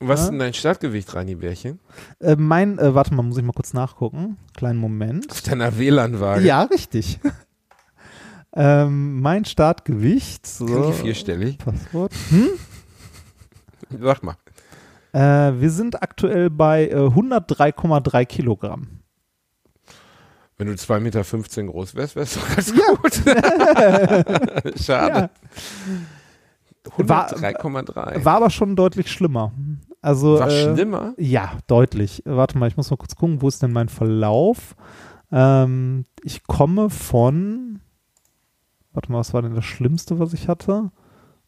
[0.03, 0.31] Was ist Ja.
[0.31, 1.79] denn dein Startgewicht, Reini Bärchen?
[2.21, 4.39] Äh, mein, äh, warte mal, muss ich mal kurz nachgucken.
[4.57, 5.31] Kleinen Moment.
[5.31, 6.43] Auf deiner WLAN-Waage.
[6.47, 7.21] Ja, richtig.
[8.57, 10.47] ähm, mein Startgewicht.
[10.47, 11.59] So, Klingt die vierstellig.
[11.59, 12.13] Passwort.
[12.31, 12.49] Hm?
[14.01, 14.37] Sag mal.
[15.13, 19.01] Äh, wir sind aktuell bei äh, 103,3 Kilogramm.
[20.57, 21.23] Wenn du 2,15 Meter
[21.73, 23.15] groß wärst, wärst du ganz gut.
[24.81, 25.31] Schade.
[26.97, 28.25] War- 103,3.
[28.25, 29.53] War aber schon deutlich schlimmer.
[30.03, 31.15] Also, War äh, schlimmer?
[31.19, 32.23] Ja, deutlich.
[32.25, 34.77] Warte mal, ich muss mal kurz gucken, wo ist denn mein Verlauf?
[35.31, 37.81] Ähm, ich komme von.
[38.93, 40.91] Warte mal, was war denn das Schlimmste, was ich hatte?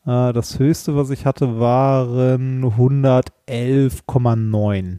[0.05, 4.99] Äh, das höchste, was ich hatte, waren 111,9.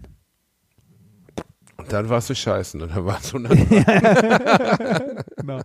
[1.84, 5.60] Und dann warst du scheißen und dann warst du 100 Genau.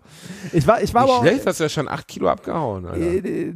[0.52, 2.86] Ich war, ich war Nicht aber auch, schlecht, hast du ja schon 8 Kilo abgehauen,
[2.86, 3.00] Alter.
[3.00, 3.54] äh,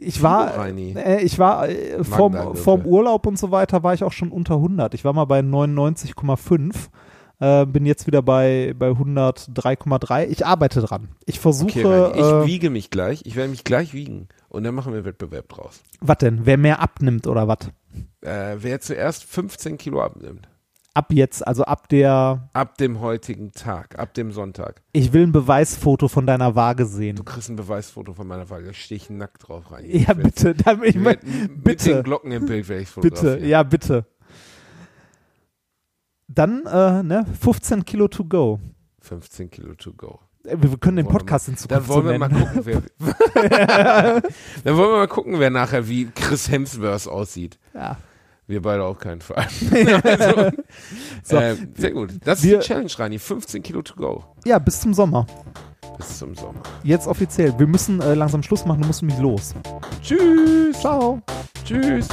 [0.00, 4.30] ich war, äh, ich war äh, vorm, Urlaub und so weiter war ich auch schon
[4.32, 4.94] unter 100.
[4.94, 6.74] Ich war mal bei 99,5.
[7.40, 10.26] Äh, bin jetzt wieder bei, bei 103,3.
[10.28, 11.08] Ich arbeite dran.
[11.26, 13.22] Ich versuche, Okay, Reini, ich äh, wiege mich gleich.
[13.24, 14.28] Ich werde mich gleich wiegen.
[14.48, 15.82] Und dann machen wir einen Wettbewerb draus.
[16.00, 16.40] was denn?
[16.44, 17.58] Wer mehr abnimmt oder was?
[18.20, 20.48] Äh, wer zuerst 15 Kilo abnimmt.
[20.96, 24.80] Ab jetzt, also ab der, Ab dem heutigen Tag, ab dem Sonntag.
[24.92, 27.16] ich will ein Beweisfoto von deiner Waage sehen.
[27.16, 28.66] Du kriegst ein Beweisfoto von meiner Waage.
[28.66, 29.84] Da stehe ich nackt drauf rein.
[29.88, 30.54] Ja, bitte.
[30.54, 31.94] Da, ich Ich mein, mit bitte.
[31.94, 33.48] den Glocken im Bild werde ich bitte, fotografieren.
[33.48, 34.06] ja, bitte.
[36.28, 38.60] Dann, äh, ne, 15 Kilo to go.
[39.00, 40.20] 15 Kilo to go.
[40.44, 44.22] Äh, Wir können den Wollen Podcast in Dann Zukunft wollen so wir mal gucken, wer.
[44.64, 47.58] dann wollen wir mal gucken, wer nachher wie Chris Hemsworth aussieht.
[47.74, 47.96] Ja.
[48.46, 49.46] Wir beide auf keinen Fall.
[50.04, 50.50] also,
[51.22, 51.36] So.
[51.36, 52.12] äh, sehr gut.
[52.24, 53.18] Das ist Wir- die Challenge, Rani.
[53.18, 54.24] 15 Kilo to go.
[54.44, 55.26] ja, bis zum Sommer.
[55.96, 56.60] Bis zum Sommer.
[56.82, 57.56] Jetzt offiziell.
[57.58, 59.54] Wir müssen äh, langsam Schluss machen, du musst mich los.
[60.02, 60.78] Tschüss.
[60.80, 61.20] Ciao.
[61.64, 62.08] Tschüss.